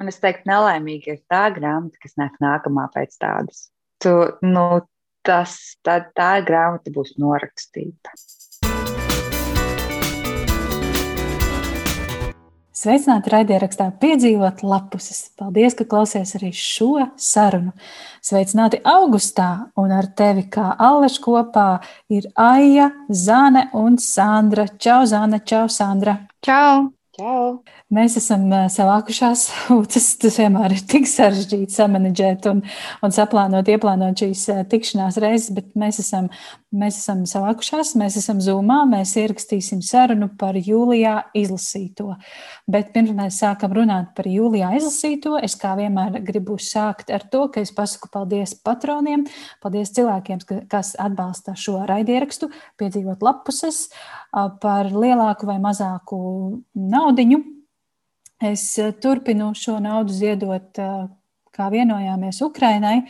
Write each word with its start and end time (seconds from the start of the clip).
Un 0.00 0.08
es 0.08 0.16
teiktu, 0.16 0.48
nelaimīga 0.48 1.12
ir 1.12 1.18
tā 1.28 1.42
grāmata, 1.52 1.98
kas 2.00 2.16
nāk 2.16 2.38
nākamā 2.40 2.86
pēc 2.94 3.18
tādas. 3.20 3.66
Tu, 4.00 4.12
nu, 4.48 4.64
tas, 5.28 5.56
tā, 5.84 5.98
tā 6.16 6.30
grāmata 6.46 6.88
būs 6.94 7.18
norakstīta. 7.20 8.14
Sveicināti 12.80 13.28
raidierakstā 13.28 13.90
piedzīvot 14.00 14.62
lapuses. 14.64 15.34
Paldies, 15.36 15.76
ka 15.76 15.84
klausies 15.84 16.32
arī 16.38 16.48
šo 16.56 17.10
sarunu. 17.20 17.74
Sveicināti 18.24 18.80
augustā, 18.88 19.50
un 19.76 19.92
ar 19.92 20.08
tevi 20.16 20.46
kā 20.48 20.70
Alleša 20.80 21.20
kopā 21.26 21.66
ir 22.08 22.30
Aija, 22.40 22.88
Zane 23.12 23.66
un 23.76 24.00
Sandra. 24.00 24.64
Čau, 24.80 25.04
Zane, 25.04 25.42
čau, 25.44 25.66
Sandra. 25.68 26.16
Čau! 26.40 26.88
Čau! 27.20 27.58
Mēs 27.92 28.14
esam 28.16 28.46
savākušās, 28.72 29.42
tas, 29.92 30.04
tas 30.22 30.36
vienmēr 30.40 30.72
ir 30.72 30.84
tik 30.88 31.08
sarežģīti 31.10 31.74
samanģēt 31.74 32.46
un, 32.48 32.62
un 33.04 33.12
saplānot, 33.12 33.68
ieplānot 33.68 34.22
šīs 34.22 34.46
tikšanās 34.70 35.18
reizes, 35.20 35.50
bet 35.52 35.74
mēs 35.80 35.98
esam, 36.00 36.30
mēs 36.72 37.00
esam 37.02 37.26
savākušās, 37.28 37.92
mēs 38.00 38.16
esam 38.22 38.40
zūmā, 38.40 38.78
mēs 38.88 39.12
ierakstīsim 39.20 39.82
sarunu 39.84 40.30
par 40.40 40.56
jūlijā 40.56 41.16
izlasīto. 41.36 42.14
Bet 42.70 42.94
pirms 42.94 43.12
mēs 43.18 43.42
sākam 43.42 43.74
runāt 43.76 44.14
par 44.16 44.30
jūlijā 44.30 44.72
izlasīto, 44.78 45.34
es 45.44 45.58
kā 45.60 45.74
vienmēr 45.76 46.22
gribu 46.24 46.56
sākt 46.62 47.12
ar 47.12 47.26
to, 47.28 47.48
ka 47.52 47.60
es 47.60 47.74
pasaku 47.76 48.08
paldies 48.14 48.56
patroniem, 48.64 49.26
paldies 49.60 49.92
cilvēkiem, 49.98 50.40
kas 50.72 50.94
atbalsta 50.96 51.58
šo 51.58 51.82
raidierakstu, 51.90 52.48
piedzīvot 52.80 53.28
lapuses 53.28 53.90
par 54.32 54.92
lielāku 54.94 55.48
vai 55.48 55.58
mazāku 55.62 56.18
naudiņu 56.74 57.40
Es 58.40 58.62
turpinu 59.02 59.50
šo 59.52 59.74
naudu 59.84 60.14
ziedot, 60.16 60.78
kā 61.52 61.66
vienojāmies 61.68 62.38
Ukrainai, 62.40 63.02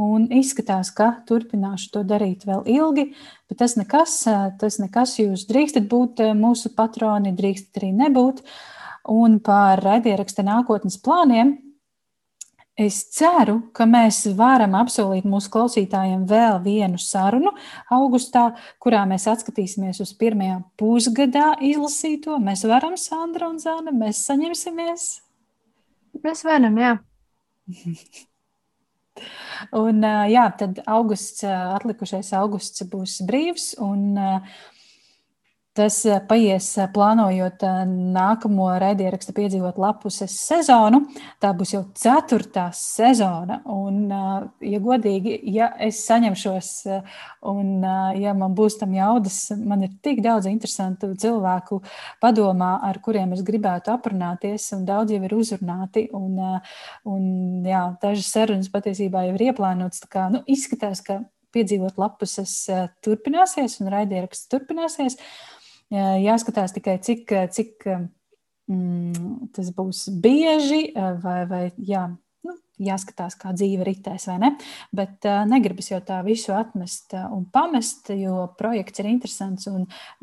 un 0.00 0.24
izskatās, 0.32 0.88
ka 0.96 1.10
turpināšu 1.28 1.90
to 1.92 2.04
darīt 2.08 2.46
vēl 2.48 2.62
ilgi, 2.72 3.10
bet 3.50 3.60
tas 3.60 3.76
nekas, 3.76 4.22
tas 4.56 4.78
nekas 4.80 5.18
jūs 5.20 5.44
drīkstat 5.50 5.90
būt 5.92 6.22
mūsu 6.38 6.72
patroni, 6.72 7.34
drīkstat 7.36 7.82
arī 7.82 7.92
nebūt. 7.98 8.40
Un 9.12 9.38
par 9.44 9.84
raidieraksta 9.84 10.44
nākotnes 10.44 10.96
plāniem 11.04 11.52
Es 12.78 13.00
ceru, 13.10 13.56
ka 13.74 13.88
mēs 13.90 14.20
varam 14.38 14.76
apsolīt 14.78 15.24
mūsu 15.26 15.50
klausītājiem 15.50 16.20
vēl 16.30 16.60
vienu 16.62 17.00
sarunu 17.02 17.50
augustā, 17.90 18.52
kurā 18.78 19.00
mēs 19.10 19.26
atskatīsimies 19.32 19.98
uz 20.04 20.12
pirmajā 20.20 20.60
pusgadā 20.78 21.48
izlasīto. 21.66 22.36
Mēs 22.38 22.62
varam, 22.70 22.94
Sandra 22.94 23.48
un 23.50 23.58
Zana, 23.58 23.90
mēs 23.90 24.22
saņemsimies. 24.28 25.08
Mēs 26.22 26.44
varam, 26.46 26.78
jā. 26.78 26.94
un 29.82 30.08
jā, 30.30 30.46
tad 30.62 30.78
augusts, 30.86 31.42
atlikušais 31.50 32.30
augusts 32.38 32.86
būs 32.94 33.18
brīvs. 33.26 33.72
Un, 33.82 34.12
uh, 34.14 34.62
Tas 35.78 36.00
eh, 36.10 36.16
paies 36.26 36.66
eh, 36.74 36.88
plānojot 36.90 37.62
eh, 37.62 37.82
nākamo 37.86 38.64
raidierakstu 38.82 39.30
piedzīvot 39.36 39.76
lapuses 39.78 40.32
sezonu. 40.42 41.04
Tā 41.38 41.52
būs 41.54 41.74
jau 41.76 41.84
ceturtā 41.94 42.64
sezona. 42.74 43.60
Un, 43.70 44.00
ja 44.64 44.80
godīgi, 44.82 45.36
ja 45.54 45.68
es 45.84 46.00
saņemšos 46.08 46.70
un 47.52 47.84
ja 48.18 48.32
man 48.34 48.56
būs 48.58 48.78
tam 48.80 48.96
jaudas, 48.96 49.36
man 49.54 49.84
ir 49.86 49.92
tik 50.02 50.18
daudz 50.24 50.48
interesantu 50.50 51.12
cilvēku 51.20 51.78
padomā, 52.22 52.72
ar 52.88 52.98
kuriem 53.04 53.36
es 53.36 53.44
gribētu 53.46 53.92
aprunāties, 53.94 54.66
un 54.74 54.82
daudz 54.88 55.14
jau 55.14 55.20
ir 55.22 55.34
uzrunāti. 55.36 56.08
Un, 56.16 56.40
un, 57.06 57.28
jā, 57.68 57.84
dažas 58.02 58.32
sarunas 58.34 58.72
patiesībā 58.72 59.28
jau 59.28 59.36
ir 59.38 59.46
ieplānotas. 59.52 60.02
Kā, 60.10 60.26
nu, 60.32 60.42
izskatās, 60.50 61.04
ka 61.06 61.20
piedzīvot 61.54 62.00
lapuses 62.00 62.64
turpināsies 63.04 63.78
un 63.84 63.92
raidieraksts 63.94 64.50
turpināsies. 64.50 65.20
Uh, 65.88 66.18
jāskatās 66.20 66.74
tikai, 66.76 66.98
cik, 67.00 67.30
cik 67.54 67.86
mm, 68.68 69.52
tas 69.56 69.70
būs 69.72 70.08
bieži, 70.20 70.90
vai, 71.22 71.38
vai 71.48 71.60
jā, 71.80 72.02
nu, 72.44 72.54
jāskatās, 72.84 73.38
kā 73.40 73.54
dzīve 73.56 73.86
ritēs, 73.88 74.26
vai 74.28 74.36
ne. 74.42 74.50
Bet 74.92 75.24
uh, 75.24 75.46
negribas 75.48 75.88
jau 75.88 76.00
tā 76.04 76.18
visu 76.26 76.52
atmest 76.52 77.16
un 77.16 77.46
pamest, 77.54 78.10
jo 78.12 78.42
projekts 78.60 79.00
ir 79.00 79.08
interesants. 79.08 79.70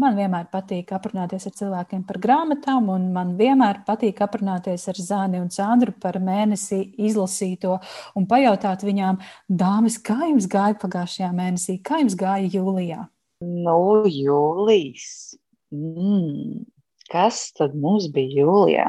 Man 0.01 0.19
vienmēr 0.19 0.51
patīk 0.51 0.93
aprunāties 0.93 1.47
ar 1.49 1.55
cilvēkiem 1.57 2.03
par 2.05 2.21
grāmatām, 2.21 2.91
un 2.93 3.09
man 3.15 3.33
vienmēr 3.39 3.81
patīk 3.87 4.21
aprunāties 4.21 4.85
ar 4.91 5.01
Zāni 5.01 5.41
un 5.41 5.49
Sandru 5.49 5.95
par 5.97 6.19
mēnesi 6.21 6.83
izlasīto 7.09 7.79
un 8.13 8.29
pajautāt 8.29 8.85
viņām, 8.85 9.17
dāmas, 9.49 9.97
kā 9.97 10.21
jums 10.27 10.45
gāja 10.45 10.77
pagājušajā 10.85 11.33
mēnesī, 11.33 11.79
kā 11.81 12.03
jums 12.03 12.19
gāja 12.21 12.53
jūlijā? 12.59 13.01
Nu, 13.41 14.05
jūlijas 14.07 15.35
mm, 15.75 16.63
kas 17.11 17.49
tad 17.57 17.75
mums 17.77 18.07
bija 18.13 18.45
jūlijā? 18.45 18.87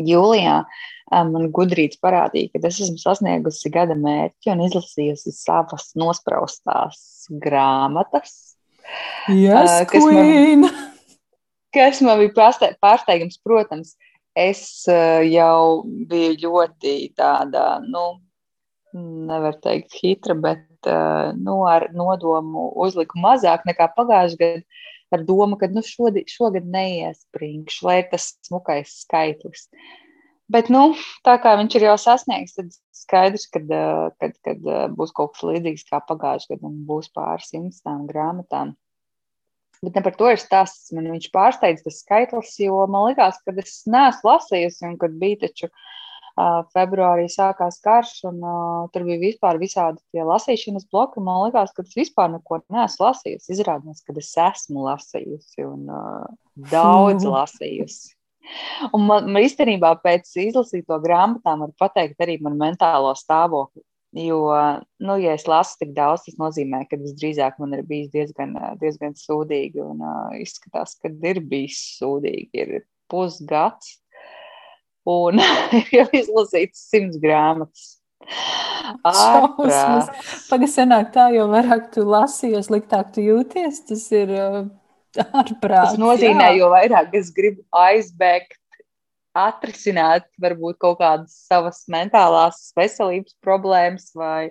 Jūlijā 0.00 0.62
man 1.28 1.50
gudrīts 1.52 2.00
parādīja, 2.00 2.52
ka 2.54 2.62
es 2.68 2.80
esmu 2.80 3.00
sasniegusi 3.00 3.70
gada 3.72 3.96
mērķi 3.98 4.52
un 4.54 4.64
izlasījusi 4.64 5.34
savas 5.36 5.90
nospraustās 5.98 7.26
grāmatas. 7.42 8.56
Yes, 9.28 9.84
kas, 9.92 10.06
man, 10.08 10.66
kas 11.76 12.00
man 12.04 12.22
bija 12.24 12.50
pārsteigums, 12.82 13.38
protams, 13.44 13.94
es 14.34 14.64
jau 14.88 15.84
biju 15.84 16.34
ļoti 16.46 16.96
tāda, 17.16 17.76
nu, 17.84 18.22
nevar 19.28 19.60
teikt, 19.62 19.94
hitra, 20.00 20.34
bet 20.34 20.90
nu, 21.38 21.62
ar 21.68 21.90
nodomu 21.94 22.70
uzliku 22.82 23.20
mazāk 23.22 23.68
nekā 23.68 23.92
pagājušajā 23.96 24.40
gadā 24.40 24.80
ar 25.16 25.24
domu, 25.28 25.58
ka 25.60 25.68
nu, 25.72 25.82
šodi, 25.86 26.24
šogad 26.30 26.66
neiespringšu, 26.68 27.86
lai 27.88 27.98
ir 28.02 28.08
tas 28.12 28.32
smukais 28.46 28.94
skaitlis. 29.04 29.68
Bet, 30.52 30.68
nu, 30.72 30.92
tā 31.24 31.38
kā 31.40 31.54
viņš 31.56 31.78
ir 31.78 31.86
jau 31.86 31.96
sasniegts, 32.00 32.56
tad 32.58 32.74
skaidrs, 32.96 33.46
ka 33.52 33.62
kad, 34.20 34.36
kad 34.44 34.66
būs 34.98 35.14
kaut 35.16 35.32
kas 35.34 35.46
līdzīgs 35.48 35.86
kā 35.88 36.02
pagājušajā 36.08 36.58
gadā, 36.58 36.68
un 36.68 36.82
būs 36.88 37.08
pāris 37.14 37.52
simtām 37.54 38.04
grāmatām. 38.10 38.74
Bet 39.82 39.96
par 40.04 40.14
to 40.14 40.28
ir 40.30 40.38
stāsts. 40.38 40.92
Man 40.94 41.08
viņš 41.10 41.30
pārsteidz 41.34 41.82
tas 41.82 42.02
skaitlis, 42.04 42.52
jo 42.62 42.84
man 42.90 43.08
liekas, 43.08 43.40
ka 43.42 43.54
es 43.58 43.80
neesmu 43.90 44.28
lasījusi, 44.28 44.84
un 44.86 44.98
kad 45.00 45.16
bija 45.18 45.40
taču 45.46 45.66
uh, 45.70 45.88
februārī 46.72 47.26
sākās 47.30 47.78
karš, 47.84 48.22
un 48.30 48.40
uh, 48.40 48.88
tur 48.92 49.04
bija 49.04 49.20
vispār 49.20 49.60
visādi 49.60 50.00
tie 50.14 50.24
lasīšanas 50.24 50.88
bloki. 50.92 51.20
Man 51.20 51.46
liekas, 51.46 51.74
ka 51.76 51.84
es 51.84 51.94
vispār 51.96 52.32
neko 52.32 52.62
neesmu 52.72 53.06
lasījusi. 53.06 53.52
Izrādās, 53.52 54.02
ka 54.06 54.16
es 54.16 54.32
esmu 54.40 54.86
lasījusi 54.88 55.66
un 55.68 55.86
uh, 55.92 56.26
daudz 56.72 57.28
lasījusi. 57.36 58.16
Un 58.92 59.06
man, 59.06 59.28
man 59.30 59.44
īstenībā 59.44 59.94
pēc 60.02 60.32
izlasīto 60.48 60.98
grāmatām 61.04 61.62
var 61.66 61.74
pateikt 61.78 62.24
arī 62.24 62.40
man 62.42 62.58
mentālo 62.58 63.12
stāvokli. 63.14 63.84
Jo, 64.12 64.42
nu, 65.00 65.14
ja 65.22 65.32
es 65.38 65.46
lasu 65.48 65.78
tik 65.80 65.94
daudz, 65.96 66.26
tas 66.26 66.36
nozīmē, 66.36 66.82
ka 66.90 66.98
visdrīzāk 67.00 67.56
man 67.62 67.72
ir 67.78 67.84
bijis 67.88 68.10
diezgan, 68.12 68.52
diezgan 68.80 69.14
sūdīgi. 69.16 69.80
Un 69.84 70.02
uh, 70.04 70.34
izskatās, 70.40 70.98
ka 71.00 71.12
ir 71.30 71.40
bijis 71.48 71.80
sūdīgi. 72.00 72.50
Ir 72.52 72.84
pusgads, 73.12 74.01
un 75.08 75.42
jau 75.96 76.06
izlasīts 76.14 76.86
simts 76.90 77.18
grāmatas. 77.22 77.98
Pagaidām, 80.50 80.70
senāk 80.70 81.12
tā, 81.14 81.28
jo 81.34 81.48
vairāk 81.50 81.90
tu 81.94 82.04
lasi, 82.06 82.52
jo 82.54 82.62
sliktāk 82.64 83.12
tu 83.14 83.24
jūties. 83.24 83.82
Tas 83.88 84.04
ir 84.14 84.32
uh, 84.36 84.58
ārprāts. 85.20 85.94
Tas 85.94 86.00
nozīmē, 86.00 86.52
jā. 86.52 86.58
jo 86.62 86.70
vairāk 86.72 87.14
es 87.18 87.32
gribu 87.34 87.64
aizbēgt, 87.74 88.58
atrisināt 89.32 90.26
varbūt 90.40 90.76
kaut 90.82 90.98
kādas 91.00 91.34
savas 91.48 91.82
mentālās 91.92 92.68
veselības 92.76 93.34
problēmas 93.44 94.10
vai 94.16 94.50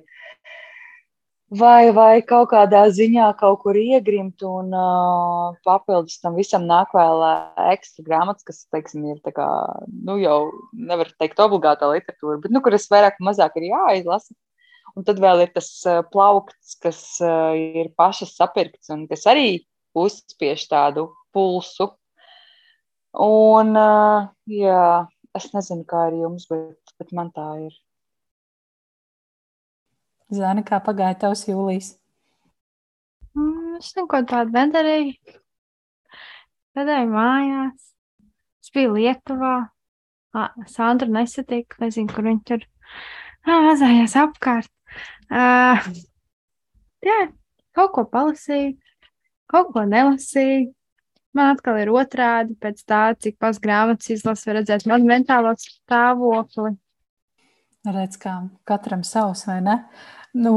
vai, 1.51 1.91
vai 1.95 2.21
kaut 2.27 2.51
kādā 2.53 2.83
ziņā 2.95 3.27
kaut 3.39 3.61
kur 3.63 3.77
iegrimt, 3.77 4.43
un 4.47 4.71
uh, 4.75 5.57
papildus 5.67 6.21
tam 6.23 6.37
visam 6.39 6.67
nāk 6.69 6.93
vēl 6.95 7.23
ekstra 7.73 8.05
grāmatas, 8.07 8.45
kas, 8.47 8.63
teiksim, 8.73 9.05
ir 9.11 9.33
kā, 9.35 9.47
nu, 10.07 10.17
jau 10.21 10.37
nevar 10.71 11.11
teikt 11.19 11.41
obligātā 11.43 11.91
literatūra, 11.91 12.39
bet, 12.43 12.55
nu, 12.55 12.63
kur 12.63 12.77
es 12.77 12.87
vairāk 12.91 13.19
un 13.19 13.29
mazāk 13.31 13.59
ir 13.59 13.71
jāizlasa. 13.71 14.33
Un 14.97 15.05
tad 15.07 15.21
vēl 15.23 15.45
ir 15.45 15.51
tas 15.55 15.69
plaukts, 16.11 16.75
kas 16.83 16.99
uh, 17.23 17.55
ir 17.55 17.93
pašas 17.95 18.33
sapirkts 18.35 18.91
un 18.91 19.05
kas 19.07 19.23
arī 19.31 19.61
uzspiež 19.95 20.65
tādu 20.71 21.07
pulsu. 21.31 21.87
Un, 23.15 23.71
uh, 23.75 24.27
jā, 24.51 25.07
es 25.37 25.47
nezinu, 25.55 25.87
kā 25.87 26.09
ar 26.09 26.15
jums, 26.15 26.47
bet, 26.51 26.95
bet 26.99 27.15
man 27.15 27.31
tā 27.35 27.47
ir. 27.67 27.79
Zana, 30.31 30.63
kā 30.63 30.79
pagāja 30.79 31.17
tavs 31.25 31.43
jūlijas? 31.49 31.95
Mm, 33.35 33.79
es 33.81 33.91
neko 33.97 34.21
tādu 34.27 34.55
nedarīju. 34.55 35.39
Gadēju 36.77 37.09
mājās. 37.11 37.89
Es 38.63 38.71
biju 38.71 38.95
Lietuvā. 38.95 39.55
Sandra 40.71 41.09
nesatika, 41.11 41.75
nezinu, 41.83 42.07
kur 42.13 42.23
viņa 42.23 42.43
tur 42.47 42.63
mazājās 43.43 44.15
apkārt. 44.21 44.71
Uh, 45.27 45.89
jā, 47.03 47.17
kaut 47.75 47.91
ko 47.97 48.05
palasīju, 48.07 48.77
kaut 49.51 49.73
ko 49.75 49.83
nelasīju. 49.87 50.69
Man 51.35 51.51
atkal 51.53 51.79
ir 51.79 51.91
otrādi, 51.91 52.55
pēc 52.59 52.79
tā, 52.87 53.01
cik 53.19 53.37
pats 53.39 53.59
grāmatas 53.63 54.11
izlasu, 54.15 54.51
redzēt 54.55 54.87
manu 54.87 55.11
mentālo 55.11 55.51
stāvokli. 55.59 56.73
Redz, 57.87 58.17
kā 58.21 58.37
katram 58.67 59.03
savs, 59.07 59.45
vai 59.47 59.59
ne? 59.63 59.77
Uh, 59.81 60.20
Nu, 60.31 60.51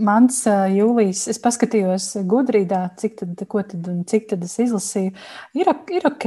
mans 0.00 0.38
jūlijas, 0.72 1.26
es 1.28 1.36
paskatījos 1.44 2.06
gudrībā, 2.30 2.78
cik 2.96 3.18
tad, 3.18 3.34
tad, 3.36 3.88
cik 4.08 4.24
tad 4.30 4.44
es 4.46 4.54
izlasīju. 4.64 5.10
Ir, 5.52 5.68
ir 5.92 6.06
ok, 6.08 6.24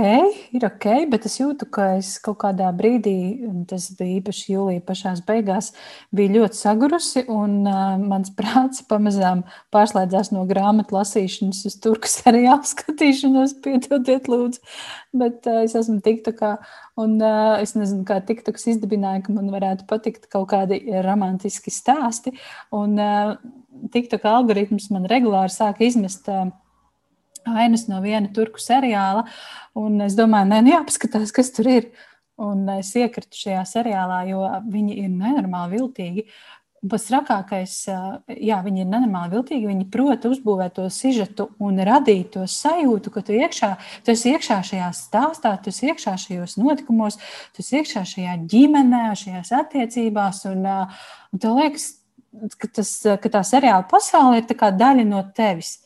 ir 0.53 0.67
ok, 0.67 0.85
bet 1.09 1.25
es 1.25 1.39
jūtu, 1.39 1.65
ka 1.73 1.87
es 1.97 2.11
kaut 2.21 2.37
kādā 2.43 2.67
brīdī, 2.77 3.15
tas 3.71 3.87
bija 3.97 4.19
īpaši 4.19 4.53
jūlijā 4.53 4.83
pašās 4.85 5.23
beigās, 5.25 5.71
biju 6.13 6.35
ļoti 6.35 6.59
sagurusi, 6.59 7.25
un 7.25 7.63
uh, 7.65 7.97
mans 7.97 8.29
prāts 8.37 8.85
pamazām 8.85 9.41
pārslēdzās 9.73 10.29
no 10.35 10.45
grāmatu 10.45 10.99
lasīšanas 10.99 11.65
uz 11.71 11.79
turku 11.81 12.11
seriālu 12.19 12.69
skatīšanos, 12.69 13.57
piedodiet, 13.65 14.29
lūdzu. 14.29 14.61
Bet 15.17 15.49
uh, 15.49 15.63
es 15.65 15.73
esmu 15.73 16.03
tik 16.05 16.21
tā 16.29 16.37
kā 16.37 16.53
Un 17.01 17.17
uh, 17.23 17.57
es 17.63 17.73
nezinu, 17.77 18.03
kā 18.07 18.19
TikToks 18.25 18.67
izdibināja, 18.73 19.23
ka 19.25 19.35
man 19.35 19.49
varētu 19.53 19.87
patikt 19.89 20.27
kaut 20.31 20.49
kādi 20.51 20.81
romantiski 21.05 21.73
stāsti. 21.73 22.33
Un 22.75 22.97
uh, 23.01 23.37
TikTok 23.93 24.27
algoritms 24.27 24.89
man 24.93 25.07
regulāri 25.09 25.53
sāka 25.53 25.87
izmest. 25.87 26.29
Uh, 26.31 26.51
Ainas 27.41 27.87
no 27.89 27.97
viena 28.03 28.29
turku 28.29 28.61
seriāla, 28.61 29.23
un 29.73 29.95
es 30.05 30.13
domāju, 30.13 30.45
nē, 30.51 30.59
nu 30.61 30.75
jāpaskatās, 30.75 31.31
kas 31.33 31.49
tur 31.55 31.71
ir. 31.71 31.87
Un 32.41 32.63
es 32.73 32.91
iekritu 32.97 33.37
šajā 33.37 33.61
seriālā, 33.69 34.19
jo 34.29 34.45
viņi 34.69 34.95
ir 35.03 35.09
nenormāli 35.09 35.77
viltīgi. 35.77 36.23
Pats 36.81 37.03
trakākais, 37.11 37.73
jā, 38.41 38.55
viņi 38.65 38.81
ir 38.81 38.87
nenormāli 38.89 39.35
viltīgi. 39.35 39.67
Viņi 39.69 39.85
prot 39.93 40.23
uzbūvēt 40.25 40.79
to 40.79 40.87
sižetu 40.89 41.45
un 41.61 41.77
radīt 41.85 42.31
to 42.33 42.47
sajūtu, 42.49 43.13
ka 43.13 43.21
tu, 43.27 43.35
iekšā, 43.37 43.69
tu 44.01 44.15
esi 44.15 44.33
iekšā 44.33 44.57
šajā 44.65 44.87
stāstā, 44.97 45.53
tu 45.61 45.69
esi 45.69 45.91
iekšā 45.91 46.15
šajos 46.23 46.57
notikumos, 46.57 47.19
tu 47.53 47.61
esi 47.61 47.77
iekšā 47.83 48.01
šajā 48.15 48.35
ģimenē, 48.49 49.03
šajās 49.21 49.53
attiecībās. 49.61 50.41
Un, 50.49 50.65
un 50.65 51.45
tev 51.45 51.61
liekas, 51.61 51.87
ka, 52.57 52.73
tas, 52.81 52.97
ka 53.21 53.35
tā 53.37 53.45
seriāla 53.45 53.85
pasaule 53.91 54.41
ir 54.41 54.49
daļa 54.81 55.05
no 55.05 55.21
tevis. 55.37 55.77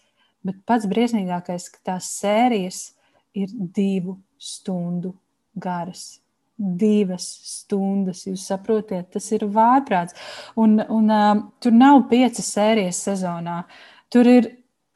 Bet 0.48 0.64
pats 0.64 0.88
briesmīgākais, 0.88 1.72
ka 1.76 1.92
tās 1.92 2.14
sērijas 2.22 2.86
ir 3.36 3.52
divu 3.52 4.22
stundu 4.40 5.18
garas 5.60 6.22
divas 6.58 7.28
stundas. 7.46 8.26
Jūs 8.28 8.46
saprotat, 8.50 9.10
tas 9.16 9.28
ir 9.36 9.48
vārprāts. 9.52 10.16
Un, 10.60 10.80
un 10.80 11.12
uh, 11.12 11.32
tur 11.64 11.76
nav 11.76 12.06
piecas 12.12 12.52
sērijas 12.56 13.02
sezonā. 13.08 13.64
Tur 14.14 14.30
ir 14.30 14.52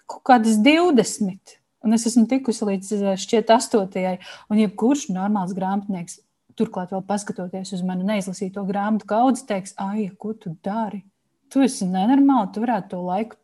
kaut 0.09 0.23
kādas 0.31 0.59
20. 0.65 1.59
Un 1.85 1.95
es 1.95 2.05
esmu 2.09 2.25
tikusi 2.27 2.67
līdz 2.67 2.95
šķiet 3.19 3.51
astotajai. 3.55 4.17
Un 4.51 4.59
jebkurš 4.59 5.07
normāls 5.15 5.55
grāmatnieks, 5.55 6.19
turklāt 6.59 6.91
vēl 6.91 7.05
paskatoties 7.07 7.71
uz 7.77 7.85
manu 7.87 8.07
neizlasīto 8.07 8.65
grāmatu 8.67 9.07
kaudzi, 9.09 9.45
teiks, 9.47 9.75
ai, 9.79 10.09
ko 10.19 10.33
tu 10.35 10.55
dari? 10.65 11.05
Tu 11.49 11.63
esi 11.65 11.87
nenormāli, 11.89 12.51
tu 12.53 12.61
varētu 12.61 12.91
to 12.91 12.99
laiku 13.07 13.39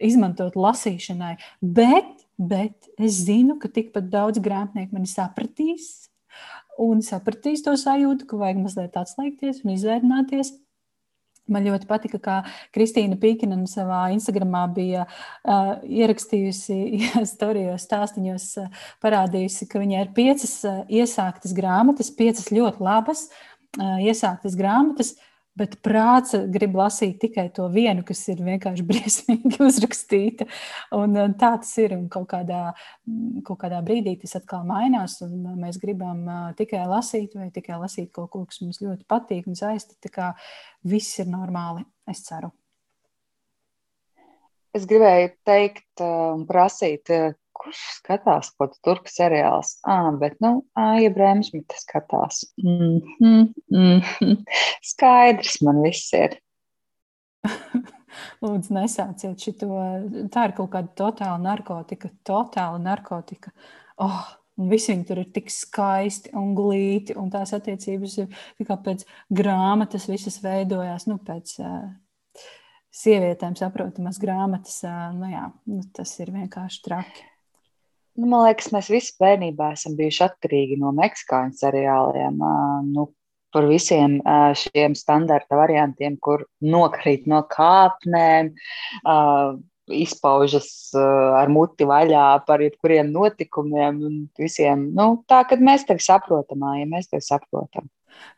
izmantot 0.00 0.54
lasīšanai. 0.56 1.34
Bet, 1.60 2.24
bet 2.38 2.88
es 2.96 3.18
zinu, 3.26 3.58
ka 3.60 3.68
tikpat 3.68 4.06
daudz 4.12 4.40
grāmatnieku 4.40 4.96
mani 4.96 5.10
sapratīs, 5.10 6.09
un 6.78 7.04
sapratīs 7.04 7.64
to 7.66 7.74
sajūtu, 7.78 8.26
ka 8.30 8.40
vajag 8.40 8.60
mazliet 8.64 8.98
atslēgties 9.00 9.64
un 9.64 9.74
izvērtināties. 9.74 10.52
Man 11.50 11.64
ļoti 11.66 11.88
patika, 11.90 12.20
kā 12.22 12.34
Kristīna 12.74 13.16
Pīkina 13.18 13.56
savā 13.66 14.04
Instagramā 14.14 14.62
bija 14.74 15.06
uh, 15.08 15.80
ierakstījusi, 15.82 16.76
storijos, 17.32 17.88
stāstīņos, 17.88 18.46
uh, 18.62 18.84
parādījusi, 19.02 19.66
ka 19.70 19.82
viņai 19.82 20.04
ir 20.04 20.12
piecas 20.14 20.54
uh, 20.68 20.84
iesāktas 20.86 21.56
grāmatas, 21.56 22.12
piecas 22.14 22.52
ļoti 22.54 22.86
labas 22.86 23.26
uh, 23.26 23.98
iesāktas 23.98 24.54
grāmatas, 24.60 25.16
uh, 25.16 25.29
Bet 25.60 25.74
prāts 25.84 26.32
grib 26.48 26.76
lasīt 26.78 27.18
tikai 27.20 27.50
to 27.52 27.66
vienu, 27.72 28.00
kas 28.06 28.22
ir 28.32 28.38
vienkārši 28.46 28.84
briesmīgi 28.90 29.58
uzrakstīta. 29.60 30.46
Un 30.96 31.18
uh, 31.18 31.26
tā 31.36 31.52
tas 31.60 31.72
ir. 31.82 31.92
Un 31.98 32.06
kaut 32.12 32.30
kādā, 32.30 32.62
mm, 33.08 33.42
kaut 33.44 33.60
kādā 33.64 33.82
brīdī 33.84 34.16
tas 34.22 34.38
atkal 34.40 34.64
mainās. 34.68 35.18
Uh, 35.26 35.34
mēs 35.60 35.80
gribam 35.82 36.22
uh, 36.24 36.46
tikai 36.56 36.86
lasīt, 36.88 37.36
vai 37.36 37.50
tikai 37.52 37.76
lasīt 37.82 38.08
kaut 38.16 38.32
ko, 38.32 38.46
kas 38.48 38.62
mums 38.64 38.80
ļoti 38.80 39.04
patīk 39.10 39.50
un 39.50 39.58
saista. 39.58 39.98
Tā 40.00 40.12
kā 40.14 40.30
viss 40.88 41.20
ir 41.20 41.28
normāli, 41.28 41.84
es 42.08 42.24
ceru. 42.24 42.54
Es 44.72 44.84
gribēju 44.86 45.32
teikt 45.44 46.00
un 46.06 46.44
prasīt, 46.46 47.10
kurš 47.60 47.80
skatās 47.98 48.52
kaut 48.56 48.74
kādu 48.74 48.82
turku 48.88 49.12
seriāls? 49.12 49.76
Ah, 49.84 50.10
bet, 50.20 50.38
nu, 50.44 50.64
Aija 50.78 51.12
Bremsmita 51.14 51.78
skatās. 51.80 52.42
Mm 52.62 53.00
-hmm, 53.20 53.48
mm 53.70 54.00
-hmm. 54.00 54.36
Skaidrs 54.82 55.60
man 55.62 55.82
viss 55.82 56.12
ir. 56.12 56.40
Lūdzu, 58.42 58.74
nesāciet 58.74 59.40
šo. 59.44 59.54
Tā 60.32 60.44
ir 60.48 60.54
kaut 60.56 60.70
kāda 60.74 60.92
totāla 60.98 61.38
narkotika, 61.38 62.10
totāla 62.26 62.78
narkotika. 62.82 63.52
Oh, 64.00 64.20
un 64.60 64.68
visi 64.72 64.92
viņi 64.92 65.06
tur 65.08 65.22
ir 65.22 65.32
tik 65.34 65.50
skaisti 65.52 66.34
un 66.38 66.54
glīti, 66.58 67.16
un 67.16 67.30
tās 67.32 67.54
attiecības 67.56 68.18
ir 68.24 68.44
tikai 68.60 68.78
pēc 68.84 69.06
grāmatas, 69.40 70.08
visas 70.10 70.40
veidojās 70.44 71.06
nu, 71.10 71.18
pēc 71.26 71.56
uh, 71.64 71.90
sievietēm 72.90 73.56
saprotamas 73.60 74.20
grāmatas. 74.22 74.80
Uh, 74.84 75.10
nu, 75.16 75.30
jā, 75.32 75.46
nu, 75.70 75.82
tas 75.96 76.16
ir 76.20 76.32
vienkārši 76.36 76.82
traki. 76.86 77.29
Nu, 78.18 78.26
man 78.26 78.44
liekas, 78.48 78.72
mēs 78.74 78.90
visi 78.90 79.14
bērnībā 79.22 79.72
esam 79.76 79.94
bijuši 79.98 80.24
atkarīgi 80.26 80.78
no 80.80 80.90
meksikāņu 80.96 81.56
seriāliem. 81.60 82.40
Nu, 82.90 83.06
par 83.54 83.66
visiem 83.70 84.18
šiem 84.58 84.96
standarta 84.98 85.58
variantiem, 85.58 86.16
kur 86.22 86.44
nokrīt 86.62 87.26
no 87.30 87.42
kāpnēm, 87.50 88.52
izpaužas 89.90 90.68
ar 90.94 91.50
muti 91.50 91.86
vaļā 91.88 92.26
par 92.46 92.62
jebkuriem 92.62 93.10
notikumiem 93.14 94.02
un 94.06 94.18
visiem. 94.38 94.90
Nu, 94.94 95.12
tā, 95.30 95.42
kad 95.50 95.62
mēs 95.62 95.86
tevi 95.88 96.04
saprotam, 96.04 96.66
ja 96.78 96.86
mēs 96.90 97.10
tevi 97.10 97.26
saprotam. 97.26 97.88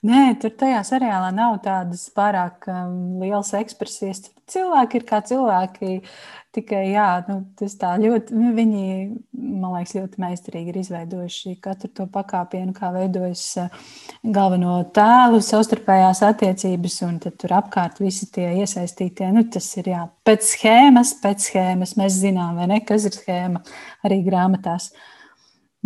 Nē, 0.02 0.32
tur 0.42 0.50
tajā 0.58 0.80
seriālā 0.86 1.28
nav 1.34 1.60
tādas 1.62 2.08
pārāk 2.14 2.66
um, 2.70 3.20
lielas 3.23 3.52
ekspresijas. 3.54 4.25
Cilvēki 4.50 4.99
ir 4.99 5.04
kā 5.06 5.20
cilvēki. 5.26 5.99
Tikai 6.52 6.82
jā, 6.90 7.06
nu, 7.30 7.38
tas 7.56 7.78
tā 7.80 7.94
ļoti, 7.97 8.35
nu, 8.37 8.50
viņi, 8.52 8.82
man 9.40 9.73
liekas, 9.73 9.94
ļoti 9.97 10.20
meistarīgi 10.20 10.68
ir 10.68 10.80
izveidojuši 10.82 11.54
katru 11.64 11.88
to 11.97 12.04
pakāpienu, 12.12 12.75
kā 12.76 12.90
veidojas 12.92 13.47
uh, 13.62 13.78
galveno 14.37 14.75
tēlu, 14.92 15.40
savstarpējās 15.47 16.20
attiecības, 16.28 16.99
un 17.06 17.16
tad 17.25 17.38
tur 17.40 17.56
apkārt 17.56 18.02
visi 18.04 18.28
tie 18.35 18.50
iesaistītie. 18.61 19.30
Nu, 19.32 19.47
tas 19.54 19.70
ir 19.80 19.94
jā, 19.94 20.04
pēc 20.28 20.50
schēmas, 20.50 21.14
pēc 21.23 21.49
schēmas. 21.49 21.97
Mēs 22.02 22.20
zinām, 22.20 22.61
vai 22.61 22.68
ne, 22.75 22.82
kas 22.85 23.08
ir 23.08 23.16
schēma 23.16 23.64
arī 24.04 24.20
grāmatās. 24.26 24.90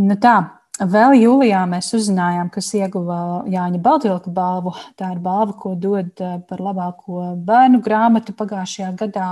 Nu, 0.03 0.19
tā, 0.19 0.41
Vēl 0.77 1.15
jūlijā 1.17 1.63
mēs 1.65 1.87
uzzinājām, 1.97 2.51
kas 2.53 2.67
ieguva 2.77 3.47
Jāņa 3.49 3.79
Baltvilka 3.81 4.29
balvu. 4.29 4.75
Tā 5.01 5.15
ir 5.15 5.23
balva, 5.25 5.55
ko 5.57 5.73
dod 5.73 6.21
eh, 6.21 6.35
par 6.45 6.61
labāko 6.61 7.31
bērnu 7.49 7.81
grāmatu 7.81 8.35
pagājušajā 8.37 8.91
gadā. 9.01 9.31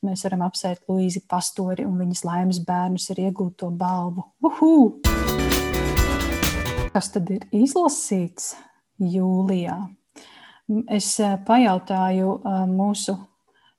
Mēs 0.00 0.24
varam 0.24 0.46
apsveikt 0.46 0.88
Luīzi 0.88 1.20
Pastori 1.28 1.84
un 1.84 2.00
viņas 2.00 2.24
laimes 2.24 2.62
bērnus 2.64 3.10
ar 3.12 3.20
iegūto 3.20 3.68
balvu. 3.68 4.24
Uhu! 4.48 4.72
Kas 6.94 7.12
tad 7.12 7.28
ir 7.36 7.44
izlasīts 7.52 8.54
jūlijā? 8.96 9.76
Es 10.88 11.12
eh, 11.20 11.36
pajautāju 11.44 12.38
eh, 12.38 12.64
mūsu 12.72 13.18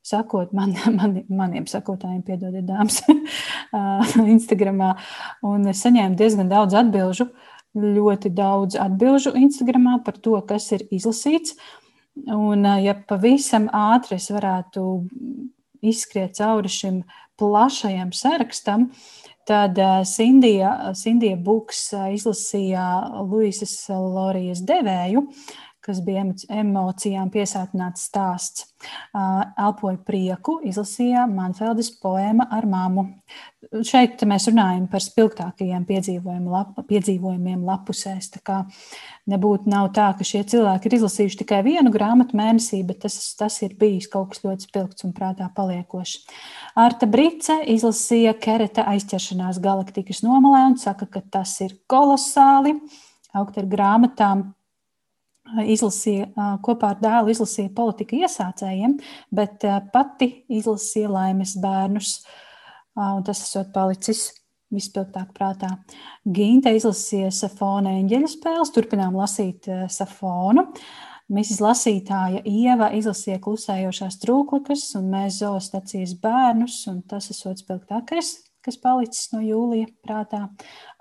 sakot 0.09 0.53
man, 0.55 0.73
man, 0.99 1.19
maniem 1.29 1.67
sakotājiem, 1.69 2.23
piedodiet, 2.27 2.65
dāmas, 2.67 3.01
Instagramā. 4.35 4.95
Un 5.45 5.69
es 5.71 5.83
saņēmu 5.85 6.19
diezgan 6.19 6.51
daudz 6.51 6.77
atbilžu, 6.79 7.29
ļoti 7.79 8.31
daudz 8.33 8.79
atbilžu 8.81 9.35
Instagramā 9.37 9.99
par 10.05 10.17
to, 10.17 10.37
kas 10.49 10.71
ir 10.75 10.87
izlasīts. 10.95 11.55
Un, 12.19 12.65
ja 12.83 12.97
pavisam 13.07 13.69
ātri 13.71 14.17
es 14.17 14.27
varētu 14.33 14.85
izskriet 15.85 16.35
cauri 16.35 16.71
šim 16.71 17.03
plašajam 17.39 18.09
sarakstam, 18.11 18.89
tad 19.47 19.79
Sindija, 20.05 20.91
Sindija 20.97 21.37
Buks 21.39 21.87
izlasīja 22.13 22.83
Luisas 23.23 23.73
Lorijas 23.89 24.59
devēju, 24.67 25.23
kas 25.89 25.99
bija 26.05 26.23
emocijām 26.53 27.31
piesātināts 27.33 28.05
stāsts. 28.05 28.67
Elpoja 29.59 29.97
prieku, 30.07 30.59
izlasīja 30.63 31.25
Manfeldes 31.27 31.89
poēma 31.99 32.45
ar 32.55 32.67
māmu. 32.69 33.09
Šeit 33.83 34.21
mēs 34.29 34.45
runājam 34.47 34.85
par 34.87 35.03
spilgtākajiem 35.03 35.83
lap, 36.47 36.77
piedzīvojumiem 36.87 37.65
lapusēs. 37.67 38.29
Tā 38.35 38.39
kā 38.45 38.59
nebūtu 39.29 39.67
nav 39.73 39.89
tā, 39.97 40.07
ka 40.15 40.23
šie 40.23 40.45
cilvēki 40.47 40.87
ir 40.87 40.95
izlasījuši 40.99 41.41
tikai 41.41 41.59
vienu 41.65 41.91
grāmatu 41.91 42.37
mēnesī, 42.39 42.79
bet 42.87 43.01
tas, 43.03 43.17
tas 43.35 43.59
ir 43.65 43.75
bijis 43.79 44.07
kaut 44.07 44.31
kas 44.31 44.45
ļoti 44.45 44.69
spilgts 44.69 45.07
un 45.07 45.15
prātā 45.17 45.49
paliekošs. 45.55 46.23
Arta 46.79 47.09
Brice 47.09 47.57
izlasīja 47.73 48.37
Kereta 48.39 48.87
aizķeršanās 48.93 49.59
galaktikas 49.63 50.23
nomalē 50.23 50.63
un 50.69 50.79
saka, 50.79 51.09
ka 51.09 51.25
tas 51.25 51.57
ir 51.65 51.75
kolosāli. 51.91 52.77
Augt 53.35 53.59
ar 53.61 53.67
grāmatām 53.69 54.47
izlasīja 55.65 56.57
kopā 56.65 56.93
ar 56.93 56.99
dēlu, 57.01 57.33
izlasīja 57.33 57.71
politika 57.75 58.17
iesācējiem, 58.19 58.97
bet 59.35 59.65
pati 59.93 60.31
izlasīja 60.59 61.11
laimes 61.13 61.55
bērnus. 61.61 62.19
Un 62.99 63.23
tas 63.23 63.41
esot 63.45 63.69
palicis 63.71 64.27
vispilgtāk 64.73 65.31
prātā. 65.35 65.71
Ginte 66.25 66.71
izlasīja 66.75 67.29
Safona 67.33 67.95
eņģeļa 67.99 68.31
spēles, 68.31 68.73
turpinām 68.75 69.17
lasīt 69.17 69.69
Safonu. 69.91 70.67
Mīsīs 71.29 71.59
lasītāja 71.61 72.41
Ieva 72.49 72.89
izlasīja 72.97 73.37
klusējošās 73.43 74.17
trūklakas 74.23 74.87
un 74.97 75.11
mēs 75.13 75.43
zoostacijas 75.43 76.15
bērnus, 76.21 76.81
un 76.89 77.03
tas 77.09 77.29
esot 77.29 77.61
spilgtākais, 77.61 78.31
kas 78.65 78.79
palicis 78.81 79.29
no 79.35 79.43
jūlija 79.45 79.91
prātā. 80.05 80.47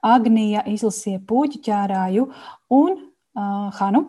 Agnija 0.05 0.67
izlasīja 0.69 1.23
puķu 1.25 1.62
ķērāju 1.64 2.28
un 2.76 2.93
uh, 2.93 3.73
Hanu 3.81 4.05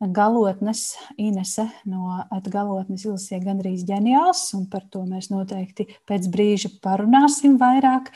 galotnes, 0.00 0.96
Inese 1.18 1.64
no 1.88 2.12
galotnes 2.46 3.02
izlasīja 3.02 3.40
gandrīz 3.42 3.82
ģeniāls, 3.88 4.44
un 4.54 4.68
par 4.70 4.84
to 4.92 5.02
mēs 5.02 5.26
noteikti 5.32 5.88
pēc 6.06 6.28
brīža 6.30 6.70
parunāsim 6.82 7.56
vairāk. 7.58 8.12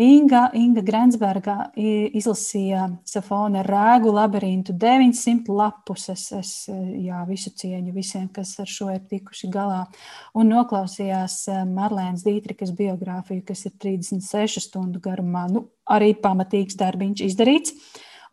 Inga, 0.00 0.46
Inga 0.56 0.80
Grensberga 0.86 1.56
izlasīja 1.76 2.86
Safona 3.04 3.64
rēgu 3.66 4.14
labirintu 4.16 4.72
900 4.80 5.52
lapuses. 5.52 6.24
Es 6.36 6.54
jā, 6.70 7.20
visu 7.28 7.52
cieņu 7.52 7.92
visiem, 7.92 8.30
kas 8.32 8.56
ar 8.62 8.72
šo 8.72 8.88
ir 8.94 9.04
tikuši 9.04 9.52
galā. 9.52 9.84
Un 10.36 10.54
noklausījās 10.54 11.42
Marlēnas 11.68 12.24
Dītrikas 12.24 12.72
biogrāfiju, 12.76 13.44
kas 13.52 13.66
ir 13.68 13.76
36 13.76 14.70
stundu 14.70 15.04
garumā. 15.04 15.46
Nu, 15.52 15.68
arī 15.84 16.14
pamatīgs 16.16 16.80
darbiņš 16.80 17.26
izdarīts. 17.28 17.76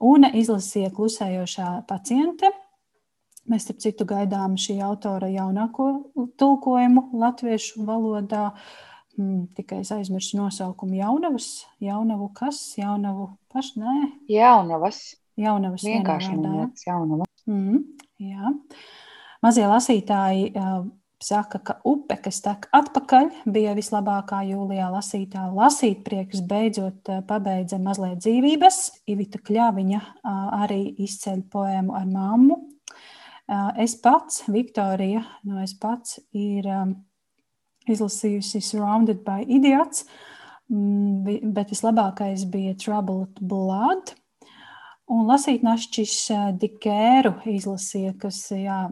Un 0.04 0.26
izlasīja 0.28 0.90
klusējošā 0.92 1.68
paciente 1.88 2.50
Mēs, 3.52 3.66
starp 3.66 3.82
citu, 3.84 4.06
gaidām 4.08 4.56
šī 4.60 4.78
autora 4.86 5.28
jaunāko 5.28 5.90
tulkojumu 6.40 7.10
latviešu 7.20 7.84
valodā. 7.84 8.54
Hmm, 9.18 9.50
tikai 9.58 9.82
es 9.84 9.92
aizmirsu 9.94 10.40
nosaukumu 10.40 10.96
jaunavas. 11.02 11.50
Jaunavu 11.84 12.32
kas? 12.38 12.62
Jaunavu 12.80 13.34
pašu? 13.52 13.84
Nē. 13.84 13.98
Jaunavas. 14.32 15.04
Jaunavas. 15.38 15.84
Vienkārši 15.86 16.34
minēts 16.38 16.88
jaunavas. 16.88 17.30
Mm, 17.50 17.84
jā. 18.24 18.56
Mazie 19.44 19.68
lasītāji 19.68 20.50
uh, 20.56 20.86
saka, 21.24 21.60
ka 21.60 21.78
upe, 21.90 22.16
kas 22.24 22.40
tek 22.46 22.70
atpakaļ, 22.74 23.30
bija 23.52 23.76
vislabākā 23.76 24.40
jūlijā 24.54 24.88
lasītā. 24.94 25.50
Lasīt 25.52 26.06
prieks 26.08 26.40
beidzot 26.48 27.12
pabeidza 27.28 27.82
mazliet 27.82 28.24
dzīvības. 28.24 28.86
Ivita 29.12 29.44
Kļaviņa 29.44 30.00
uh, 30.00 30.46
arī 30.64 30.86
izceļ 31.04 31.44
poēmu 31.52 32.00
ar 32.00 32.08
mammu 32.08 32.64
Es 33.52 33.96
pats, 34.00 34.46
Viktorija, 34.48 35.24
no 35.44 35.60
es 35.60 35.74
pats 35.76 36.20
ir 36.32 36.68
izlasījusi 37.92 38.62
Surrounded 38.64 39.20
by 39.26 39.44
Idiots, 39.44 40.06
mm, 40.72 41.52
bet 41.56 41.74
vislabākais 41.74 42.46
bija 42.52 42.78
Troubled 42.80 43.42
Blood. 43.42 44.14
Un 45.12 45.28
lasīt 45.28 45.66
našķis 45.66 46.16
Dikēru 46.62 47.36
izlasīja, 47.52 48.14
kas, 48.22 48.40
jā, 48.56 48.86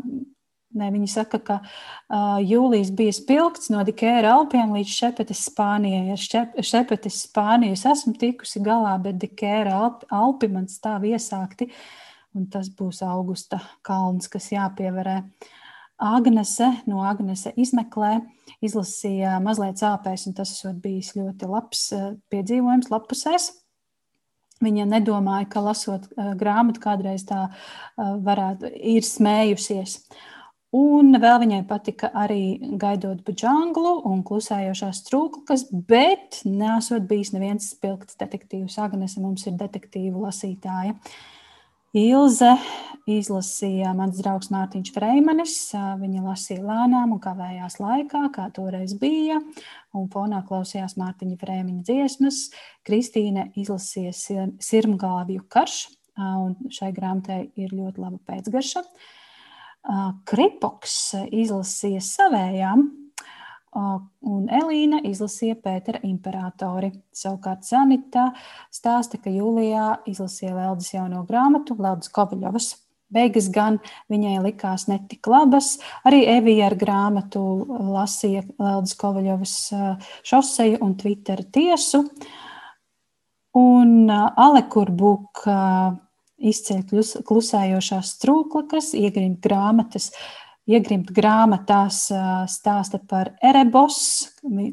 ne, 0.75 0.91
viņi 0.91 1.07
saka, 1.07 1.39
ka 1.39 1.57
uh, 1.63 2.35
jūlijas 2.43 2.91
bija 2.91 3.15
spilgts 3.15 3.71
no 3.71 3.85
Dikēra 3.87 4.35
Alpiem 4.35 4.75
līdz 4.75 4.97
Šepetes 4.97 5.45
Spānijai. 5.47 6.11
Ar 6.11 6.19
šep, 6.19 6.59
Šepetes 6.59 7.23
Spāniju 7.29 7.79
es 7.79 7.87
esmu 7.87 8.17
tikusi 8.19 8.59
galā, 8.67 8.97
bet 9.01 9.23
Dikēra 9.23 9.79
Alpi, 9.79 10.11
Alpi 10.11 10.51
man 10.51 10.67
stāv 10.67 11.07
iesākti. 11.07 11.71
Uh, 11.71 12.00
un 12.37 12.47
tas 12.51 12.69
būs 12.73 13.01
augusta 13.05 13.59
kalns, 13.85 14.29
kas 14.31 14.51
jāpievarē. 14.53 15.21
Agnese 16.01 16.67
no 16.89 17.03
Agnese 17.05 17.51
izmeklē, 17.61 18.15
izlasīja 18.65 19.37
mazliet 19.43 19.81
sāpēs, 19.81 20.25
un 20.29 20.37
tas 20.37 20.53
esot 20.55 20.79
bijis 20.81 21.13
ļoti 21.17 21.49
labs 21.49 21.83
eh, 21.93 22.07
piedzīvojums 22.33 22.89
lapusēs. 22.93 23.51
Viņa 24.61 24.87
nedomāja, 24.89 25.47
ka 25.51 25.61
lasot 25.61 26.07
eh, 26.09 26.33
grāmatu 26.37 26.81
kādreiz 26.81 27.25
tā 27.29 27.47
eh, 27.51 28.13
varētu, 28.25 28.71
ir 28.95 29.05
smējusies. 29.05 29.99
Un 30.73 31.11
vēl 31.19 31.37
viņai 31.43 31.59
patika 31.67 32.09
arī 32.15 32.55
gaidot 32.79 33.19
buģanglu 33.27 33.91
un 34.07 34.23
klusējošās 34.25 35.03
trūkulas, 35.09 35.67
bet 35.69 36.39
nesot 36.47 37.05
bijis 37.09 37.33
neviens 37.35 37.67
spilgts 37.75 38.17
detektīvs. 38.17 38.79
Agnese 38.81 39.21
mums 39.21 39.45
ir 39.51 39.59
detektīvu 39.59 40.23
lasītāja. 40.23 40.95
Uh, 40.95 41.40
Ilze 41.91 42.53
izlasīja 43.11 43.89
mans 43.97 44.21
draugs 44.21 44.47
Mārtiņš 44.53 44.93
Freimanis. 44.95 45.55
Viņa 45.99 46.21
lasīja 46.23 46.63
lēnām 46.63 47.11
un 47.17 47.19
kavējās 47.19 47.81
laikā, 47.83 48.21
kā 48.31 48.45
toreiz 48.55 48.93
bija, 48.95 49.41
un 49.97 50.05
fonā 50.13 50.39
klausījās 50.47 50.95
Mārtiņa 51.01 51.35
Freimiņa 51.41 51.83
dziesmas. 51.89 52.45
Kristīne 52.87 53.49
izlasīja 53.59 54.47
Sirmgāvju 54.63 55.43
karš, 55.51 55.81
un 56.15 56.55
šai 56.71 56.93
grāmatai 56.95 57.41
ir 57.59 57.75
ļoti 57.75 58.05
laba 58.05 58.21
pēcgarša. 58.23 58.85
Kripoks 60.31 60.97
izlasīja 61.27 61.99
savējām, 62.07 62.87
un 63.71 64.47
Elīna 64.51 64.99
izlasīja 65.07 65.55
Pētera 65.63 66.01
imperatori. 66.07 66.91
Savukārt 67.15 67.63
Sanita 67.67 68.31
stāsta, 68.73 69.19
ka 69.21 69.31
jūlijā 69.31 70.01
izlasīja 70.11 70.55
Leldas 70.57 70.91
jauno 70.93 71.23
grāmatu 71.27 71.77
Leldas 71.79 72.11
Kovaļovas. 72.11 72.73
Beigas 73.11 73.49
gan 73.51 73.81
viņai 74.11 74.37
likās 74.45 74.87
netik 74.87 75.27
labas. 75.27 75.73
Arī 76.07 76.23
Evija 76.31 76.69
ar 76.69 76.77
grāmatu 76.79 77.41
lasīja 77.91 78.45
Leldas 78.55 78.95
Kovaļovas 78.99 79.55
šoseju 80.27 80.79
un 80.83 80.95
Twitter 80.99 81.43
tiesu. 81.43 82.05
Un 83.59 84.07
Alekurbuk 84.11 85.43
izceļ 86.41 86.85
klusējošās 87.27 88.15
trūklakas, 88.21 88.93
iegrimt 88.97 89.41
grāmatas 89.43 90.09
iegrimt 90.69 91.09
grāmatās, 91.15 92.03
stāsta 92.51 92.99
par 93.09 93.33
Erebos, 93.43 93.97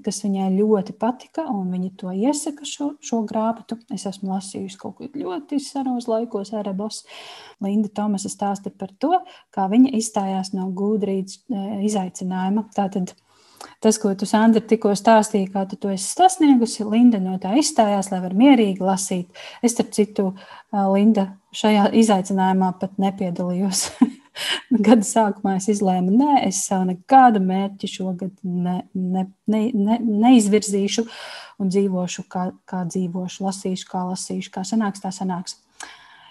kas 0.05 0.21
viņai 0.25 0.51
ļoti 0.57 0.95
patika, 1.01 1.47
un 1.49 1.71
viņa 1.73 1.93
to 2.01 2.13
iesaka 2.13 2.67
šo, 2.69 2.91
šo 3.05 3.23
grāmatu. 3.29 3.79
Es 3.95 4.05
esmu 4.09 4.35
lasījusi 4.35 4.81
kaut 4.81 4.99
ko 4.99 5.09
ļoti 5.09 5.61
senos 5.63 6.09
laikos 6.11 6.53
Erebos. 6.57 7.05
Linda 7.65 7.89
Tomasa 7.95 8.31
stāsta 8.33 8.73
par 8.75 8.93
to, 9.01 9.17
kā 9.55 9.69
viņa 9.71 9.95
izstājās 9.99 10.53
no 10.57 10.69
gudrības 10.77 11.41
izaicinājuma. 11.89 12.69
Tātad 12.77 13.15
tas, 13.83 13.99
ko 13.99 14.13
tu, 14.15 14.29
Sandra, 14.29 14.61
tikko 14.63 14.93
stāstīji, 14.99 15.51
kā 15.55 15.65
tu 15.71 15.81
to 15.81 15.91
esi 15.95 16.13
sasniegusi, 16.13 16.85
Linda 16.87 17.21
no 17.23 17.39
tā 17.43 17.57
izstājās, 17.59 18.13
lai 18.13 18.21
var 18.23 18.37
mierīgi 18.39 18.85
lasīt. 18.85 19.43
Es, 19.63 19.75
starp 19.75 19.97
citu, 19.97 20.31
Linda, 20.93 21.31
šajā 21.57 21.89
izaicinājumā 22.05 22.75
pat 22.79 23.01
nepiedalījos. 23.03 23.89
Gada 24.87 25.07
sākumā 25.07 25.57
es 25.59 25.69
izlēmu, 25.73 26.15
nē, 26.19 26.41
es 26.49 26.63
sev 26.69 26.85
nekādu 26.89 27.43
mērķi 27.45 27.91
šogad 27.91 28.35
ne, 28.43 28.81
ne, 28.95 29.29
ne, 29.51 29.63
ne, 29.75 30.01
neizvirzīšu 30.27 31.07
un 31.59 31.73
dzīvošu, 31.73 32.27
kā, 32.31 32.51
kā 32.69 32.85
dzīvošu, 32.91 33.47
lasīšu, 33.47 33.89
kā 33.91 34.05
lasīšu, 34.11 34.53
kā 34.55 34.67
sanāks, 34.69 35.03
tā 35.05 35.15
sanāks. 35.15 35.59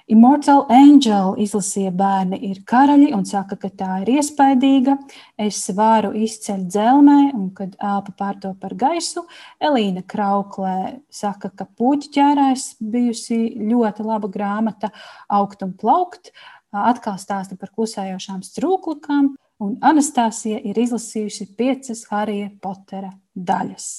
Immortal 0.08 0.62
Angel 0.72 1.34
izlasīja 1.44 1.90
bērni 1.92 2.38
ir 2.48 2.62
karaļi 2.64 3.10
un 3.12 3.26
saka, 3.28 3.58
ka 3.60 3.68
tā 3.76 3.90
ir 4.06 4.14
iespaidīga. 4.14 4.94
Es 5.36 5.60
varu 5.76 6.14
izceļt 6.16 6.70
dzelmē, 6.72 7.18
un 7.36 7.50
kad 7.58 7.74
elpa 7.76 8.14
pārto 8.16 8.54
par 8.62 8.78
gaisu, 8.80 9.26
Elīna 9.60 10.06
Krauklē 10.08 11.02
saka, 11.12 11.52
ka 11.52 11.68
puķi 11.68 12.14
ķērājs 12.16 12.70
bijusi 12.80 13.42
ļoti 13.68 14.08
laba 14.08 14.32
grāmata 14.32 14.94
augt 15.28 15.68
un 15.68 15.76
plaukt. 15.76 16.32
Uh, 16.32 16.57
atkal 16.92 17.18
stāsta 17.22 17.58
par 17.60 17.72
klusējošām 17.76 18.44
strūklakām, 18.46 19.34
un 19.64 19.78
Anastasija 19.82 20.60
ir 20.70 20.78
izlasījusi 20.78 21.52
piecas 21.58 22.06
Harija 22.12 22.52
Potera 22.62 23.12
daļas. 23.34 23.90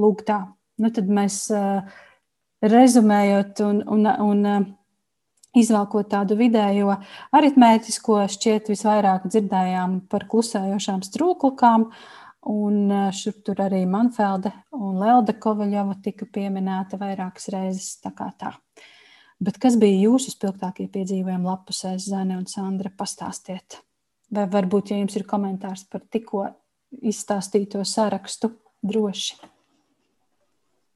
Lūk, 0.00 0.24
tā. 0.26 0.40
Nu, 0.82 0.90
tad 0.90 1.06
mēs 1.06 1.44
rezumējot 2.64 3.62
un, 3.62 3.82
un, 3.94 4.08
un 4.24 4.66
izvēlkot 5.54 6.10
tādu 6.10 6.36
vidējo 6.38 6.96
aritmētisko, 7.34 8.18
šķiet 8.34 8.72
visvairāk 8.72 9.28
dzirdējām 9.30 10.00
par 10.10 10.26
klusējošām 10.30 11.04
strūklakām. 11.06 11.88
Un 12.44 12.90
šur 13.16 13.38
tur 13.40 13.62
arī 13.64 13.86
Manfelde 13.88 14.50
un 14.76 14.98
Lelda 15.00 15.32
Kovaļova 15.40 15.94
tika 16.04 16.26
pieminēta 16.28 16.98
vairākas 17.00 17.48
reizes. 17.54 17.94
Tā 18.04 18.12
kā 18.12 18.28
tā. 18.36 18.50
Bet 19.42 19.58
kas 19.62 19.78
bija 19.80 20.06
jūsu 20.06 20.30
spilgtākie 20.34 20.86
piedzīvojumi 20.92 21.48
lapusēs, 21.48 22.06
Zane 22.10 22.36
un 22.38 22.46
Sandra? 22.50 22.92
Pastāstiet! 22.94 23.80
Vai 24.34 24.46
varbūt, 24.50 24.92
ja 24.92 25.00
jums 25.00 25.16
ir 25.18 25.26
komentārs 25.28 25.84
par 25.90 26.04
tikko 26.10 26.46
izstāstīto 27.02 27.82
sarakstu, 27.86 28.52
droši. 28.84 29.36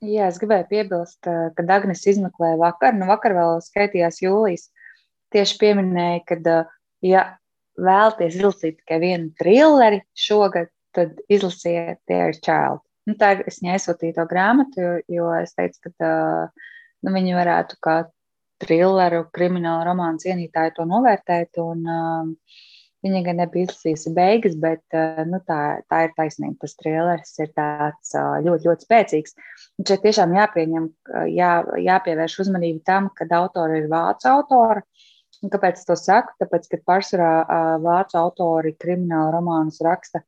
Jā, 0.07 0.29
es 0.31 0.39
gribēju 0.39 0.69
piebilst, 0.71 1.27
ka 1.27 1.65
Dagnis 1.67 2.05
izmeklēja 2.07 2.61
vakar, 2.61 2.95
nu 2.95 3.09
vakar 3.09 3.35
vēl 3.35 3.59
skaitījās 3.65 4.21
jūlijas. 4.23 4.69
Tieši 5.35 5.57
pieminēja, 5.61 6.21
ka, 6.29 6.59
ja 7.05 7.25
vēlaties 7.79 8.37
izlasīt 8.39 8.79
tikai 8.79 9.01
vienu 9.03 9.33
trilleri 9.41 10.05
šogad, 10.17 10.71
tad 10.95 11.19
izlasiet 11.29 11.99
Dear 12.09 12.37
Child. 12.39 12.85
Nu, 13.09 13.17
tā 13.19 13.35
ir 13.35 13.43
es 13.49 13.59
viņai 13.61 13.75
aizsūtīju 13.75 14.17
to 14.19 14.25
grāmatu, 14.31 14.85
jo, 14.85 14.95
jo 15.11 15.29
es 15.41 15.55
teicu, 15.57 15.91
ka 15.99 16.13
nu, 17.03 17.13
viņi 17.15 17.37
varētu 17.37 17.79
kā 17.85 17.99
trilleru, 18.65 19.27
kriminālu 19.35 19.87
romānu 19.89 20.23
cienītāju 20.25 20.77
to 20.79 20.89
novērtēt. 20.89 21.61
Un, 21.63 21.85
uh, 21.87 22.65
Viņa 23.07 23.21
gan 23.29 23.37
nebija 23.39 23.69
izlasījusi 23.69 24.11
beigas, 24.11 24.57
bet 24.59 24.97
eh, 24.99 25.21
nu, 25.31 25.39
tā, 25.47 25.59
tā 25.87 26.01
ir 26.09 26.15
taisnība. 26.17 26.57
Tas 26.65 26.75
trīlers 26.81 27.37
ir 27.45 27.53
tāds 27.55 28.15
eh, 28.19 28.41
ļoti, 28.43 28.67
ļoti 28.67 28.87
spēcīgs. 28.89 29.37
Un 29.79 29.87
šeit 29.87 30.03
tiešām 30.03 30.35
jāpieņem, 30.35 30.89
jā, 31.31 31.53
jāpievērš 31.85 32.35
uzmanība 32.43 32.83
tam, 32.91 33.07
ka 33.15 33.29
autori 33.39 33.85
ir 33.85 33.87
vācu 33.93 34.31
autori. 34.33 34.83
Un 35.47 35.53
kāpēc 35.53 35.79
es 35.79 35.87
to 35.87 35.95
saku? 35.95 36.35
Tāpēc, 36.43 36.67
ka 36.73 36.83
pārsvarā 36.91 37.31
eh, 37.45 37.71
vācu 37.87 38.19
autori 38.19 38.75
kriminālu 38.83 39.37
romānus 39.37 39.79
raksta 39.87 40.25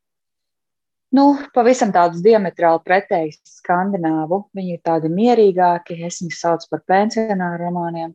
nu, 1.17 1.25
pavisam 1.55 1.91
tādus 1.91 2.23
diametrāli 2.23 2.85
pretējus 2.87 3.41
skandināvu. 3.59 4.45
Viņi 4.55 4.77
ir 4.77 4.83
tādi 4.87 5.11
mierīgāki, 5.11 5.99
es 6.07 6.21
viņus 6.23 6.43
saucu 6.45 6.71
par 6.71 6.87
pensionāru 6.87 7.65
romāniem. 7.65 8.15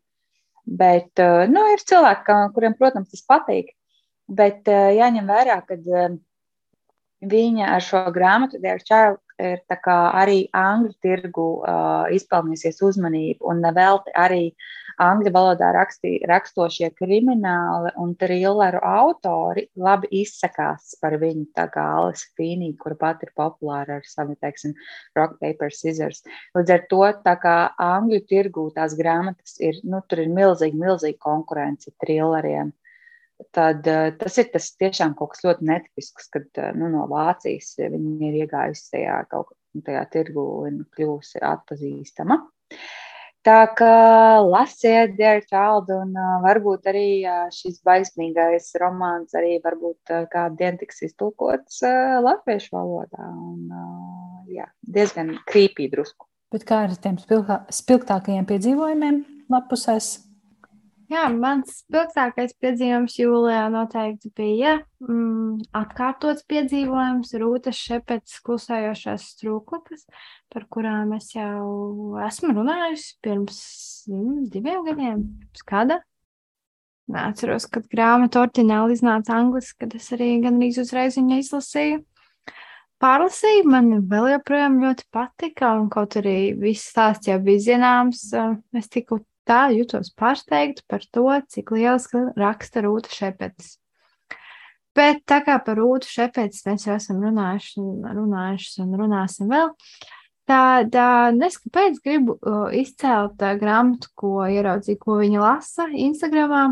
Bet 0.65 1.22
nu, 1.51 1.62
ir 1.74 1.84
cilvēki, 1.86 2.38
kuriem, 2.55 2.74
protams, 2.77 3.12
tas 3.12 3.25
patīk. 3.29 3.69
Bet 4.25 4.65
uh, 4.72 4.89
jāņem 4.95 5.27
vērā, 5.29 5.60
ka 5.67 5.77
uh, 5.77 6.15
viņa 7.22 7.67
ar 7.75 7.84
šo 7.86 8.01
grāmatu 8.15 8.57
Dear 8.63 8.81
Child 8.81 9.22
ir 9.42 9.62
arī 9.96 10.48
angļu 10.54 10.94
tirgu 11.04 11.48
uh, 11.60 12.08
izpelnījusies 12.15 12.82
uzmanību, 12.86 13.44
un 13.50 13.62
nevelti 13.63 14.13
arī 14.15 14.54
angļu 15.01 15.32
valodā 15.36 15.72
rakstī, 15.75 16.13
rakstošie 16.27 16.89
krimināli 16.96 17.92
un 18.00 18.13
trilleru 18.15 18.80
autori 18.80 19.68
labi 19.75 20.08
izsakās 20.22 20.96
par 21.01 21.18
viņu, 21.20 21.50
tā 21.56 21.68
kā 21.74 21.84
Alisa 21.98 22.32
Fīnī, 22.38 22.72
kura 22.80 22.96
pat 22.96 23.24
ir 23.24 23.34
populāra 23.36 24.00
ar 24.00 24.08
savu, 24.08 24.38
teiksim, 24.39 24.75
rock, 25.18 25.36
paper, 25.42 25.74
scissors. 25.75 26.24
Līdz 26.56 26.75
ar 26.77 26.88
to, 26.89 27.04
tā 27.27 27.36
kā 27.42 27.58
angļu 27.75 28.24
tirgu 28.30 28.70
tās 28.75 28.96
grāmatas 28.96 29.60
ir, 29.60 29.82
nu, 29.84 30.01
tur 30.08 30.24
ir 30.24 30.32
milzīgi, 30.32 30.80
milzīgi 30.80 31.20
konkurence 31.20 31.92
trilleriem 32.04 32.72
tad 33.56 33.88
uh, 33.88 34.12
tas 34.20 34.38
ir 34.42 34.51
tas 34.54 34.70
tiešām 34.80 35.15
kaut 35.18 35.34
kas 35.34 35.46
ļoti 35.46 35.68
netipisks, 35.70 36.30
kad 36.34 36.48
uh, 36.62 36.72
nu, 36.77 36.89
no 36.94 37.06
Vācijas 37.12 37.75
viņi 37.80 38.30
ir 38.30 38.38
iegājusi 38.46 38.92
tajā 38.94 39.18
kaut 39.32 39.51
kādā 39.75 40.06
tirgu 40.12 40.46
un 40.68 40.84
kļūsi 40.96 41.44
atpazīstama. 41.44 42.39
Tā 43.46 43.60
kā 43.77 43.96
lasiet, 44.42 45.13
Dear 45.20 45.44
Child, 45.46 45.92
un 45.94 46.15
uh, 46.18 46.38
varbūt 46.46 46.88
arī 46.89 47.08
šis 47.54 47.82
baismīgais 47.86 48.72
romāns 48.82 49.36
arī 49.38 49.60
varbūt 49.63 50.15
kādu 50.32 50.62
dienu 50.62 50.82
tiks 50.82 51.04
iztulkots 51.10 51.84
latviešu 52.25 52.74
valodā. 52.74 53.30
Un, 53.36 53.68
jā, 54.50 54.65
diezgan 54.82 55.36
krīpī 55.50 55.92
drusku. 55.92 56.25
Bet 56.54 56.65
kā 56.65 56.86
ar 56.88 56.94
tiem 57.04 57.20
spilgtākajiem 57.20 58.48
piedzīvojumiem 58.50 59.22
lapusēs? 59.51 60.15
Jā, 61.05 61.27
mans 61.29 61.83
spilgtākais 61.83 62.55
piedzīvojums 62.63 63.15
jūlijā 63.19 63.65
noteikti 63.69 64.31
bija 64.33 64.71
mm, 65.03 65.67
atkārtots 65.77 66.45
piedzīvojums 66.50 67.35
Rūtas 67.41 67.77
Šepets 67.77 68.39
klusējošās 68.46 69.27
strūklakas, 69.35 70.07
par 70.50 70.65
kurām 70.74 71.13
es 71.18 71.27
jau 71.35 72.15
esmu 72.25 72.55
runājusi 72.57 73.11
pirms 73.25 73.59
mm, 74.09 74.48
diviem 74.55 74.81
gadiem, 74.87 75.22
pirms 75.44 75.68
kāda. 75.70 76.00
Atceros, 77.22 77.70
kad 77.70 77.85
grāmata 77.91 78.41
oriģināli 78.41 78.98
iznāca 78.98 79.37
angliski, 79.37 79.83
kad 79.83 79.94
es 80.00 80.09
arī 80.15 80.31
gandrīz 80.41 80.81
uzreiz 80.81 81.20
viņu 81.20 81.37
izlasīju. 81.44 82.01
Pārlasīju, 83.03 83.70
man 83.70 83.94
vēl 84.09 84.31
joprojām 84.33 84.81
ļoti 84.81 85.05
patika, 85.13 85.75
un 85.77 85.85
kaut 85.94 86.18
arī 86.18 86.55
viss 86.57 86.89
stāsts 86.96 87.29
jau 87.29 87.37
bija 87.46 87.61
zināms, 87.68 88.25
es 88.74 88.89
tiku 88.89 89.22
tā 89.48 89.70
jutos 89.75 90.12
pārsteigta 90.18 90.84
par 90.90 91.05
to, 91.05 91.25
cik 91.53 91.72
liels 91.75 92.10
raksta 92.38 92.84
Rūta 92.86 93.12
Šepets. 93.14 93.75
Bet 94.96 95.25
tā 95.27 95.42
kā 95.44 95.58
par 95.64 95.75
Rūtu 95.79 96.08
Šepets 96.08 96.64
mēs 96.68 96.86
jau 96.88 96.96
esam 96.96 97.20
runājuši, 97.24 97.84
runājuši 98.16 98.84
un 98.86 98.96
runāsim 99.01 99.50
vēl, 99.51 99.74
tad 100.48 100.96
es 101.44 101.60
kāpēc 101.64 102.00
gribu 102.05 102.38
izcelt 102.77 103.44
grāmatu, 103.60 104.12
ko 104.16 104.46
ieraudzīju, 104.48 105.01
ko 105.01 105.20
viņa 105.20 105.42
lasa 105.44 105.90
Instagramā. 105.92 106.64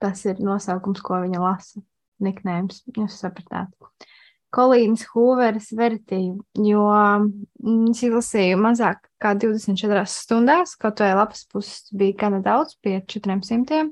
Tas 0.00 0.24
ir 0.28 0.40
nosaukums, 0.44 1.02
ko 1.04 1.18
viņa 1.24 1.40
lasa. 1.42 1.82
Niknējums, 2.20 2.82
jūs 2.96 3.14
sapratāt. 3.16 3.72
Kolīnas 4.54 5.04
Hooveras 5.12 5.70
vertību, 5.78 6.42
jo 6.66 6.82
mm, 6.90 7.92
es 7.92 8.02
izlasīju 8.06 8.58
mazāk 8.58 9.04
kā 9.22 9.36
24 9.38 10.02
stundās, 10.10 10.74
kaut 10.80 11.02
vai 11.02 11.12
lapas 11.14 11.44
puses 11.50 11.88
bija 11.94 12.18
gana 12.24 12.40
daudz, 12.42 12.74
pie 12.82 12.98
400. 13.06 13.88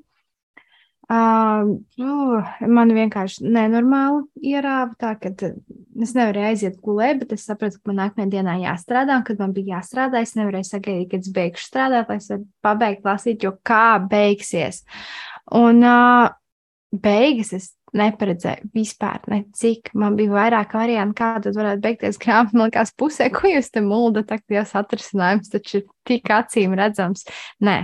Uh, 1.09 1.71
uh, 2.05 2.49
man 2.69 2.91
vienkārši 2.93 3.47
nenormāli 3.49 4.51
ierāva 4.51 4.93
tā, 5.01 5.15
ka 5.17 5.31
es 5.33 6.11
nevarēju 6.13 6.51
aiziet 6.51 6.77
gulēt, 6.85 7.23
bet 7.23 7.33
es 7.39 7.47
sapratu, 7.49 7.79
ka 7.81 7.89
man 7.89 8.03
nākamajā 8.03 8.33
dienā 8.35 8.59
jāstrādā, 8.61 9.17
un 9.17 9.25
kad 9.25 9.41
man 9.41 9.55
bija 9.57 9.79
jāstrādā, 9.79 10.21
es 10.21 10.35
nevarēju 10.37 10.69
sagaidīt, 10.69 11.09
kad 11.15 11.25
es 11.25 11.33
beigšu 11.39 11.65
strādāt, 11.65 12.13
lai 12.13 12.19
es 12.21 12.29
varētu 12.29 12.51
pabeigt 12.67 13.09
lasīt, 13.09 13.47
jo 13.47 13.55
kā 13.65 13.87
beigsies. 14.11 14.83
Un 15.57 15.81
uh, 15.81 16.29
beigas 16.93 17.55
es 17.57 17.73
neparedzēju 17.97 18.71
vispār, 18.75 19.21
ne 19.33 19.43
cik. 19.57 19.93
Man 19.99 20.17
bija 20.19 20.35
vairāk 20.35 20.75
variantu, 20.77 21.17
kā 21.21 21.35
tad 21.45 21.57
varētu 21.57 21.85
beigties 21.85 22.21
grāmata. 22.21 22.57
Man 22.57 22.69
liekas, 22.69 22.95
pusē, 22.99 23.31
ko 23.35 23.51
jūs 23.51 23.71
te 23.73 23.83
muldat, 23.85 24.29
tak 24.33 24.45
tās 24.51 24.75
atrisinājums 24.79 25.53
taču 25.53 25.81
ir 25.81 25.87
tik 26.09 26.29
acīm 26.35 26.77
redzams. 26.79 27.25
Nē, 27.65 27.79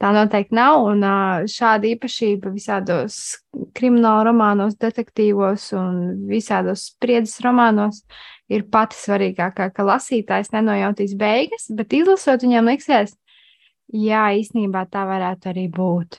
tā 0.00 0.12
noteikti 0.14 0.56
nav. 0.56 0.86
Un 0.92 1.04
šāda 1.50 1.90
īpašība 1.92 2.52
visādos 2.54 3.38
krimināla 3.76 4.28
romānos, 4.30 4.78
detektīvos 4.80 5.70
un 5.78 6.02
visādos 6.30 6.88
spriedzes 6.92 7.42
romānos 7.44 8.04
ir 8.48 8.64
pati 8.72 8.96
svarīgākā, 8.96 9.68
ka 9.74 9.84
lasītājs 9.84 10.54
nenojautīs 10.54 11.12
beigas, 11.18 11.68
bet 11.74 11.92
izlasot 11.92 12.46
viņam 12.46 12.70
liksies, 12.72 13.12
jā, 13.92 14.24
īstenībā 14.40 14.86
tā 14.88 15.04
varētu 15.08 15.52
arī 15.52 15.66
būt. 15.72 16.16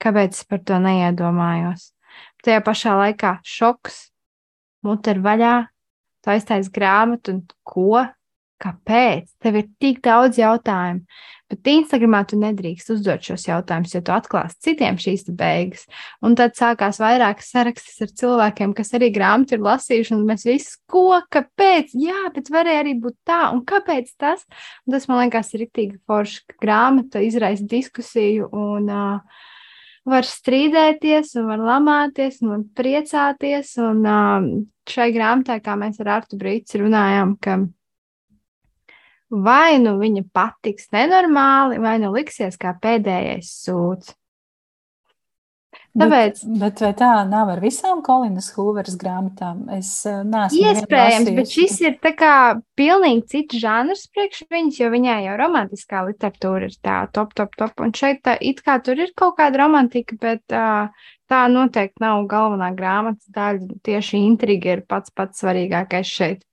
Kāpēc 0.00 0.36
es 0.36 0.46
par 0.48 0.62
to 0.64 0.78
neiedomājos? 0.80 1.90
Tajā 2.44 2.62
pašā 2.64 2.94
laikā 2.96 3.34
šoks, 3.44 4.06
mute 4.86 5.12
ir 5.12 5.20
vaļā, 5.24 5.56
tu 6.24 6.32
aiztais 6.32 6.70
grāmatu 6.72 7.36
un 7.36 7.44
ko? 7.66 8.06
Kāpēc? 8.60 9.24
Tev 9.40 9.54
ir 9.56 9.68
tik 9.80 10.02
daudz 10.04 10.36
jautājumu, 10.36 11.06
bet 11.48 11.68
Instagramā 11.72 12.18
tu 12.28 12.36
nedrīkst 12.36 12.90
uzdot 12.92 13.24
šos 13.24 13.46
jautājumus, 13.46 13.94
jo 13.94 14.02
tu 14.04 14.12
atklāsi 14.12 14.58
citiem 14.66 14.98
šīs 15.00 15.30
beigas. 15.32 15.86
Un 16.20 16.36
tad 16.36 16.58
sākās 16.58 17.00
vairākas 17.00 17.48
sarakstas 17.54 18.04
ar 18.04 18.12
cilvēkiem, 18.20 18.74
kas 18.76 18.92
arī 18.98 19.08
grāmatu 19.14 19.56
ir 19.56 19.64
lasījuši, 19.64 20.12
un 20.12 20.26
mēs 20.28 20.44
visi, 20.44 20.76
ko, 20.92 21.22
kāpēc? 21.32 21.94
Jā, 22.04 22.26
bet 22.34 22.52
varēja 22.52 22.84
arī 22.84 22.98
būt 23.00 23.16
tā, 23.28 23.46
un 23.54 23.64
kāpēc 23.64 24.12
tas? 24.20 24.44
Un 24.84 24.96
tas 24.96 25.08
man 25.08 25.22
liekas 25.24 25.54
ir 25.54 25.64
rīktīgi 25.64 25.96
forši, 26.04 26.42
ka 26.52 26.60
grāmata 26.60 27.24
izraisa 27.24 27.64
diskusiju 27.64 28.52
un 28.52 28.92
uh, 28.92 29.40
var 30.08 30.26
strīdēties, 30.26 31.34
un 31.40 31.50
var 31.50 31.64
lamāties, 31.64 32.40
un 32.44 32.54
var 32.54 32.62
priecāties. 32.80 33.74
Un 33.82 34.06
um, 34.06 34.48
šai 34.90 35.10
grāmatai, 35.14 35.60
kā 35.64 35.76
mēs 35.80 36.00
ar 36.02 36.14
Artu 36.20 36.38
Brīci 36.40 36.80
runājām, 36.82 37.36
ka 37.42 37.58
vai 39.30 39.78
nu 39.82 39.96
viņa 40.00 40.24
patiks 40.34 40.90
nenormāli, 40.94 41.78
vai 41.82 41.98
nu 42.02 42.12
liksies 42.14 42.58
kā 42.60 42.74
pēdējais 42.82 43.52
sūds. 43.66 44.14
Tāpēc, 45.90 46.44
Bet, 46.46 46.58
bet 46.60 46.80
vai 46.84 46.90
tā 46.94 47.08
nav 47.26 47.48
ar 47.50 47.60
visām 47.62 47.98
Kolinas 48.06 48.52
Hooveras 48.54 48.94
grāmatām? 48.98 49.64
Es 49.74 49.88
uh, 50.06 50.20
neesmu 50.22 50.68
iespējams, 50.70 51.30
bet 51.34 51.50
šis 51.50 51.78
ir 51.82 51.96
tā 51.98 52.12
kā 52.14 52.34
pilnīgi 52.78 53.24
cits 53.32 53.58
žanrs 53.58 54.04
priekš 54.14 54.44
viņas, 54.54 54.78
jo 54.78 54.90
viņai 54.92 55.16
jau 55.24 55.38
romantiskā 55.40 56.04
literatūra 56.06 56.68
ir 56.70 56.76
tā 56.78 57.00
top, 57.10 57.32
top, 57.34 57.56
top. 57.58 57.82
Un 57.82 57.90
šeit 57.98 58.22
tā, 58.22 58.36
it 58.38 58.62
kā 58.62 58.76
tur 58.86 59.02
ir 59.02 59.10
kaut 59.18 59.34
kāda 59.40 59.64
romantika, 59.64 60.14
bet 60.22 60.54
uh, 60.54 61.08
tā 61.26 61.40
noteikti 61.50 62.04
nav 62.06 62.22
galvenā 62.30 62.70
grāmatas 62.78 63.26
daļa. 63.34 63.80
Tieši 63.90 64.22
intriga 64.28 64.76
ir 64.76 64.84
pats 64.86 65.10
pats 65.10 65.42
svarīgākais 65.42 66.14
šeit. 66.20 66.46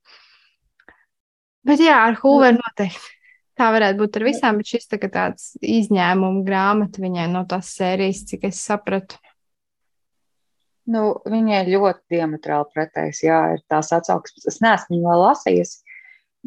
Bet 1.67 1.85
jā, 1.85 2.01
ar 2.07 2.17
Hooveru 2.23 2.57
noteikti. 2.57 3.13
Tā 3.57 3.69
varētu 3.73 3.97
būt 4.01 4.17
ar 4.19 4.25
visām, 4.27 4.59
bet 4.59 4.69
šis 4.69 4.89
tā 4.89 4.99
tāds 5.01 5.53
izņēmuma 5.61 6.43
grāmata 6.45 7.01
viņai 7.01 7.29
no 7.31 7.41
tās 7.49 7.71
sērijas, 7.77 8.25
cik 8.29 8.49
es 8.49 8.65
sapratu. 8.65 9.17
Nu, 10.87 11.17
viņai 11.27 11.65
ļoti 11.67 12.15
diametrāli 12.15 12.71
pretējs, 12.71 13.23
jā, 13.25 13.39
ir 13.57 13.63
tās 13.71 13.91
atsauksmes. 13.95 14.47
Es 14.47 14.61
neesmu 14.63 14.95
viņu 14.95 15.09
vēl 15.09 15.23
lasījusi, 15.25 15.97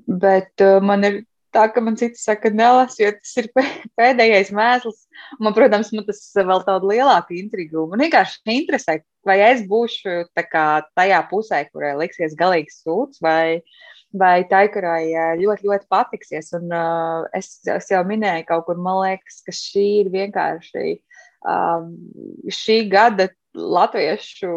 bet 0.08 0.64
uh, 0.64 0.78
man 0.84 1.04
ir 1.04 1.18
tā, 1.52 1.66
ka 1.74 1.82
man 1.84 1.98
citi 2.00 2.16
saka, 2.20 2.48
ka 2.48 2.56
nelasu, 2.56 3.02
jo 3.02 3.10
tas 3.18 3.34
ir 3.42 3.50
pē- 3.56 3.84
pēdējais 4.00 4.52
mēsls. 4.56 5.02
Man, 5.42 5.54
protams, 5.56 5.90
man 5.92 6.06
tas 6.08 6.22
vēl 6.36 6.64
tādu 6.64 6.92
lielāku 6.92 7.36
intrigu. 7.36 7.84
Man 7.90 8.04
vienkārši 8.06 8.40
interesē, 8.54 9.00
vai 9.28 9.40
es 9.50 9.60
būšu 9.68 10.22
kā 10.40 10.66
tajā 10.96 11.20
pusē, 11.28 11.64
kurai 11.68 11.92
liksies 12.00 12.38
galīgi 12.38 12.72
sūds, 12.78 13.20
vai, 13.24 13.60
vai 14.16 14.38
tai, 14.48 14.64
kurai 14.72 15.02
uh, 15.10 15.34
ļoti, 15.42 15.68
ļoti 15.68 15.90
patiksies. 15.92 16.54
Un 16.56 16.72
uh, 16.72 17.28
es, 17.36 17.58
es 17.68 17.92
jau 17.92 18.00
minēju 18.08 18.48
kaut 18.48 18.64
kur, 18.70 18.80
man 18.80 19.02
liekas, 19.02 19.42
ka 19.44 19.52
šī 19.56 19.86
ir 20.06 20.14
vienkārši 20.16 20.96
um, 21.44 21.92
šī 22.52 22.82
gada 22.92 23.28
latviešu 23.54 24.52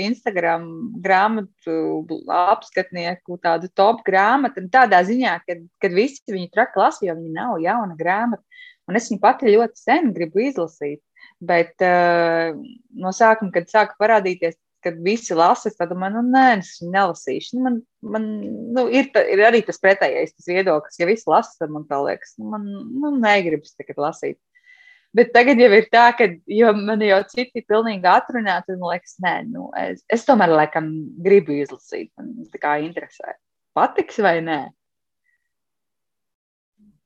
Instagram 0.00 0.66
grāmatu 1.02 2.04
apskatnieku 2.34 3.38
tādu 3.42 3.70
top 3.76 4.02
grāmatu. 4.06 4.64
Tādā 4.72 5.04
ziņā, 5.06 5.36
ka 5.46 5.58
kad 5.82 5.94
visi 5.94 6.22
viņu 6.32 6.50
traki 6.54 6.80
lasa, 6.80 7.04
jo 7.06 7.16
viņa 7.18 7.34
nav 7.34 7.62
jauna 7.62 7.98
grāmata. 7.98 8.42
Un 8.90 8.98
es 8.98 9.08
viņu 9.10 9.22
pati 9.22 9.54
ļoti 9.54 9.80
sen 9.80 10.12
gribu 10.16 10.42
izlasīt. 10.44 11.00
Bet 11.44 11.80
uh, 11.82 12.54
no 13.00 13.12
sākuma, 13.14 13.52
kad 13.54 13.70
sāka 13.70 13.96
parādīties, 14.00 14.56
kad 14.84 14.98
visi 15.00 15.34
lasa, 15.36 15.72
tādu 15.72 15.96
man, 15.98 16.12
nu, 16.18 16.22
nē, 16.34 16.60
es 16.60 16.74
viņu 16.82 16.92
nelasīšu. 16.92 17.56
Nu, 17.56 17.64
man, 17.64 17.78
man 18.14 18.26
nu, 18.76 18.86
ir, 18.92 19.08
ta, 19.14 19.22
ir 19.24 19.40
arī 19.46 19.62
tas 19.64 19.80
pretējais 19.80 20.34
tas 20.36 20.50
viedoklis, 20.50 20.98
ja 21.00 21.08
visi 21.08 21.28
lasa, 21.30 21.56
tad 21.62 21.72
man 21.72 21.86
tā 21.88 22.02
liekas, 22.04 22.34
nu, 22.40 22.50
man 22.52 22.66
nu, 22.68 23.14
negribas 23.22 23.76
tagad 23.78 24.02
lasīt. 24.04 24.38
Bet 25.14 25.30
tagad 25.34 25.60
jau 25.62 25.70
ir 25.76 25.84
tā, 25.94 26.08
ka 26.18 26.26
man 26.74 27.02
jau 27.06 27.20
citi 27.30 27.60
ir 27.60 27.66
pilnīgi 27.70 28.08
atrunāti, 28.10 28.74
un 28.74 28.80
man 28.82 28.96
liekas, 28.96 29.14
nē, 29.22 29.34
nu, 29.46 29.68
es, 29.78 30.02
es 30.10 30.26
tomēr 30.26 30.50
laikam 30.50 30.88
gribu 31.22 31.54
izlasīt. 31.54 32.10
Man 32.18 32.48
tā 32.50 32.58
kā 32.62 32.72
interesē. 32.82 33.36
Patiks 33.78 34.18
vai 34.22 34.40
nē? 34.42 34.58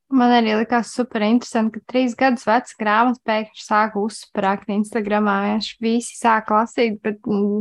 Man 0.09 0.31
arī 0.33 0.55
likās 0.57 0.89
super 0.97 1.21
interesanti, 1.21 1.77
ka 1.77 1.91
trīs 1.91 2.15
gadus 2.17 2.47
veca 2.49 2.77
grāmata 2.79 3.19
pēkšņi 3.29 3.61
sāka 3.61 4.01
uzsprāgt 4.01 4.71
Instagramā. 4.73 5.35
Vienkārši 5.43 5.75
visi 5.85 6.15
sāka 6.17 6.55
lasīt, 6.57 6.95
bet 7.05 7.19
mm, 7.29 7.59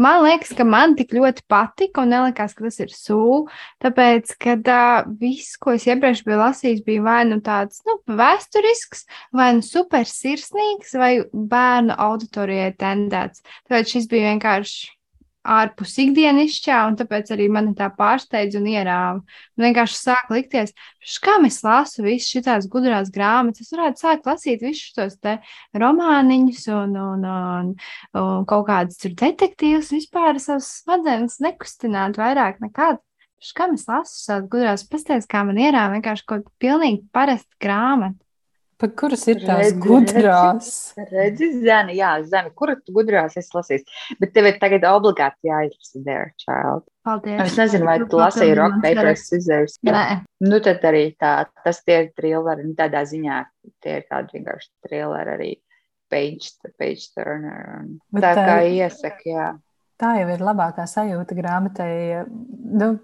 man 0.00 0.22
liekas, 0.24 0.54
ka 0.56 0.64
man 0.64 0.96
tik 0.96 1.12
ļoti 1.12 1.44
patika 1.50 2.06
un 2.06 2.14
nelikās, 2.14 2.56
ka 2.56 2.64
tas 2.64 2.80
ir 2.80 2.94
sūds. 2.96 3.60
Tāpēc, 3.84 4.32
kad 4.40 4.72
uh, 4.72 5.04
viss, 5.20 5.58
ko 5.60 5.76
es 5.76 5.84
iepriekš 5.84 6.24
biju 6.24 6.40
lasījis, 6.40 6.80
bija 6.88 7.04
vai 7.04 7.20
nu 7.28 7.42
tāds 7.44 7.84
nu, 7.84 7.98
vēsturisks, 8.16 9.04
vai 9.36 9.52
nu 9.58 9.68
super 9.68 10.08
sirsnīgs, 10.08 10.96
vai 10.96 11.12
bērnu 11.36 12.00
auditorijai 12.00 12.72
tendēts. 12.80 13.44
Tāpēc 13.68 13.92
šis 13.98 14.08
bija 14.08 14.32
vienkārši 14.32 14.93
ārpus 15.44 15.94
ikdienišķā, 16.00 16.78
un 16.88 16.96
tāpēc 16.98 17.30
arī 17.34 17.48
mani 17.52 17.74
tā 17.76 17.90
pārsteidz 17.94 18.56
un 18.58 18.68
ierāva. 18.72 19.20
Man 19.54 19.66
vienkārši 19.68 19.98
sāk 19.98 20.32
likties, 20.32 20.72
kā 21.24 21.36
es 21.46 21.60
lasu 21.66 22.04
visas 22.06 22.30
šīs 22.32 22.68
gudrās 22.72 23.12
grāmatas. 23.14 23.66
Es 23.66 23.74
varētu 23.74 24.04
sākt 24.04 24.28
lasīt 24.30 24.64
visus 24.64 24.94
tos 24.96 25.18
romāniņus 25.76 26.66
un, 26.72 26.96
un, 26.96 27.28
un, 27.28 27.72
un 28.20 28.48
kaut 28.48 28.66
kādus 28.70 29.00
detektīvus, 29.04 29.92
vispār 29.92 30.40
savas 30.40 30.70
smadzenes 30.80 31.40
nekustināt 31.44 32.20
vairāk 32.20 32.62
nekad. 32.64 33.02
Kā 33.54 33.66
es 33.74 33.84
lasu 33.84 34.14
savas 34.16 34.48
gudrās 34.48 34.86
pastāstīs, 34.88 35.28
kā 35.28 35.42
man 35.44 35.60
ierāva 35.60 35.98
vienkārši 35.98 36.24
kaut 36.24 36.46
kāda 36.46 36.62
pilnīgi 36.64 37.02
parasta 37.12 37.60
grāmata. 37.60 38.23
Pa 38.84 38.88
kuras 39.00 39.22
ir 39.32 39.38
tās 39.40 39.62
Redzi, 39.70 39.78
gudrās? 39.80 40.66
Redzi, 41.08 41.46
Zani, 41.64 41.94
jā, 41.96 42.10
Zani, 42.28 42.50
kuru 42.58 42.74
tu 42.84 42.92
gudrās 42.92 43.36
esi 43.40 43.54
lasījis? 43.56 43.84
Bet 44.20 44.34
tev 44.36 44.50
ir 44.50 44.58
tagad 44.60 44.84
obligāti 44.90 45.48
jāizlasa 45.48 46.02
There 46.04 46.34
Child. 46.42 46.84
Paldies. 47.04 47.40
Es 47.46 47.56
nezinu, 47.60 47.86
vai 47.88 47.98
tu 48.04 48.20
lasīji 48.20 48.56
Rock 48.58 48.76
Paper 48.84 49.10
Scissors. 49.16 49.78
Nē, 49.88 50.04
Nu, 50.44 50.58
tad 50.60 50.84
arī 50.84 51.06
tā, 51.16 51.46
tas 51.64 51.80
tie 51.84 52.02
ir 52.02 52.10
trilleri, 52.18 52.66
nu, 52.68 52.74
tādā 52.76 53.00
ziņā 53.08 53.38
tie 53.80 53.94
ir 54.02 54.04
tādi 54.10 54.36
vienkārši 54.38 54.68
trilleri 54.84 55.32
arī 55.38 55.50
page, 56.12 56.50
page 56.76 57.08
turner. 57.14 57.78
Un 57.80 57.94
Bet 58.12 58.26
tā 58.26 58.34
kā 58.36 58.58
tā- 58.60 58.68
iesaka, 58.68 59.24
jā. 59.24 59.46
Tā 60.00 60.12
jau 60.20 60.28
ir 60.34 60.44
labākā 60.44 60.84
sajūta 60.90 61.36
grāmatai. 61.38 62.26
Nu, 62.28 62.98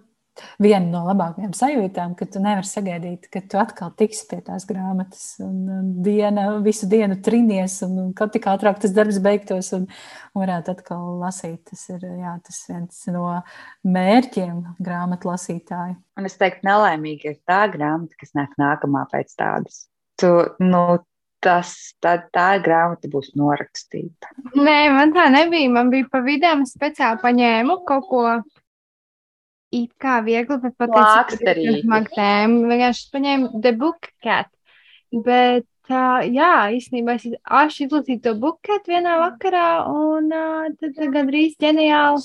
viena 0.62 0.86
no 0.90 1.02
labākajām 1.08 1.52
sajūtām, 1.56 2.14
ka 2.18 2.28
tu 2.30 2.42
nevari 2.42 2.68
sagaidīt, 2.68 3.28
ka 3.32 3.42
tu 3.46 3.60
atkal 3.60 3.92
tiksi 3.98 4.26
pie 4.30 4.40
tās 4.46 4.66
grāmatas. 4.68 5.24
Un, 5.44 5.92
diena, 6.04 6.46
visu 6.64 6.88
dienu 6.90 7.18
trinies, 7.24 7.80
un, 7.86 8.12
kaut 8.16 8.34
tik 8.36 8.48
ātrāk 8.50 8.80
tas 8.82 8.94
darbs 8.96 9.20
beigtos, 9.24 9.72
un, 9.76 9.86
un 10.34 10.44
varētu 10.44 10.74
atkal 10.76 11.20
lasīt. 11.22 11.62
Tas 11.70 11.84
ir 11.94 12.06
jā, 12.06 12.36
tas 12.46 12.62
viens 12.70 13.04
no 13.14 13.26
mērķiem 13.98 14.64
grāmatu 14.80 15.32
lasītāju. 15.32 15.98
Un 16.20 16.28
es 16.28 16.36
teiktu, 16.40 16.66
nelaimīgi 16.68 17.32
ir 17.32 17.38
tā 17.48 17.62
grāmata, 17.72 18.16
kas 18.20 18.34
nāk 18.36 18.58
nākamā 18.60 19.06
pēc 19.12 19.36
tādas. 19.38 19.86
Tu, 20.20 20.28
nu, 20.60 21.00
tas, 21.44 21.72
tā, 22.04 22.16
tā 22.34 22.48
grāmata 22.62 23.10
būs 23.10 23.32
norakstīta. 23.38 24.30
Nē, 24.56 24.78
man 24.94 25.14
tā 25.16 25.28
nebija. 25.32 25.70
Man 25.72 25.92
bija 25.92 26.08
pa 26.12 26.22
vidām 26.24 26.64
es 26.66 26.74
speciāli 26.76 27.22
paņēmu 27.24 27.80
kaut 27.88 28.08
ko. 28.10 28.24
It 29.70 29.92
kā 30.02 30.16
viegli, 30.26 30.56
bet 30.64 30.74
Plāksterīti. 30.82 31.84
Magnēm 31.86 32.56
vienkārši 32.66 33.04
paņēmu 33.14 33.60
The 33.62 33.70
Book 33.78 34.08
Cat. 34.24 34.50
Bet, 35.10 35.68
uh, 35.90 36.24
jā, 36.26 36.52
īstenībā 36.74 37.14
es 37.18 37.28
aši 37.44 37.86
izlasīju 37.86 38.22
to 38.24 38.34
Book 38.42 38.58
Cat 38.66 38.90
vienā 38.90 39.16
vakarā, 39.22 39.68
un 39.90 40.30
uh, 40.34 40.66
tad 40.80 40.98
gandrīz 41.14 41.54
ģeniāli. 41.62 42.24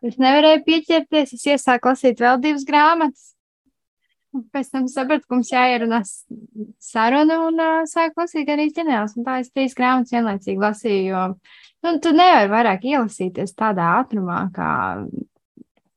Es 0.00 0.16
nevarēju 0.18 0.64
pieķerties, 0.66 1.36
es 1.36 1.46
iesāku 1.52 1.92
lasīt 1.92 2.22
vēl 2.24 2.42
divas 2.42 2.66
grāmatas. 2.66 3.30
Pēc 4.54 4.68
tam 4.70 4.84
sapratu, 4.90 5.26
ka 5.26 5.36
mums 5.36 5.50
jāierunā 5.50 6.02
saruna 6.82 7.40
un 7.48 7.62
uh, 7.62 7.80
sāku 7.90 8.24
lasīt 8.24 8.50
arī 8.50 8.68
ģeniāls. 8.74 9.14
Un 9.18 9.26
tā 9.26 9.40
es 9.42 9.50
trīs 9.54 9.74
grāmatas 9.78 10.14
vienlaicīgi 10.14 10.62
lasīju, 10.62 11.08
jo 11.10 11.24
nu, 11.86 11.98
tu 12.02 12.14
nevari 12.14 12.50
vairāk 12.54 12.86
ielasīties 12.90 13.54
tādā 13.58 13.90
ātrumā, 14.00 14.44
kā, 14.54 14.70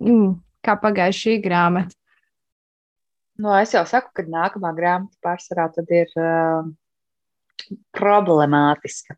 mm, 0.04 0.32
kā 0.66 0.78
pagājuši 0.84 1.26
šī 1.26 1.36
grāmata. 1.44 1.96
Nu, 3.42 3.50
es 3.58 3.74
jau 3.74 3.82
saku, 3.90 4.12
ka 4.14 4.26
nākamā 4.30 4.74
grāmata 4.78 5.18
pārsvarā 5.26 5.66
tad 5.74 5.90
ir 5.94 6.12
uh, 6.22 6.68
problemātiska. 7.98 9.18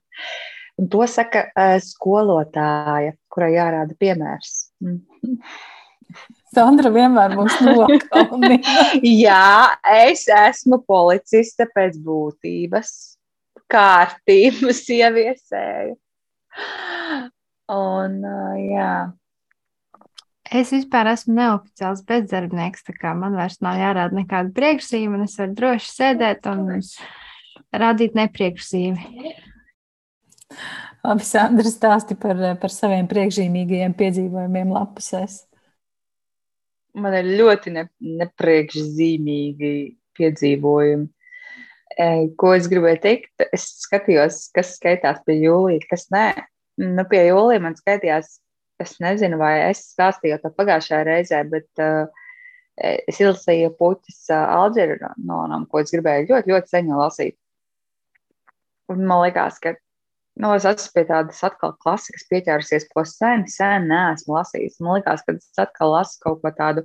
Un 0.79 0.87
to 0.91 1.03
saka 1.07 1.47
uh, 1.51 1.75
skolotāja, 1.83 3.15
kurai 3.31 3.53
jārāda 3.57 3.95
piemērs. 3.99 4.53
Mm. 4.83 5.01
Sandra 6.55 6.91
vienmēr 6.93 7.35
mūs 7.35 7.57
nokaunina. 7.65 8.59
Jā, 9.25 9.75
es 9.97 10.25
esmu 10.31 10.79
policiste 10.87 11.67
pēc 11.75 11.99
būtības, 12.05 12.91
kārtības 13.71 14.81
ieviesēju. 14.95 15.95
Un, 17.75 18.19
uh, 18.21 18.57
jā, 18.61 18.91
Es 20.53 20.69
vispār 20.69 21.09
esmu 21.09 21.33
neoficiāls 21.39 22.03
bezdarbnieks, 22.05 22.83
tā 22.85 22.93
kā 22.99 23.15
man 23.17 23.33
vairs 23.37 23.57
nav 23.65 23.79
jārāda 23.81 24.13
nekāda 24.13 24.53
priekšzīme, 24.53 25.17
un 25.17 25.25
es 25.25 25.39
varu 25.41 25.55
droši 25.57 25.89
sēdēt 25.89 26.45
un 26.51 26.67
rādīt 27.73 28.13
nepriekšzīmi. 28.17 29.33
Labi, 31.05 31.25
Sandra 31.25 31.69
stāsti 31.69 32.17
par, 32.17 32.37
par 32.61 32.73
saviem 32.73 33.09
priekšzīmīgajiem 33.09 33.97
piedzīvojumiem 33.97 34.71
lapusēs. 34.75 35.41
man 36.93 37.17
ir 37.17 37.33
ļoti 37.41 37.73
ne, 37.75 37.87
nepriekšzīmīgi 38.21 39.73
piedzīvojumi. 40.15 41.09
E, 41.95 42.07
Ko 42.37 42.53
es 42.55 42.69
gribēju 42.71 43.01
teikt? 43.03 43.45
Es 43.53 43.67
skatījos, 43.83 44.45
kas 44.55 44.75
skaitās 44.77 45.21
pie 45.25 45.39
jūlija, 45.41 45.85
kas 45.89 46.07
nē. 46.13 46.27
Nu, 46.81 47.05
pie 47.09 47.25
jūlija 47.27 47.63
man 47.63 47.77
skaitījās, 47.77 48.39
es 48.83 48.97
nezinu, 49.03 49.39
vai 49.41 49.53
es 49.69 49.83
stāstīju 49.93 50.41
to 50.43 50.51
pagājušajā 50.55 51.01
reizē, 51.07 51.41
bet 51.51 51.83
uh, 51.83 52.05
es 52.81 53.21
izlasīju 53.21 53.73
puķis 53.79 54.27
uh, 54.33 54.43
Alģeronam, 54.59 55.67
ko 55.71 55.83
es 55.83 55.93
gribēju 55.95 56.29
ļoti, 56.31 56.53
ļoti 56.53 56.73
sen 56.73 56.93
lasīt. 56.95 57.37
Un 58.91 59.01
man 59.09 59.23
liekas, 59.25 59.57
ka 59.63 59.73
nu, 60.35 60.51
es 60.53 60.65
esmu 60.67 60.91
pie 60.97 61.03
tādas 61.07 61.39
atkal 61.47 61.73
klasikas 61.81 62.27
pieķērusies, 62.31 62.87
ko 62.91 63.05
sen, 63.07 63.45
sen 63.51 63.87
neesmu 63.89 64.35
lasījis. 64.35 64.81
Man 64.83 64.99
liekas, 64.99 65.23
ka 65.25 65.35
es 65.37 65.61
atkal 65.61 65.93
lasu 65.95 66.19
kaut 66.25 66.41
ko 66.43 66.51
tādu, 66.57 66.83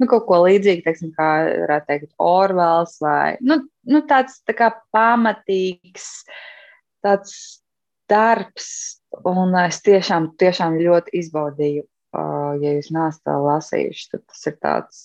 nu, 0.00 0.08
kaut 0.10 0.26
ko 0.28 0.42
līdzīgu, 0.44 0.84
teiksim, 0.86 1.14
kā 1.16 1.28
varētu 1.46 1.88
teikt, 1.92 2.10
Orvels 2.22 2.98
vai, 3.04 3.36
nu, 3.44 3.60
nu 3.88 4.02
tāds 4.10 4.40
tā 4.48 4.56
kā 4.58 4.72
pamatīgs, 4.94 6.10
tāds 7.06 7.36
darbs, 8.10 8.97
un 9.28 9.54
es 9.64 9.80
tiešām, 9.86 10.32
tiešām 10.40 10.78
ļoti 10.80 11.14
izbaudīju, 11.20 11.84
ja 12.62 12.72
jūs 12.76 12.90
neesat 12.94 13.32
lasījuši, 13.48 14.08
tad 14.12 14.24
tas 14.26 14.46
ir 14.50 14.56
tāds 14.62 15.04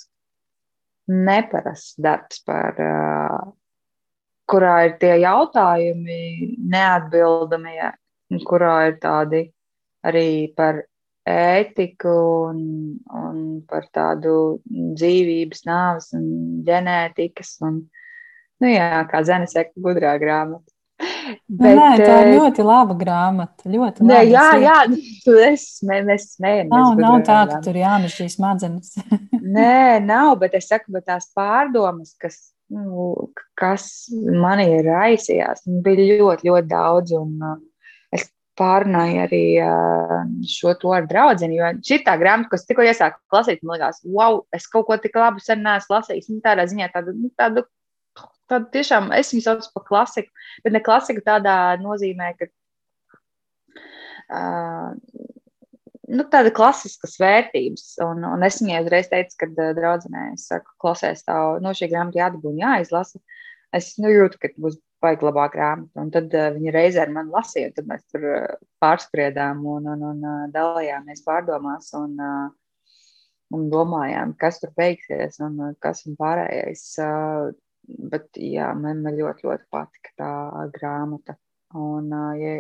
neparasts 1.08 1.98
darbs 2.02 2.40
par 2.48 2.80
kurā 4.50 4.78
ir 4.88 4.96
tie 5.02 5.18
jautājumi 5.24 6.56
neatbildamie, 6.72 7.92
kurā 8.48 8.76
ir 8.90 8.98
tādi 9.04 9.46
arī 10.04 10.52
par 10.56 10.84
ētiku 11.30 12.14
un, 12.50 12.60
un 13.08 13.38
par 13.70 13.88
tādu 13.96 14.60
dzīvības, 14.68 15.64
nāves 15.70 16.12
un 16.18 16.26
ģenētikas. 16.68 17.56
Un, 17.64 17.80
nu 18.60 18.72
jā, 18.74 19.04
kā 19.10 19.24
Zene 19.24 19.48
saka, 19.48 19.72
gudrā 19.80 20.18
grāmata. 20.20 20.73
Bet, 21.48 21.76
Nē, 21.78 21.90
tā 22.00 22.16
ir 22.24 22.32
ļoti 22.38 22.66
laba 22.66 22.96
grāmata. 22.98 23.68
Ļoti 23.70 24.08
nē, 24.08 24.22
jā, 24.30 24.46
jā, 24.64 24.78
tu 25.26 25.36
esi, 25.40 25.88
mēs 25.88 26.34
smējamies. 26.36 26.72
Nav, 26.74 27.00
nav 27.00 27.20
tā, 27.28 27.40
ka 27.52 27.60
tur 27.66 27.78
jāmežģīs 27.80 28.38
smadzenes. 28.40 28.96
nē, 29.58 30.02
nav, 30.04 30.36
bet 30.42 30.58
es 30.60 30.70
saku, 30.72 30.94
bet 30.96 31.08
tās 31.10 31.30
pārdomas, 31.38 32.16
kas 32.20 32.40
nu, 32.74 33.12
kas 33.60 33.88
manī 34.14 34.70
ir 34.80 34.90
raisījās. 34.90 35.66
Bija 35.86 36.18
ļoti, 36.22 36.50
ļoti 36.50 36.72
daudz. 36.72 37.14
Un, 37.20 37.36
uh, 37.44 37.60
es 38.16 38.28
pārunāju 38.60 39.22
arī 39.28 39.44
uh, 39.64 40.18
šo 40.50 40.74
to 40.82 40.94
ar 40.96 41.08
draugu. 41.10 41.50
Jo 41.54 41.74
šī 41.86 42.02
tā 42.08 42.18
grāmata, 42.22 42.54
kas 42.56 42.68
tikko 42.70 42.86
iesāku 42.88 43.22
lasīt, 43.36 43.64
man 43.64 43.80
liekas, 43.80 44.02
wow, 44.08 44.42
es 44.56 44.68
kaut 44.72 44.90
ko 44.90 45.00
tik 45.02 45.16
labu 45.20 45.44
sen 45.44 45.64
neesmu 45.66 45.98
lasījis. 45.98 46.32
Nu, 46.34 46.42
tādā 46.46 46.68
ziņā 46.70 46.90
tādu, 46.96 47.16
nu, 47.18 47.32
tādu, 47.40 47.68
tādu 48.52 48.70
tiešām 48.74 49.12
es 49.18 49.32
viņu 49.34 49.46
saucu 49.46 49.72
par 49.76 49.86
klasiku, 49.88 50.48
bet 50.66 50.76
ne 50.76 50.82
klasiku 50.84 51.24
tādā 51.26 51.58
nozīmē, 51.82 52.34
ka. 52.40 52.50
Uh, 54.34 54.96
nu, 56.10 56.26
tāda 56.32 56.52
klasiskas 56.56 57.18
vērtības. 57.22 57.86
Un, 58.06 58.24
un 58.28 58.46
es 58.46 58.62
viņai 58.62 58.82
uzreiz 58.86 59.10
teicu, 59.12 59.38
kad 59.44 59.60
uh, 59.60 59.74
draudzenē, 59.78 60.32
es 60.38 60.48
saku, 60.52 60.74
klausies, 60.82 61.26
tā 61.28 61.38
no 61.64 61.76
šī 61.76 61.92
grāmata 61.92 62.24
jādabū, 62.24 62.56
jāizlasa. 62.60 63.22
Es 63.74 63.94
nu, 64.02 64.12
jūtu, 64.14 64.40
ka 64.42 64.52
būs 64.62 64.78
baigi 65.04 65.28
labā 65.28 65.48
grāmata. 65.54 66.04
Un 66.04 66.12
tad 66.14 66.34
uh, 66.38 66.52
viņa 66.56 66.74
reizē 66.76 67.06
ar 67.06 67.14
mani 67.14 67.34
lasīja, 67.34 67.72
un 67.72 67.78
tad 67.78 67.90
mēs 67.90 68.04
tur 68.12 68.28
uh, 68.30 68.60
pārspriedām 68.84 69.64
un, 69.76 69.90
un, 69.96 70.06
un 70.12 70.28
uh, 70.28 70.44
dalījāmies 70.54 71.26
pārdomās 71.26 71.92
un, 72.00 72.16
uh, 72.22 73.10
un 73.56 73.68
domājām, 73.74 74.36
kas 74.40 74.62
tur 74.62 74.74
beigsies 74.78 75.42
un 75.44 75.60
uh, 75.60 75.76
kas 75.84 76.06
un 76.10 76.18
pārējais. 76.20 76.88
Uh, 77.02 77.52
bet 77.88 78.40
jā, 78.40 78.70
man, 78.78 79.02
man 79.06 79.18
ļoti, 79.18 79.48
ļoti 79.48 79.68
patika 79.74 80.14
tā 80.20 80.68
grāmata. 80.76 81.36
Un, 81.78 82.12
ja, 82.40 82.54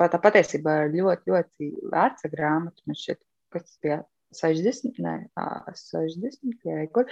pat, 0.00 0.12
tā 0.14 0.20
patiesībā 0.22 0.76
ir 0.86 0.98
ļoti, 0.98 1.32
ļoti 1.32 1.70
veca 1.92 2.30
grāmata. 2.32 2.82
Man 2.88 2.98
šķiet, 2.98 3.20
kas 3.54 3.78
bija 3.84 4.02
60, 4.36 5.00
nē, 5.04 5.16
60, 5.36 6.56
jā, 6.66 6.86
kur. 6.92 7.08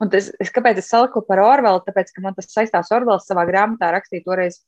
Un 0.00 0.12
tas, 0.12 0.30
es, 0.40 0.52
kāpēc 0.54 0.80
es 0.80 0.90
saliku 0.92 1.24
par 1.26 1.42
Orvelu? 1.44 1.82
Tāpēc, 1.86 2.14
ka 2.14 2.24
man 2.24 2.38
tas 2.38 2.50
saistās 2.52 2.92
Orvels 2.94 3.26
savā 3.28 3.44
grāmatā 3.48 3.90
rakstīja 3.92 4.26
toreiz 4.28 4.62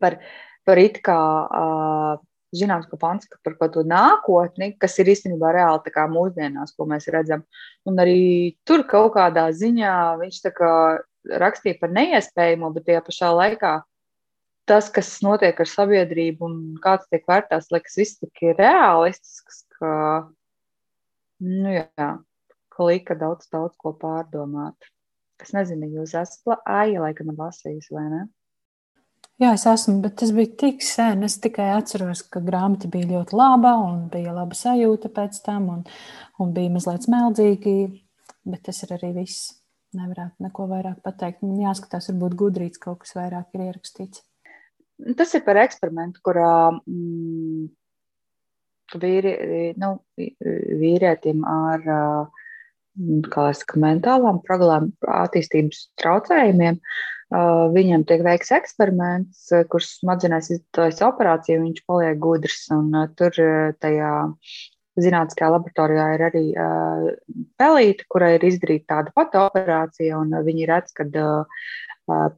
par, 0.00 0.18
par 0.66 0.80
it 0.80 1.02
kā. 1.04 1.18
Uh, 1.44 2.22
Zināms, 2.54 2.86
ka 2.90 2.98
pants 3.00 3.26
par 3.42 3.56
kaut 3.56 3.72
kādu 3.74 3.82
nākotni, 3.90 4.74
kas 4.78 4.94
ir 5.02 5.10
īstenībā 5.10 5.50
reāli 5.56 5.82
tā 5.86 5.92
kā 5.94 6.04
mūsdienās, 6.10 6.74
ko 6.76 6.86
mēs 6.90 7.08
redzam. 7.10 7.42
Un 7.88 7.98
arī 7.98 8.54
tur 8.68 8.84
kaut 8.90 9.16
kādā 9.16 9.48
ziņā 9.54 9.94
viņš 10.20 10.38
tā 10.44 10.52
kā 10.54 10.70
rakstīja 11.42 11.80
par 11.80 11.92
neiespējamo, 11.96 12.70
bet 12.76 12.86
tajā 12.88 13.02
pašā 13.06 13.32
laikā 13.34 13.74
tas, 14.68 14.88
kas 14.92 15.10
notiek 15.24 15.58
ar 15.60 15.68
sabiedrību 15.68 16.46
un 16.48 16.56
kāds 16.84 17.08
tiek 17.10 17.26
vērtēts, 17.28 17.70
liekas, 17.74 17.98
viss 18.00 18.20
tik 18.20 18.44
realistisks, 18.58 19.64
ka, 19.76 19.90
nu 21.44 21.74
jā, 21.74 22.08
ka 22.72 22.88
lika 22.88 23.16
daudz, 23.18 23.48
daudz 23.52 23.76
ko 23.80 23.94
pārdomāt. 24.00 24.88
Es 25.42 25.52
nezinu, 25.56 25.90
jūs 25.98 26.14
esat 26.16 26.62
āja, 26.64 27.02
laikam, 27.02 27.34
lasījis 27.36 27.90
vai 27.92 28.06
ne? 28.12 28.22
Jā, 29.42 29.50
es 29.56 29.64
esmu, 29.66 29.96
bet 30.04 30.14
tas 30.20 30.30
bija 30.34 30.52
tik 30.60 30.84
sen. 30.86 31.24
Es 31.26 31.40
tikai 31.42 31.72
atceros, 31.74 32.22
ka 32.30 32.42
grāmata 32.44 32.86
bija 32.90 33.08
ļoti 33.16 33.34
laba 33.34 33.72
un 33.82 34.04
bija 34.12 34.34
laba 34.36 34.54
sajūta 34.54 35.10
pēc 35.14 35.40
tam, 35.42 35.66
un, 35.72 35.80
un 36.38 36.52
bija 36.54 36.70
mazliet 36.70 37.08
smeldzīgi, 37.08 37.74
bet 38.46 38.62
tas 38.68 38.78
ir 38.86 38.94
arī 38.94 39.10
viss. 39.16 39.50
Nevarētu 39.94 40.42
neko 40.42 40.68
vairāk 40.70 41.00
pateikt. 41.02 41.42
Man 41.42 41.58
jāskatās, 41.62 42.08
varbūt 42.10 42.38
gudrīts 42.38 42.82
kaut 42.82 43.02
kas 43.02 43.14
vairāk 43.18 43.54
ir 43.54 43.66
ierakstīts. 43.68 44.22
Tas 45.18 45.34
ir 45.34 45.42
par 45.46 45.58
eksperimentu, 45.62 46.22
kurā 46.22 46.70
mm, 46.70 47.66
vīri, 49.02 49.34
nu, 49.82 49.90
vīrietim 50.18 51.42
ar 51.46 51.86
saka, 53.58 53.80
mentālām 53.82 54.38
problēmām, 54.46 54.92
attīstības 55.24 55.88
traucējumiem. 56.02 56.78
Viņam 57.74 58.04
tiek 58.06 58.20
veikts 58.22 58.52
eksperiments, 58.54 59.48
kurš 59.72 59.94
smadzenēs 60.02 60.50
izdarīts 60.54 61.02
operāciju, 61.02 61.62
viņš 61.64 61.84
paliek 61.88 62.18
gudrs. 62.20 62.66
Tur 63.18 63.40
tajā 63.82 64.12
zinātniskajā 65.00 65.48
laboratorijā 65.50 66.04
ir 66.14 66.22
arī 66.28 66.44
uh, 66.54 67.08
pelīte, 67.58 68.06
kurai 68.12 68.36
ir 68.36 68.44
izdarīta 68.46 68.92
tāda 68.92 69.14
pati 69.16 69.40
operācija, 69.40 70.20
un 70.20 70.36
viņi 70.46 70.68
redz, 70.70 70.94
ka 70.94 71.06
uh, 71.08 71.64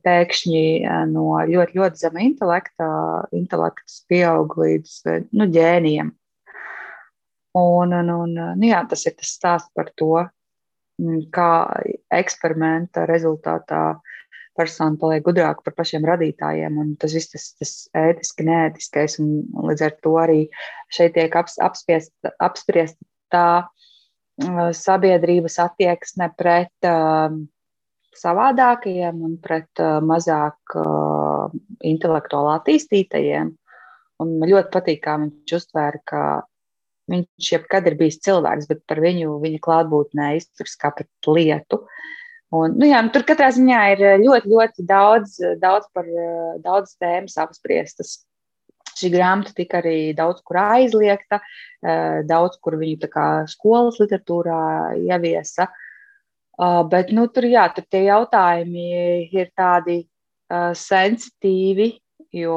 pēkšņi 0.07 0.63
no 1.11 1.27
ļoti, 1.51 1.77
ļoti 1.77 2.01
zema 2.01 2.23
intelekta, 2.25 2.87
intelekts 3.37 4.05
pieaug 4.09 4.55
līdz 4.63 4.97
nu, 5.33 5.49
ģēnijiem. 5.53 6.15
Un, 7.57 7.93
un, 7.97 8.11
un, 8.13 8.33
nu, 8.37 8.69
jā, 8.69 8.83
tas 8.89 9.07
ir 9.09 9.17
tas 9.17 9.33
stāsts 9.33 9.73
par 9.75 9.91
to, 9.97 10.27
kā 11.33 11.51
eksperimenta 12.15 13.05
rezultātā 13.09 13.99
persona 14.57 14.99
paliek 15.01 15.25
gudrāka 15.27 15.65
par 15.65 15.77
pašiem 15.79 16.07
radītājiem. 16.09 16.79
Tas 17.01 17.15
viss 17.17 17.33
tas, 17.33 17.49
tas 17.61 17.75
ētiski, 17.97 18.47
neētiskais, 18.49 19.19
un, 19.23 19.43
un 19.55 19.71
līdz 19.71 19.87
ar 19.89 19.97
to 20.05 20.17
arī 20.23 20.41
šeit 20.95 21.17
tiek 21.17 21.37
aps, 21.39 21.59
apspiest, 21.63 22.15
apspriest 22.43 22.99
tā 23.33 23.67
sabiedrības 24.77 25.59
attieksme 25.65 26.29
pret 26.37 26.89
uh, 26.89 27.33
savādākajiem 28.17 29.23
un 29.25 29.37
pret 29.41 29.81
uh, 29.81 30.01
mazāk 30.05 30.77
uh, 30.77 31.49
intelektuāli 31.81 32.53
attīstītajiem. 32.57 33.55
Un 34.21 34.37
man 34.41 34.49
ļoti 34.49 34.73
patīk, 34.73 35.03
kā 35.05 35.17
viņš 35.21 35.57
uztvēra, 35.59 36.01
ka 36.05 36.21
viņš 37.13 37.51
jebkad 37.53 37.89
ir 37.89 37.97
bijis 37.99 38.21
cilvēks, 38.25 38.69
bet 38.71 38.83
par 38.89 39.01
viņu 39.05 39.39
viņa 39.43 39.61
klātbūtnē 39.63 40.31
izturas 40.41 40.77
kā 40.81 40.93
pret 40.97 41.29
lietu. 41.29 41.83
Un, 42.57 42.77
nu 42.79 42.89
jā, 42.89 43.01
nu, 43.05 43.11
tur 43.15 43.25
katrā 43.27 43.51
ziņā 43.55 43.81
ir 43.95 44.05
ļoti, 44.23 44.51
ļoti 44.53 44.87
daudz, 44.87 45.37
daudz 45.63 45.89
par 45.95 46.09
daudz 46.65 46.95
tēmas 47.01 47.37
apspriestas. 47.43 48.21
Šī 48.97 49.11
grāmata 49.13 49.53
tika 49.53 49.83
arī 49.83 50.15
daudz 50.17 50.41
kur 50.47 50.57
aizliegta, 50.63 51.43
daudz 52.25 52.57
kur 52.65 52.79
viņu 52.81 53.11
skolas 53.53 53.99
literatūrā 54.01 54.61
ieviesa. 55.03 55.67
Bet 56.89 57.13
nu, 57.13 57.27
tur, 57.29 57.45
jā, 57.45 57.67
tur 57.77 57.85
tie 57.93 58.07
jautājumi 58.07 58.87
ir 59.37 59.51
tādi 59.53 59.99
sensitīvi, 60.81 61.91
jo, 62.41 62.57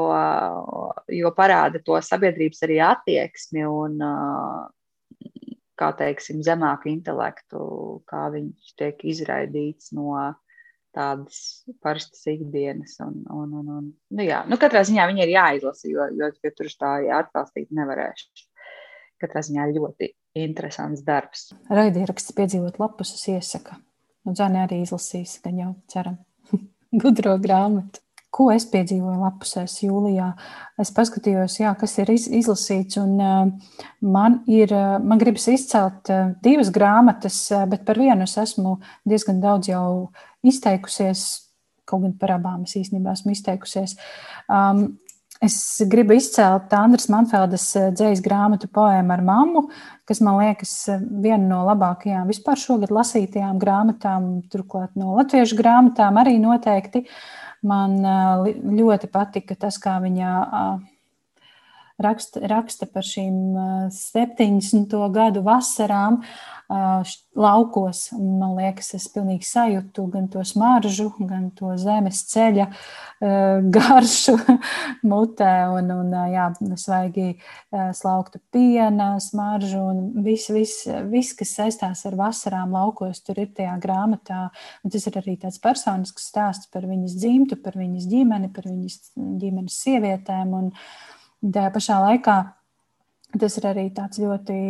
jo 1.12 1.32
parāda 1.36 1.82
to 1.84 2.00
sabiedrības 2.00 2.64
arī 2.64 2.80
attieksmi 2.88 3.66
un, 3.68 4.00
kā 5.80 5.90
teiksim, 5.96 6.44
zemāku 6.44 6.90
intelektu, 6.92 7.64
kā 8.10 8.28
viņš 8.34 8.76
tiek 8.78 9.02
izraidīts 9.12 9.94
no 9.96 10.14
tādas 10.94 11.64
parastas 11.82 12.26
ikdienas. 12.30 12.96
Un, 13.04 13.20
un, 13.30 13.52
un, 13.60 13.74
un, 13.78 13.90
nu, 13.90 14.26
jā, 14.26 14.42
nu, 14.50 14.58
katrā 14.60 14.82
ziņā 14.86 15.06
viņi 15.10 15.24
ir 15.26 15.34
jāizlasa, 15.36 15.88
jo, 15.90 16.08
jo, 16.18 16.30
jo 16.44 16.54
tur 16.56 16.72
tā 16.80 16.96
atbalstīt 17.20 17.70
nevarēšu. 17.76 18.48
Katrā 19.20 19.42
ziņā 19.44 19.68
ļoti 19.74 20.12
interesants 20.40 21.04
darbs. 21.04 21.50
Raidieraksts 21.70 22.34
piedzīvot 22.36 22.80
lapus, 22.80 23.14
es 23.18 23.26
iesaku. 23.32 23.76
Un 24.28 24.36
Zane 24.36 24.62
arī 24.64 24.82
izlasīs, 24.84 25.38
gan 25.44 25.58
jau 25.60 25.72
ceram, 25.92 26.18
gudro 27.02 27.36
grāmatu. 27.40 28.02
Ko 28.30 28.46
es 28.54 28.64
piedzīvoju 28.70 29.18
lapusēs 29.24 29.80
jūlijā? 29.82 30.28
Es 30.78 30.92
paskatījos, 30.94 31.58
jā, 31.58 31.72
kas 31.78 31.96
ir 31.98 32.12
iz, 32.14 32.28
izlasīts, 32.40 33.00
un 33.02 33.16
uh, 33.18 33.74
man 34.06 34.40
ir, 34.46 34.70
uh, 34.70 35.00
man 35.02 35.18
gribas 35.18 35.48
izcelt 35.50 36.12
uh, 36.14 36.30
divas 36.44 36.70
grāmatas, 36.74 37.42
uh, 37.50 37.66
bet 37.70 37.82
par 37.88 37.98
vienu 37.98 38.28
es 38.28 38.36
esmu 38.38 38.76
diezgan 39.08 39.42
daudz 39.42 39.72
jau 39.72 39.84
izteikusies, 40.46 41.26
kaut 41.90 42.06
gan 42.06 42.14
par 42.22 42.36
abām 42.38 42.62
es 42.68 42.78
īstenībā 42.78 43.18
esmu 43.18 43.34
izteikusies. 43.34 43.98
Um, 44.46 44.92
Es 45.40 45.80
gribu 45.88 46.12
izcelt 46.12 46.68
Andras 46.76 47.06
Manfeldes 47.08 47.62
dzīslu 47.96 48.20
grāmatu 48.26 48.68
poēmu 48.68 49.14
ar 49.14 49.22
mammu, 49.24 49.62
kas 50.04 50.18
man 50.20 50.36
liekas 50.36 50.74
viena 51.00 51.46
no 51.46 51.62
labākajām 51.64 52.28
vispār 52.28 52.60
šogad 52.60 52.92
lasītajām 52.92 53.56
grāmatām, 53.62 54.26
turklāt 54.52 54.92
no 55.00 55.14
latviešu 55.16 55.56
grāmatām 55.56 56.20
arī 56.20 56.36
noteikti. 56.42 57.06
Man 57.62 57.98
ļoti 58.78 59.10
patika 59.12 59.56
tas, 59.58 59.76
kā 59.82 59.98
viņa 60.00 60.30
raksta, 62.02 62.42
raksta 62.50 62.88
par 62.90 63.06
šīm 63.06 63.90
70. 63.94 64.96
gadu 65.14 65.44
vasarām 65.46 66.20
laukos. 67.34 68.10
Man 68.14 68.54
liekas, 68.58 68.92
es 68.94 69.08
pilnīgi 69.10 69.46
sajūtu 69.46 70.04
gan 70.12 70.28
to 70.30 70.42
smaržu, 70.46 71.08
gan 71.18 71.48
to 71.56 71.72
zemes 71.80 72.22
ceļa 72.30 72.68
garšu 73.74 74.36
mutē, 75.10 75.50
un, 75.74 75.90
un 75.96 76.14
jā, 76.30 76.46
svaigi 76.78 77.34
slauktu 77.96 78.40
piena, 78.54 79.12
smaržu 79.22 79.82
un 79.82 80.02
viss, 80.24 80.50
vis, 80.54 80.76
vis, 81.10 81.34
kas 81.38 81.56
saistās 81.58 82.04
ar 82.08 82.18
vasarām 82.20 82.74
laukos, 82.76 83.22
tur 83.26 83.42
ir 83.42 83.50
tajā 83.56 83.76
grāmatā. 83.82 84.46
Un 84.84 84.94
tas 84.94 85.06
ir 85.10 85.18
arī 85.20 85.36
tāds 85.42 85.60
personisks 85.62 86.30
stāsts 86.30 86.70
par 86.70 86.86
viņas 86.88 87.18
dzimtu, 87.18 87.58
par 87.64 87.78
viņas 87.80 88.10
ģimeni, 88.10 88.52
par 88.54 88.70
viņas 88.70 89.00
ģimenes 89.42 89.80
sievietēm. 89.84 90.54
Un, 90.60 90.70
tajā 91.40 91.72
pašā 91.74 91.98
laikā 92.04 92.38
tas 93.40 93.58
ir 93.60 93.66
arī 93.70 93.88
tāds 93.94 94.18
ļoti 94.18 94.60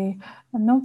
nu, 0.61 0.77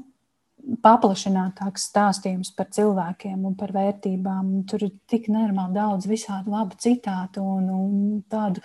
paplašinātāks 0.82 1.90
stāstījums 1.92 2.52
par 2.58 2.70
cilvēkiem 2.74 3.44
un 3.46 3.56
par 3.60 3.74
vērtībām. 3.76 4.52
Tur 4.70 4.88
ir 4.88 4.94
tik 5.10 5.28
nenormāli 5.30 5.78
daudz 5.78 6.08
visādi 6.10 6.52
labu 6.54 6.78
citātu 6.82 7.44
un, 7.44 7.68
un 7.70 8.24
tādu 8.32 8.64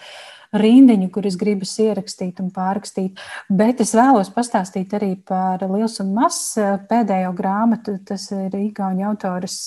rindiņu, 0.56 1.10
kuras 1.14 1.36
gribas 1.38 1.72
ierakstīt 1.82 2.40
un 2.42 2.50
pārrakstīt. 2.54 3.20
Bet 3.48 3.82
es 3.84 3.94
vēlos 3.96 4.32
pastāstīt 4.34 4.94
arī 4.98 5.12
par 5.26 5.62
Liels 5.70 6.00
un 6.02 6.12
Mazs 6.16 6.56
pēdējo 6.90 7.32
grāmatu. 7.38 7.98
Tas 8.06 8.28
ir 8.34 8.56
Igauni 8.58 9.06
autors 9.06 9.62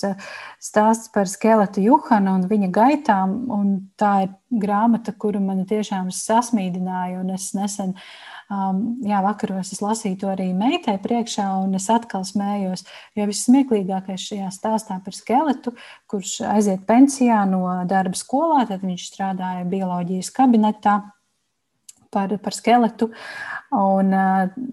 stāsts 0.62 1.12
par 1.14 1.30
skeletu 1.30 1.84
Juhanu 1.84 2.38
un 2.38 2.46
viņa 2.50 2.70
gaitām. 2.74 3.34
Un 3.54 3.74
tā 4.00 4.14
ir 4.26 4.36
grāmata, 4.54 5.14
kuru 5.16 5.40
man 5.42 5.64
tiešām 5.68 6.12
sasmīdināja 6.14 7.24
es 7.34 7.52
nesen 7.56 7.96
Um, 8.52 8.98
jā, 9.00 9.22
vakaros 9.24 9.70
es 9.72 9.80
lasīju 9.80 10.18
to 10.20 10.28
arī 10.28 10.50
meitai 10.52 10.98
priekšā, 11.00 11.46
un 11.64 11.78
es 11.78 11.86
atkal 11.88 12.26
smējos. 12.28 12.82
Jo 13.16 13.24
vissmieklīgākais 13.30 14.26
šajā 14.28 14.50
stāstā 14.52 14.98
par 15.00 15.16
skeletu, 15.16 15.72
kurš 16.12 16.42
aiziet 16.52 16.84
pensijā 16.84 17.40
no 17.48 17.62
darba 17.88 18.18
skolā, 18.20 18.66
tad 18.68 18.84
viņš 18.84 19.06
strādāja 19.08 19.64
bioloģijas 19.70 20.28
kabinetā 20.36 20.73
par, 22.14 22.38
par 22.38 22.54
skeletu. 22.54 23.10
Un, 23.74 24.12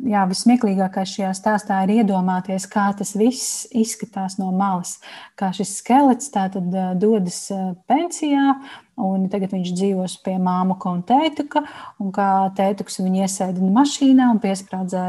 jā, 0.06 0.22
vismieklīgākais 0.30 1.16
šajā 1.16 1.32
stāstā 1.34 1.80
ir 1.88 1.96
iedomāties, 2.02 2.68
kā 2.70 2.92
tas 2.98 3.16
viss 3.18 3.64
izskatās 3.74 4.38
no 4.38 4.52
malas. 4.54 5.00
Kā 5.40 5.50
šis 5.56 5.74
skelets 5.80 6.30
tātad 6.34 6.70
dodas 7.02 7.48
pensijā, 7.90 8.60
un 9.02 9.26
tagad 9.34 9.56
viņš 9.56 9.74
dzīvos 9.74 10.20
pie 10.22 10.36
māmu 10.38 10.78
un 10.92 11.02
tētuka, 11.08 11.64
un 12.04 12.14
kā 12.14 12.30
tētuks 12.58 13.02
viņu 13.02 13.26
iesēdina 13.26 13.74
mašīnā 13.80 14.30
un 14.36 14.42
piesprādzē 14.44 15.06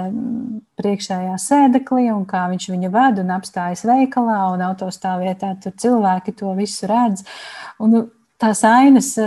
priekšējā 0.81 1.37
sēdeklī, 1.37 2.09
un 2.15 2.25
kā 2.29 2.47
viņš 2.55 2.71
viņu 2.73 2.93
ved 2.97 3.21
un 3.21 3.37
apstājas 3.37 3.85
veikalā, 3.89 4.41
un 4.55 4.65
autostāvvietā 4.71 5.53
tur 5.61 5.77
cilvēki 5.85 6.39
to 6.41 6.57
visu 6.57 6.89
redz. 6.89 7.27
Un 7.83 8.07
tās 8.41 8.65
ainas 8.65 9.19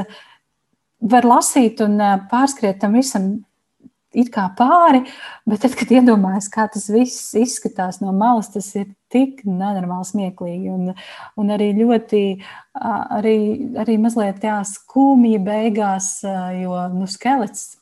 var 1.05 1.27
lasīt 1.27 1.81
un 1.85 1.99
pārskriet 2.31 2.81
tam 2.81 2.97
visam 2.97 3.29
it 4.15 4.31
kā 4.31 4.45
pāri, 4.57 5.03
bet 5.47 5.63
tad, 5.65 5.75
kad 5.77 5.91
iedomājas, 5.91 6.47
kā 6.51 6.67
tas 6.71 6.87
viss 6.91 7.33
izskatās 7.37 7.99
no 8.01 8.13
malas, 8.15 8.49
tas 8.53 8.69
ir 8.79 8.87
tik 9.11 9.43
nenormāli 9.47 10.07
smieklīgi 10.07 10.71
un, 10.71 10.93
un 11.39 11.51
arī 11.51 11.71
ļoti, 11.77 12.21
arī, 13.19 13.37
arī 13.83 13.97
mazliet 14.01 14.39
tā 14.43 14.61
skumji 14.67 15.41
beigās, 15.43 16.17
jo, 16.61 16.79
nu, 16.95 17.09
skelets 17.11 17.73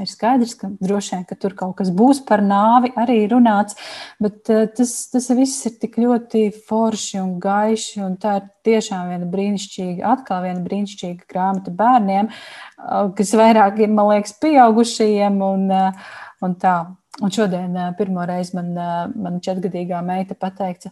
Ir 0.00 0.08
skaidrs, 0.08 0.54
ka 0.56 0.70
droši 0.80 1.12
vien 1.12 1.24
ka 1.28 1.36
tur 1.36 1.52
kaut 1.52 1.74
kas 1.76 1.90
būs 1.92 2.22
par 2.24 2.40
nāvi, 2.40 2.88
arī 2.96 3.18
runāts, 3.28 3.76
bet 4.24 4.48
uh, 4.48 4.62
tas, 4.72 4.94
tas 5.12 5.26
viss 5.36 5.66
ir 5.68 5.74
tik 5.82 5.98
ļoti 6.00 6.46
forši 6.64 7.20
un 7.20 7.34
gaiši. 7.42 7.98
Un 8.06 8.14
tā 8.22 8.38
ir 8.38 8.46
tiešām 8.64 9.10
viena 9.12 9.28
brīnišķīga, 9.34 10.14
atkal 10.14 10.46
viena 10.46 10.64
brīnišķīga 10.64 11.28
grāmata 11.28 11.76
bērniem, 11.76 12.32
uh, 12.32 13.12
kas 13.18 13.34
vairāk 13.36 13.84
ir, 13.84 13.92
man 13.92 14.08
liekas, 14.14 14.32
pieaugušajiem. 14.40 15.38
Un, 15.44 15.68
uh, 15.68 16.10
un 16.48 16.56
tā. 16.64 16.76
Un 17.20 17.28
šodien 17.28 17.76
pirmo 17.98 18.24
reizi 18.24 18.56
man, 18.56 18.72
man 19.20 19.40
četrgadīgā 19.44 19.98
meita 20.06 20.32
pateica, 20.32 20.88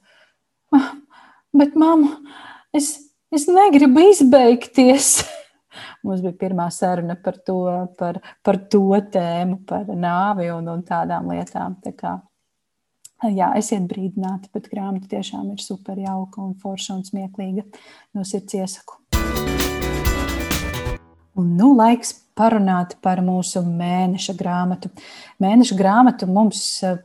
ah, 0.76 0.90
bet 1.56 1.72
mamma, 1.80 2.18
es, 2.76 2.92
es 3.32 3.48
negribu 3.48 4.04
izbeigties. 4.12 5.14
Mums 6.06 6.22
bija 6.24 6.36
pirmā 6.40 6.68
saruna 6.72 7.16
par 7.20 7.38
to, 7.46 7.60
par, 7.98 8.20
par 8.44 8.58
to 8.72 8.86
tēmu, 9.12 9.60
par 9.68 9.88
nāvi 9.90 10.50
un, 10.54 10.68
un 10.72 10.82
tādām 10.86 11.30
lietām. 11.32 11.76
Tā 11.84 11.92
kā, 11.96 12.14
jā, 13.28 13.50
esiet 13.60 13.86
brīdināti, 13.90 14.50
bet 14.54 14.70
grāmata 14.72 15.10
tiešām 15.10 15.52
ir 15.54 15.60
super 15.62 15.98
jauka 16.00 16.42
un 16.44 16.56
forša 16.60 16.96
un 16.98 17.04
smieklīga. 17.08 17.66
No 18.16 18.24
sirds 18.24 18.56
iesaku. 18.58 18.98
Un 21.40 21.54
nu 21.56 21.70
laiks 21.76 22.12
parunāt 22.36 22.96
par 23.04 23.22
mūsu 23.24 23.62
mēneša 23.64 24.34
grāmatu. 24.36 24.90
Mēneša 25.40 25.76
grāmatu 25.78 26.28
mums 26.28 26.62
eh, 26.84 26.98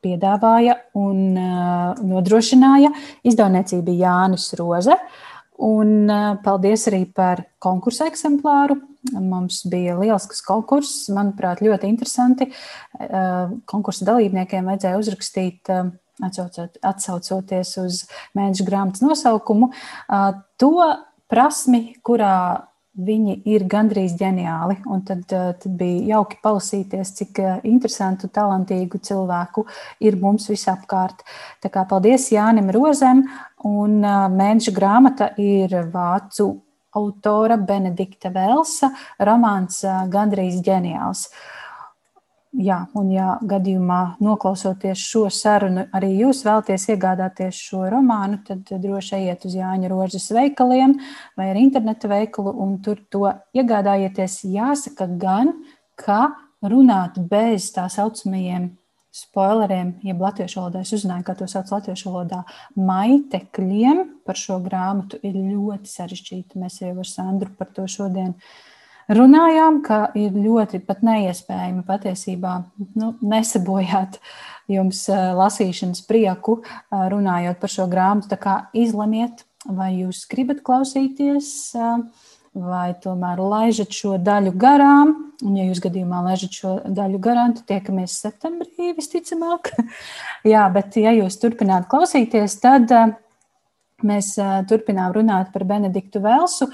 piedāvāja 0.00 0.78
un 0.96 1.36
uh, 1.36 1.98
nodrošināja 2.08 2.88
izdevniecība 3.28 3.92
Jānis 3.98 4.46
Roze. 4.56 4.94
Uh, 4.96 5.29
Un 5.60 6.08
paldies 6.44 6.86
arī 6.88 7.02
par 7.12 7.42
konkursu 7.60 8.06
eksemplāru. 8.08 8.78
Mums 9.12 9.62
bija 9.68 9.96
lielisks 9.98 10.42
konkurss, 10.44 11.08
manuprāt, 11.12 11.60
ļoti 11.64 11.88
interesanti. 11.88 12.48
Konkursa 13.68 14.08
dalībniekiem 14.08 14.68
vajadzēja 14.68 15.00
uzrakstīt, 15.00 15.72
atsaucoties 16.20 17.74
uz 17.80 18.02
mēneša 18.36 18.66
grāmatas 18.68 19.04
nosaukumu, 19.04 19.70
to 20.60 20.72
prasmi, 21.32 21.82
kurā 22.04 22.69
viņi 23.06 23.40
ir 23.50 23.66
gandrīz 23.70 24.16
ģeniāli. 24.20 24.80
Un 24.90 25.04
tad, 25.06 25.26
tad 25.28 25.66
bija 25.78 26.16
jauki 26.16 26.40
palasīties, 26.42 27.14
cik 27.20 27.42
interesantu, 27.68 28.30
talantīgu 28.32 29.00
cilvēku 29.04 29.66
ir 30.04 30.18
mums 30.20 30.48
visapkārt. 30.50 31.24
Tā 31.62 31.72
kā 31.72 31.86
paldies 31.88 32.30
Jānim 32.34 32.72
Rozem 32.74 33.24
Un 33.66 34.00
mēneša 34.00 34.72
grāmata 34.72 35.30
ir 35.40 35.74
vācu 35.92 36.48
autora 36.96 37.58
Benedikta 37.60 38.30
Velsa 38.32 38.88
romāns 39.20 39.82
Gandrīz 40.10 40.62
ģeniāls. 40.64 41.26
Jā, 42.50 42.80
un 42.98 43.12
ja 43.14 43.36
gadījumā 43.46 44.16
noklausoties 44.18 44.98
šo 44.98 45.28
sarunu, 45.30 45.84
arī 45.94 46.08
jūs 46.18 46.40
vēlaties 46.42 46.88
iegādāties 46.90 47.60
šo 47.68 47.84
romānu, 47.92 48.40
tad 48.46 48.66
droši 48.82 49.20
ejiet 49.20 49.46
uz 49.46 49.54
Jāņa 49.54 49.90
Rožas 49.92 50.26
veikaliem 50.34 50.96
vai 51.38 51.46
ar 51.52 51.60
interneta 51.60 52.10
veikalu 52.10 52.50
un 52.64 52.80
tur 52.82 52.98
to 53.06 53.28
iegādājieties. 53.54 54.40
Jāsaka 54.50 55.06
gan, 55.22 55.52
ka 55.94 56.32
runāt 56.66 57.20
bez 57.30 57.70
tā 57.76 57.86
saucamajiem 57.86 58.72
spoileriem, 59.14 59.94
jeb 60.06 60.20
latviešu 60.22 60.60
valodā, 60.60 60.82
es 60.82 60.94
uzzināju, 60.94 61.26
kā 61.26 61.36
to 61.38 61.46
sauc 61.50 61.70
latviešu 61.70 62.10
valodā, 62.10 62.42
maitekļiem 62.78 64.02
par 64.26 64.38
šo 64.38 64.58
grāmatu 64.64 65.18
ir 65.26 65.38
ļoti 65.38 65.90
sarežģīti. 65.90 66.58
Mēs 66.58 66.80
jau 66.82 66.96
ar 66.98 67.10
Sandru 67.10 67.54
par 67.58 67.70
to 67.74 67.86
šodien 67.90 68.34
runājām, 69.10 69.80
ka 69.86 70.00
ir 70.18 70.34
ļoti 70.34 70.80
pat 70.86 71.04
neiespējami 71.06 71.84
patiesībā 71.86 72.54
nu, 72.98 73.12
nesabojāt 73.20 74.20
jums 74.70 75.04
lasīšanas 75.10 76.04
prieku, 76.06 76.60
runājot 76.90 77.60
par 77.60 77.72
šo 77.72 77.86
grāmatu. 77.90 78.30
Tā 78.30 78.38
kā 78.40 78.56
izlemiet, 78.76 79.44
vai 79.66 79.92
jūs 80.00 80.26
gribat 80.30 80.62
klausīties 80.66 81.54
vai 82.50 82.90
tomēr 82.98 83.38
laižat 83.38 83.94
šo 83.94 84.16
daļu 84.18 84.52
garām. 84.58 85.12
Un, 85.46 85.54
ja 85.56 85.68
jūs 85.68 85.80
gadījumā 85.84 86.24
laižat 86.26 86.56
šo 86.58 86.72
daļu 86.90 87.20
garām, 87.22 87.54
tad 87.56 87.68
tiekamies 87.70 88.18
septembrī 88.24 88.90
visticamāk. 88.96 89.70
Jā, 90.52 90.66
bet 90.74 90.98
ja 91.00 91.14
jūs 91.14 91.38
turpināt 91.40 91.86
klausīties, 91.92 92.58
tad 92.60 92.90
uh, 92.92 93.14
mēs 94.06 94.34
turpinām 94.68 95.12
runāt 95.14 95.52
par 95.54 95.64
Benediktu 95.68 96.22
Velsu. 96.24 96.68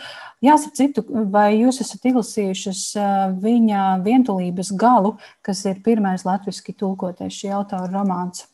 Jāsaka, 0.45 0.75
citu, 0.77 1.03
vai 1.33 1.57
jūs 1.57 1.81
esat 1.81 2.11
izlasījušas 2.11 2.81
uh, 3.01 3.15
viņa 3.41 3.85
vientulības 4.05 4.75
galu, 4.77 5.15
kas 5.47 5.65
ir 5.65 5.81
pirmais 5.85 6.27
latviešu 6.29 6.75
tulkotais 6.77 7.33
šī 7.33 7.55
autora 7.57 7.89
romāns? 7.89 8.45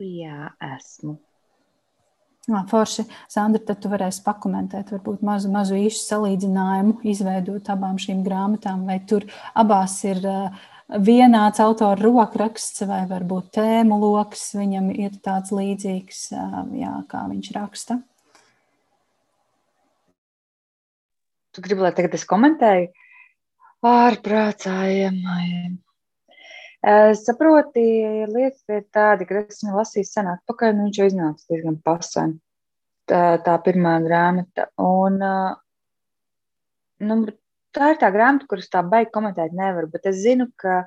Jā, 0.00 0.52
esmu. 0.76 1.18
Jā, 2.48 2.62
forši. 2.70 3.04
Sandra, 3.30 3.60
tad 3.68 3.82
tu 3.82 3.90
varēsi 3.92 4.22
pakomentēt, 4.24 4.94
varbūt 4.94 5.24
mazu, 5.26 5.50
mazu 5.52 5.76
īšu 5.76 6.00
salīdzinājumu, 6.06 7.00
izveidot 7.10 7.68
abām 7.74 7.98
šīm 8.00 8.22
grāmatām, 8.24 8.86
vai 8.88 9.00
tur 9.10 9.26
abās 9.58 9.98
ir 10.08 10.22
uh, 10.24 10.62
vienāds 11.04 11.60
autora 11.62 11.98
rokraksts, 12.00 12.86
vai 12.88 13.02
varbūt 13.10 13.50
tēmu 13.58 13.98
lokus 14.02 14.46
viņam 14.56 14.88
ir 14.94 15.18
tāds 15.26 15.52
līdzīgs, 15.54 16.22
uh, 16.38 16.62
jā, 16.78 16.94
kā 17.10 17.26
viņš 17.34 17.52
raksta. 17.58 18.00
Tu 21.50 21.62
gribi, 21.64 21.82
lai 21.82 21.94
tagad 21.96 22.14
es 22.14 22.26
komentēju? 22.30 22.90
Ārprātājiem. 23.90 25.16
Saproti, 27.20 27.86
lieta 28.30 28.76
ir 28.78 28.84
tāda, 28.94 29.26
ka 29.26 29.42
es 29.42 29.64
viņu 29.64 29.74
lasīju 29.76 30.08
sen 30.08 30.30
atpakaļ, 30.30 30.72
un 30.76 30.86
viņš 30.86 31.00
jau 31.00 31.08
iznāca 31.10 31.50
diezgan 31.50 31.76
pasen. 31.84 32.36
Tā, 33.10 33.40
tā 33.44 33.56
pirmā 33.64 33.96
grāmata. 34.04 34.68
Un, 34.80 35.18
nu, 37.02 37.18
tā 37.76 37.92
ir 37.92 38.00
tā 38.00 38.12
grāmata, 38.14 38.46
kuras 38.48 38.70
tā 38.70 38.84
baigi 38.86 39.10
komentēt 39.16 39.56
nevaru, 39.56 39.90
bet 39.90 40.06
es 40.12 40.22
zinu, 40.22 40.46
ka 40.60 40.84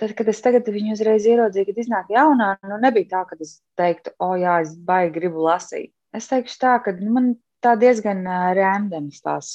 tad, 0.00 0.12
kad 0.18 0.28
es 0.30 0.42
tagad 0.44 0.68
viņu 0.68 0.98
uzreiz 0.98 1.26
ieraudzīju, 1.30 1.70
kad 1.70 1.80
iznāk 1.80 2.12
jaunā, 2.12 2.50
nu 2.68 2.78
nebija 2.82 3.10
tā, 3.14 3.24
ka 3.30 3.40
es 3.40 3.56
teiktu, 3.80 4.12
o 4.22 4.34
jā, 4.38 4.60
es 4.66 4.76
baigi 4.76 5.16
gribu 5.16 5.48
lasīt. 5.48 5.94
Es 6.14 6.28
teikšu 6.30 6.60
tā, 6.60 6.76
ka 6.84 6.94
nu, 7.00 7.10
man 7.16 7.32
tā 7.64 7.74
diezgan 7.80 8.22
randams 8.58 9.22
tās 9.24 9.48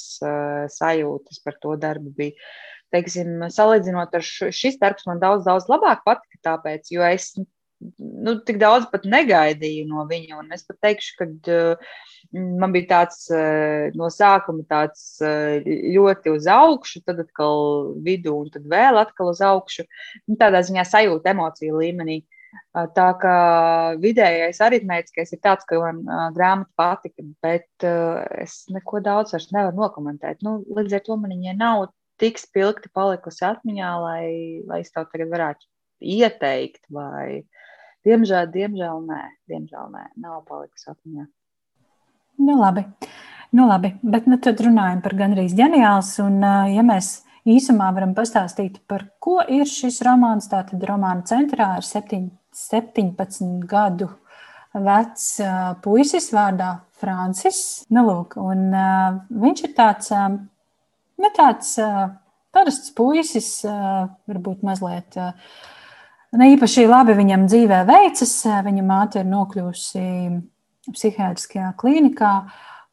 sajūtas 0.76 1.40
par 1.44 1.56
to 1.62 1.76
darbu 1.80 2.12
bija. 2.16 2.50
Teiksim, 2.90 3.44
salīdzinot 3.54 4.16
ar 4.18 4.24
š, 4.26 4.50
šis 4.50 4.80
darbs, 4.80 5.06
man 5.06 5.20
daudz, 5.22 5.44
daudz 5.46 5.68
labāk 5.70 6.02
patika, 6.02 6.40
tāpēc, 6.48 6.88
jo 6.90 7.04
es 7.06 7.28
nu, 7.38 8.34
tik 8.46 8.58
daudz 8.58 8.88
pat 8.90 9.06
negaidīju 9.06 9.86
no 9.86 10.02
viņa. 10.10 10.42
Es 10.56 10.66
pat 10.66 10.80
teikšu, 10.88 11.14
ka 11.20 11.28
man 12.34 12.74
bija 12.74 12.88
tāds 12.96 13.30
no 13.94 14.10
sākuma 14.10 14.66
tāds 14.68 15.22
ļoti 15.22 16.34
uz 16.34 16.50
augšu, 16.50 17.04
tad 17.06 17.22
atkal 17.22 17.94
vidū, 18.02 18.34
un 18.42 18.50
tad 18.50 18.66
vēl 18.70 18.98
atkal 19.04 19.30
uz 19.30 19.40
augšu. 19.44 19.86
Nu, 20.26 20.34
tādā 20.40 20.64
ziņā 20.66 20.84
sajūta 20.90 21.30
emociju 21.36 21.78
līmenī. 21.78 22.20
Uh, 22.24 22.39
tā 22.96 23.06
kā 23.20 23.36
vidējais 24.02 24.60
aritmētiskais 24.64 25.34
ir 25.34 25.40
tāds, 25.42 25.66
ka 25.68 25.78
man 25.80 26.02
uh, 26.06 26.26
grāmata 26.34 26.70
patika, 26.78 27.24
bet 27.44 27.86
uh, 27.86 28.20
es 28.42 28.64
neko 28.72 29.02
daudz 29.04 29.34
vairs 29.34 29.50
nevaru 29.54 29.78
nokomentēt. 29.80 30.44
Nu, 30.46 30.60
līdz 30.76 30.98
ar 30.98 31.04
to 31.06 31.18
man 31.20 31.34
viņa 31.36 31.56
nav 31.58 31.88
tik 32.20 32.38
spilgti 32.40 32.92
palikusi 32.94 33.46
atmiņā, 33.48 33.90
lai, 34.04 34.24
lai 34.68 34.82
es 34.84 34.92
tev 34.92 35.08
tagad 35.12 35.32
varētu 35.32 35.66
ieteikt, 36.00 36.84
vai 36.92 37.42
diemžēl, 38.06 38.50
diemžēl 38.52 39.02
nē, 39.08 39.22
diemžēl 39.50 39.90
nē, 39.94 40.06
nav 40.20 40.42
palikusi 40.48 40.90
atmiņā. 40.92 41.26
Nu, 42.40 42.56
labi. 42.56 42.86
Nu, 43.52 43.66
labi, 43.66 43.96
bet 44.06 44.28
nu, 44.30 44.38
tad 44.38 44.60
runājam 44.62 45.00
par 45.04 45.16
gandrīz 45.18 45.56
ģeniāls. 45.58 46.12
Un, 46.22 46.38
ja 46.70 46.84
mēs 46.86 47.18
īsumā 47.48 47.90
varam 47.96 48.14
pastāstīt, 48.16 48.78
par 48.88 49.08
ko 49.22 49.40
ir 49.42 49.68
šis 49.68 50.00
romāns, 50.06 50.48
tad 50.52 50.70
romāna 50.86 51.26
centrā 51.26 51.72
ir 51.80 51.86
7, 51.86 52.28
17 52.56 53.66
gadu 53.70 54.08
vecs 54.74 55.26
puisis 55.82 56.30
vārdā 56.34 56.76
Francis. 57.00 57.84
Nu, 57.90 58.04
lūk, 58.06 58.36
un, 58.38 58.68
uh, 58.70 59.20
viņš 59.42 59.66
ir 59.66 59.76
tāds 59.78 60.12
uh, 60.14 60.28
nu, 61.20 61.30
tāds 61.36 61.74
parasts 62.54 62.94
puisis, 62.96 63.50
varbūt 64.30 64.64
mazliet 64.66 65.18
ne 66.36 66.48
īpaši 66.54 66.86
labi 66.88 67.16
viņam 67.18 67.46
dzīvē 67.50 67.84
veicas. 67.88 68.34
Viņa 68.66 68.86
māte 68.86 69.22
ir 69.22 69.30
nokļuvusi 69.30 70.04
psihiatriskajā 70.90 71.72
klīnikā. 71.80 72.34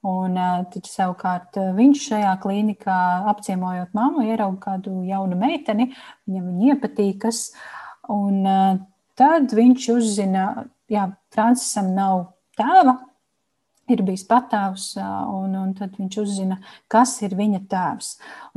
Un 0.07 0.37
taču 0.71 0.91
savukārt 0.91 1.57
viņš 1.75 2.03
šajā 2.11 2.35
klīnikā 2.43 2.97
apciemojot 3.33 3.95
mammu, 3.97 4.27
ierauga 4.29 4.69
kādu 4.69 5.01
jaunu 5.07 5.35
meiteni, 5.39 5.89
viņam 6.29 6.51
viņa 6.51 6.69
iepatīkas. 6.75 7.41
Un 8.13 8.37
tad 9.17 9.53
viņš 9.57 9.91
uzzina, 9.97 10.47
ka 10.89 11.09
Francisam 11.33 11.93
nav 11.95 12.27
tēva, 12.57 12.97
ir 13.91 14.03
bijis 14.03 14.25
patāvs, 14.27 14.89
un, 14.99 15.53
un 15.55 15.71
tad 15.77 15.95
viņš 15.97 16.17
uzzina, 16.19 16.57
kas 16.91 17.13
ir 17.23 17.35
viņa 17.37 17.61
tēvs. 17.71 18.09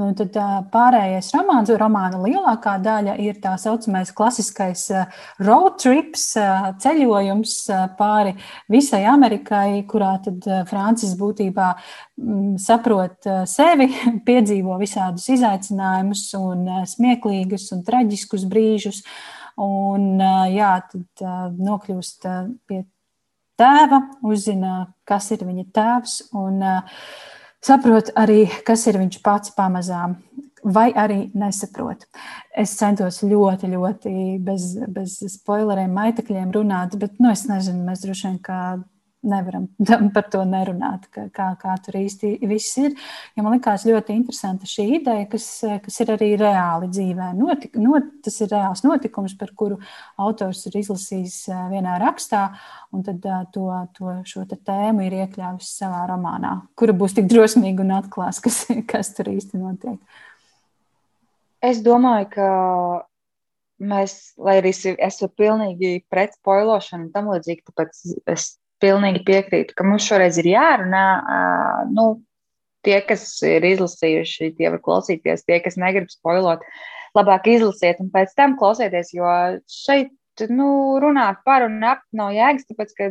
Un 0.02 0.14
tad 0.18 0.34
pārējais 0.72 1.30
romāns, 1.36 1.70
romāna 1.78 2.20
lielākā 2.24 2.76
daļa 2.82 3.16
ir 3.22 3.38
tā 3.42 3.54
saucamais 3.60 4.10
klasiskais 4.16 4.88
road 5.46 5.78
trips, 5.82 6.32
ceļojums 6.82 7.56
pāri 7.98 8.34
visai 8.72 9.04
Amerikai, 9.10 9.84
kurā 9.90 10.16
tad 10.24 10.46
Francis 10.70 11.14
būtībā 11.20 11.72
mm, 11.76 12.56
saprot 12.62 13.30
sevi, 13.50 13.90
piedzīvo 14.28 14.80
visādus 14.82 15.30
izaicinājumus 15.36 16.26
un 16.40 16.66
smieklīgus 16.90 17.70
un 17.76 17.86
traģiskus 17.86 18.48
brīžus. 18.50 19.04
Un, 19.60 20.22
jā, 20.54 20.70
tad 20.88 21.24
nokļūst 21.60 22.26
pie 22.68 22.84
tēva, 23.60 24.00
uzzina, 24.24 24.86
kas 25.08 25.28
ir 25.34 25.44
viņa 25.44 25.66
tēvs, 25.76 26.14
un 26.40 26.62
saprot 27.60 28.12
arī, 28.20 28.46
kas 28.66 28.86
ir 28.88 29.00
viņš 29.02 29.18
pats 29.24 29.52
pamazām, 29.56 30.16
vai 30.64 30.90
arī 30.96 31.26
nesaprot. 31.36 32.06
Es 32.56 32.72
centos 32.78 33.20
ļoti, 33.24 33.70
ļoti 33.74 34.14
bez, 34.44 34.72
bez 34.88 35.18
spoileriem, 35.34 35.92
maitekļiem 35.96 36.52
runāt, 36.56 36.96
bet 37.00 37.20
nu, 37.20 37.32
es 37.32 37.46
nezinu, 37.48 37.84
mēs 37.86 38.04
droši 38.04 38.28
vien 38.28 38.40
nevaram 39.22 39.66
par 40.14 40.28
to 40.32 40.42
nerunāt, 40.48 41.06
ka, 41.12 41.26
kā, 41.34 41.50
kā 41.60 41.74
tur 41.84 41.98
īsti 42.00 42.32
viss 42.48 42.78
ir. 42.80 42.94
Ja 43.36 43.44
man 43.44 43.56
likās 43.56 43.84
ļoti 43.88 44.14
interesanta 44.16 44.68
šī 44.68 44.86
ideja, 45.00 45.26
kas, 45.30 45.48
kas 45.84 46.00
ir 46.04 46.14
arī 46.14 46.30
reāli 46.40 46.90
dzīvē. 46.92 47.30
Notik, 47.38 47.76
not, 47.80 48.08
tas 48.24 48.40
ir 48.40 48.50
reāls 48.52 48.84
notikums, 48.86 49.36
par 49.40 49.52
kuru 49.56 49.80
autors 50.20 50.64
ir 50.70 50.80
izlasījis 50.80 51.42
vienā 51.72 51.98
rakstā, 52.02 52.46
un 52.96 53.04
tad 53.06 53.26
to, 53.54 53.66
to 53.96 54.16
šo 54.28 54.46
tēmu 54.50 55.04
ir 55.06 55.20
iekļāvis 55.24 55.74
savā 55.82 56.06
romānā, 56.10 56.56
kura 56.78 56.96
būs 56.96 57.18
tik 57.18 57.28
drosmīga 57.30 57.84
un 57.84 57.94
atklās, 58.00 58.40
kas, 58.44 58.64
kas 58.90 59.14
tur 59.16 59.32
īsti 59.34 59.60
notiek. 59.60 60.00
Es 61.60 61.82
domāju, 61.84 62.30
ka 62.32 62.48
mēs, 63.80 64.14
lai 64.40 64.56
arī 64.60 64.72
es 64.72 64.80
esmu 64.88 65.28
pilnīgi 65.36 65.98
pret 66.12 66.32
spoilošanu 66.38 67.08
un 67.08 67.12
tam 67.12 67.28
līdzīgi, 67.32 67.66
tāpēc 67.68 68.00
es 68.32 68.54
pilnīgi 68.82 69.24
piekrītu, 69.26 69.76
ka 69.76 69.86
mums 69.86 70.06
šoreiz 70.08 70.38
ir 70.40 70.50
jārunā. 70.52 71.06
Nu, 71.94 72.06
tie, 72.86 73.00
kas 73.06 73.26
ir 73.46 73.66
izlasījuši, 73.74 74.54
tie 74.58 74.70
var 74.72 74.80
klausīties, 74.84 75.44
tie, 75.46 75.60
kas 75.64 75.76
negrib 75.80 76.10
spoilot, 76.12 76.64
labāk 77.16 77.50
izlasiet 77.50 78.00
un 78.02 78.10
pēc 78.14 78.32
tam 78.38 78.56
klausieties, 78.60 79.12
jo 79.16 79.28
šeit 79.70 80.14
nu, 80.48 80.96
runāt 81.02 81.42
par 81.44 81.66
un 81.66 81.82
ap 81.84 82.00
nav 82.16 82.30
jēgas, 82.32 82.64
tāpēc, 82.70 82.92
ka 82.96 83.08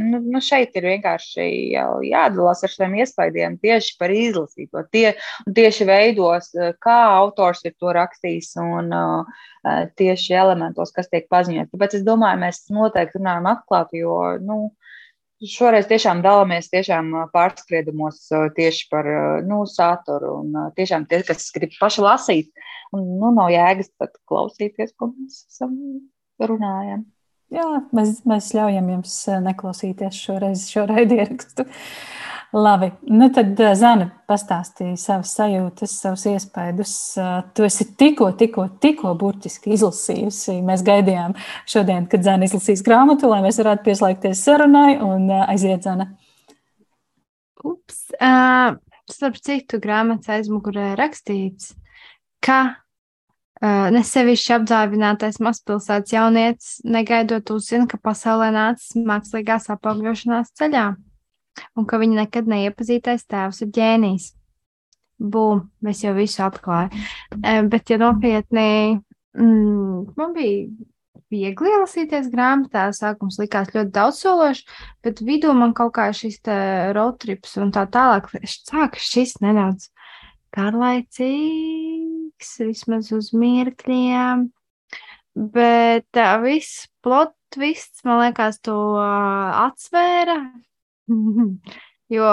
nu, 0.00 0.20
nu, 0.20 0.40
šeit 0.44 0.74
ir 0.76 0.88
vienkārši 0.90 1.46
jādalās 2.08 2.64
ar 2.66 2.72
saviem 2.72 2.98
iespaidiem 3.00 3.56
tieši 3.62 3.94
par 4.00 4.12
izlasīto, 4.12 4.82
tie, 4.92 5.14
tieši 5.56 5.86
veidos, 5.88 6.50
kā 6.84 6.98
autors 7.14 7.64
ir 7.64 7.72
to 7.78 7.94
rakstījis 7.96 8.52
un 8.64 8.92
tieši 9.96 10.36
elementos, 10.36 10.92
kas 10.92 11.08
tiek 11.08 11.28
paziņot. 11.32 11.72
Tāpēc 11.72 11.98
es 12.00 12.04
domāju, 12.04 12.42
mēs 12.44 12.66
noteikti 12.74 13.20
runājam 13.20 13.48
atklāti, 13.54 14.02
jo, 14.04 14.20
nu, 14.44 14.58
Šoreiz 15.38 15.86
tiešām 15.86 16.18
dalāmies 16.24 16.66
tiešām 16.72 17.12
pārskriedumos 17.30 18.24
tieši 18.56 18.88
par 18.90 19.06
nu, 19.46 19.60
saturu. 19.70 20.32
Un 20.42 20.72
tiešām 20.74 21.06
tie, 21.10 21.20
kas 21.26 21.46
grib 21.54 21.76
paši 21.78 22.02
lasīt, 22.02 22.50
un 22.90 23.04
nu, 23.20 23.30
nav 23.36 23.52
jēgas 23.54 23.92
pat 24.00 24.18
klausīties, 24.26 24.96
ko 24.98 25.12
mēs 25.12 25.44
esam 25.46 25.76
runājam. 26.42 27.06
Jā, 27.48 27.66
mēs, 27.96 28.18
mēs 28.28 28.52
ļaujam 28.52 28.88
jums 28.92 29.14
neklausīties 29.44 30.20
šoreiz 30.20 30.66
šo 30.68 30.84
raidierakstu. 30.90 31.64
Labi, 32.52 32.90
nu 33.12 33.26
tad 33.32 33.58
eh, 33.60 33.74
Zana 33.76 34.06
pastāstīja 34.28 34.96
savas 34.96 35.34
sajūtas, 35.36 35.92
savus 36.00 36.24
iespaidus. 36.30 36.92
Eh, 37.20 37.32
tu 37.52 37.66
esi 37.66 37.84
tikko, 38.00 38.30
tikko, 38.40 38.64
tikko 38.80 39.12
burtiski 39.20 39.74
izlasījusi. 39.76 40.58
Mēs 40.64 40.84
gaidījām 40.86 41.36
šodien, 41.68 42.06
kad 42.08 42.24
Zana 42.24 42.48
izlasīs 42.48 42.80
grāmatu, 42.86 43.28
lai 43.28 43.42
mēs 43.44 43.60
varētu 43.60 43.84
pieslēgties 43.90 44.44
sarunai 44.48 44.96
un 45.04 45.28
eh, 45.28 45.44
aiziet 45.52 45.84
Zana. 45.84 46.08
Ups, 47.68 48.06
uh, 48.16 48.76
starp 49.10 49.40
citu 49.44 49.80
grāmatas 49.82 50.30
aizmugurē 50.38 50.92
rakstīts, 50.96 51.74
ka 52.44 52.78
Uh, 53.58 53.88
Nesevišķi 53.90 54.52
apdāvinātais 54.54 55.40
mazpilsētas 55.42 56.12
jaunietis 56.14 56.74
negaidot 56.86 57.50
uzzina, 57.50 57.88
ka 57.90 57.98
pasaulē 57.98 58.52
nācis 58.54 58.94
mākslīgās 59.02 59.66
apaugļošanās 59.74 60.52
ceļā 60.60 60.84
un 61.74 61.86
ka 61.90 61.98
viņa 61.98 62.20
nekad 62.20 62.50
neiepazītais 62.50 63.26
tēvs 63.26 63.64
ir 63.64 63.72
ģēnijs. 63.74 64.28
Bum, 65.18 65.64
mēs 65.82 66.04
jau 66.04 66.12
visu 66.14 66.44
atklājām. 66.46 67.66
Bet, 67.72 67.90
ja 67.90 67.98
nopietni, 67.98 69.00
mm, 69.34 70.14
man 70.14 70.36
bija 70.36 70.68
viegli 71.32 71.72
ielasīties 71.72 72.30
grāmatā. 72.32 72.88
Sākums 72.94 73.40
likās 73.42 73.72
ļoti 73.74 73.92
daudzsološs, 73.96 74.64
bet 75.04 75.22
vidū 75.24 75.52
man 75.56 75.74
kaut 75.76 75.96
kā 75.98 76.08
šis 76.14 76.40
road 76.96 77.18
trips 77.24 77.58
un 77.60 77.74
tā 77.74 77.88
tālāk 77.90 78.30
sāk 78.46 79.00
šis 79.02 79.40
nedaudz 79.44 79.90
garlaicīgs, 82.38 82.58
vismaz 82.60 83.12
uz 83.12 83.32
mirkļiem. 83.32 84.50
Bet 85.34 86.06
tā 86.12 86.40
viss 86.42 86.88
plot 87.02 87.34
twists, 87.50 88.04
man 88.04 88.20
liekas, 88.24 88.60
to 88.60 88.96
atsvēra. 88.98 90.52
Jo, 92.08 92.24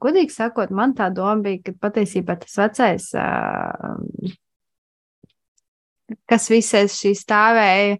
godīgi 0.00 0.32
sakot, 0.32 0.70
man 0.72 0.94
tā 0.96 1.10
doma 1.12 1.42
bija, 1.44 1.60
ka 1.66 1.72
patiesībā 1.76 2.38
tas 2.40 2.54
vecais, 2.56 3.10
kas 6.24 6.48
visais 6.48 6.96
šī 6.96 7.12
stāvēja, 7.12 7.98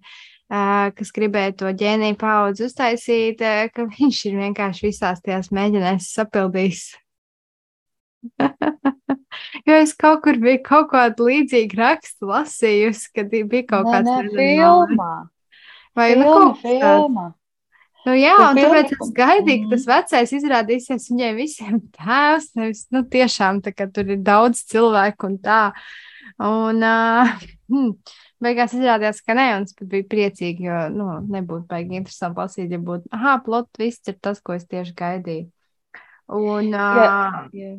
kas 0.96 1.12
gribēja 1.12 1.58
to 1.60 1.74
ģēniju 1.76 2.16
paudzi 2.16 2.64
uztaisīt, 2.70 3.44
ka 3.76 3.84
viņš 3.84 4.22
ir 4.30 4.40
vienkārši 4.46 4.86
visās 4.88 5.20
tajās 5.20 5.52
mēģinājis 5.52 6.08
sapildījis. 6.16 6.86
Jo 9.68 9.78
es 9.78 9.94
kaut 9.98 10.22
kur 10.24 10.38
biju 10.42 10.60
kaut 10.66 10.90
kādu 10.92 11.28
līdzīgu 11.30 11.78
rakstu 11.80 12.28
lasījusi, 12.30 13.08
kad 13.16 13.30
bija 13.32 13.66
kaut 13.70 13.88
kāds 13.90 14.10
ne, 14.10 14.20
ne, 14.26 14.34
filmā. 14.36 15.14
Vai 15.94 16.10
filma, 16.12 16.24
nu 16.24 16.34
kaut 16.34 16.60
kas 16.62 16.62
filma. 16.66 17.26
Nu, 18.04 18.12
jā, 18.12 18.34
un 18.36 18.58
tāpēc 18.58 18.90
es 18.92 19.12
gaidīju, 19.16 19.62
ka 19.62 19.70
tas 19.76 19.86
Mhm. 19.86 19.92
vecais 19.94 20.32
izrādīsies 20.36 21.06
viņiem 21.08 21.38
visiem 21.40 21.78
tēvs. 21.96 22.50
Nevis, 22.58 22.82
nu, 22.92 23.00
tiešām 23.08 23.62
tā, 23.64 23.72
ka 23.72 23.86
tur 23.88 24.10
ir 24.12 24.20
daudz 24.20 24.60
cilvēku 24.68 25.30
un 25.30 25.38
tā. 25.40 25.62
Un, 26.44 26.82
uh, 26.84 27.32
hmm, 27.72 27.94
beigās 28.44 28.74
izrādījās, 28.76 29.22
ka 29.24 29.36
nē, 29.38 29.46
un 29.56 29.64
es 29.64 29.72
pat 29.78 29.88
biju 29.88 30.08
priecīga, 30.10 30.66
jo, 30.66 30.78
nu, 30.98 31.08
nebūtu 31.32 31.64
baigi 31.70 31.96
interesanti 31.96 32.42
lasīt, 32.42 32.74
ja 32.74 32.82
būtu, 32.82 33.08
ah, 33.14 33.38
plot 33.44 33.70
viss 33.80 34.04
ir 34.10 34.18
tas, 34.20 34.42
ko 34.44 34.52
es 34.58 34.66
tieši 34.68 34.92
gaidīju. 34.98 35.48
Un, 36.34 36.72
uh, 36.74 37.48
Jā. 37.54 37.72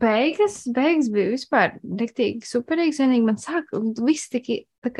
Beigas, 0.00 0.62
beigas 0.74 1.08
bija 1.12 1.32
vispār 1.32 1.74
riktīgi 2.00 2.46
superīgas. 2.46 3.00
Vienīgi 3.02 3.26
man 3.26 3.38
sāk, 3.40 3.72
viss 4.04 4.30
tik 4.32 4.50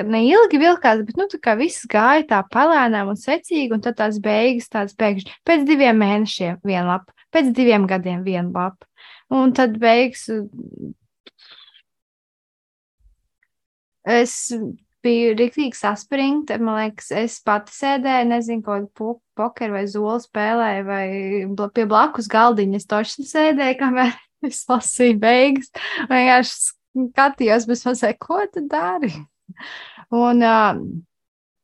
neilgi 0.09 0.61
vilkās, 0.61 1.05
bet, 1.07 1.19
nu, 1.21 1.29
tā 1.31 1.41
kā 1.43 1.55
viss 1.59 1.87
gāja 1.91 2.27
tā 2.33 2.41
palēnām 2.53 3.13
un 3.13 3.21
secīgi, 3.21 3.73
un 3.75 3.85
tad 3.85 3.99
tās 4.01 4.21
beigas 4.25 4.71
tādas 4.73 4.97
pēkšņi 4.99 5.39
pēc 5.49 5.65
diviem 5.69 6.01
mēnešiem 6.03 6.61
viena 6.65 6.87
lapa, 6.95 7.15
pēc 7.35 7.53
diviem 7.57 7.87
gadiem 7.91 8.25
viena 8.27 8.49
lapa. 8.55 8.89
Un 9.35 9.53
tad 9.57 9.77
beigas 9.81 10.29
es 14.09 14.37
biju 15.05 15.35
riktīgi 15.39 15.77
saspringta. 15.79 16.57
Man 16.63 16.81
liekas, 16.81 17.11
es 17.15 17.39
pati 17.45 17.75
sēdēju, 17.77 18.31
nezinu, 18.33 18.79
po 18.97 19.19
pokeru 19.39 19.77
vai 19.77 19.85
zolu 19.91 20.19
spēlēju, 20.25 20.87
vai 20.89 21.69
pie 21.77 21.85
blakus 21.91 22.31
galdiņa. 22.33 22.81
Es 22.81 22.89
toši 22.91 23.29
sēdēju, 23.29 23.79
kamēr 23.83 24.17
es 24.49 24.65
lasīju 24.69 25.19
beigas. 25.23 25.71
Vienkārši 26.11 26.57
skatījos, 27.09 27.69
bet 27.69 27.79
es 27.79 28.03
saku, 28.03 28.27
ko 28.27 28.41
tu 28.53 28.65
dari? 28.71 29.13
Un, 30.15 30.43
uh, 30.45 30.79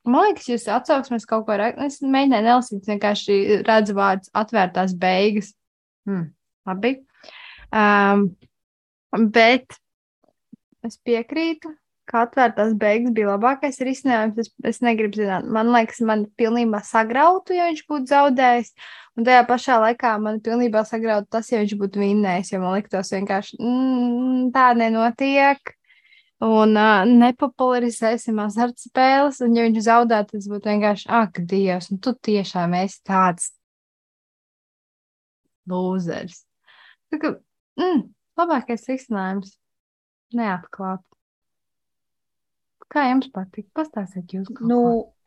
man 0.04 0.28
liekas, 0.28 0.48
jūs 0.50 0.66
atsauksmēs 0.72 1.28
kaut 1.28 1.46
ko. 1.48 1.56
Es 1.86 2.00
mēģināju 2.02 2.48
nelasīt, 2.48 2.90
vienkārši 2.90 3.38
redzu 3.66 3.96
vārdus 3.96 4.32
atvērtās 4.36 4.96
beigas. 5.00 5.54
Hmm, 6.08 6.28
labi. 6.68 6.98
Um, 7.74 8.28
bet 9.32 9.78
es 10.84 10.98
piekrītu, 11.00 11.72
ka 12.10 12.24
atvērtās 12.26 12.74
beigas 12.78 13.14
bija 13.16 13.32
labākais 13.32 13.80
risinājums. 13.86 14.40
Es, 14.42 14.50
es 14.70 14.80
negribu 14.84 15.20
zināt, 15.20 15.46
man 15.56 15.70
liekas, 15.74 16.02
man 16.06 16.26
pilnībā 16.38 16.82
sagrautu, 16.84 17.56
ja 17.56 17.68
viņš 17.70 17.84
būtu 17.90 18.10
zaudējis. 18.12 18.74
Un 19.14 19.28
tajā 19.28 19.44
pašā 19.48 19.78
laikā 19.82 20.16
man 20.22 20.40
pilnībā 20.44 20.82
sagrautu 20.88 21.30
tas, 21.36 21.48
ja 21.52 21.62
viņš 21.62 21.76
būtu 21.80 22.02
vinnējis. 22.02 22.52
Jo 22.54 22.60
man 22.64 22.76
liktos 22.78 23.12
vienkārši 23.14 23.58
mm, 23.60 24.52
tā 24.54 24.68
nenotiek. 24.78 25.74
Un 26.44 26.74
uh, 26.76 27.04
nepopularizēsim 27.08 28.40
azartspēles. 28.42 29.38
Un, 29.46 29.54
ja 29.56 29.68
viņš 29.68 29.84
zaudētu, 29.86 30.34
tas 30.36 30.48
būtu 30.50 30.72
vienkārši, 30.72 31.06
ak, 31.22 31.38
Dievs, 31.48 31.92
nu 31.94 32.00
tu 32.02 32.12
tiešām 32.28 32.74
esi 32.82 33.00
tāds 33.06 33.52
lūzers. 35.70 36.42
Tā 37.12 37.22
kā, 37.22 37.34
mm, 37.80 38.06
labākais 38.40 38.88
risinājums- 38.90 39.56
neatklāt. 40.38 41.04
Kā 42.92 43.06
jums 43.08 43.30
patīk? 43.32 43.66
Pastāstiet 43.74 44.34
jūs. 44.36 44.50
Nu, 44.62 44.78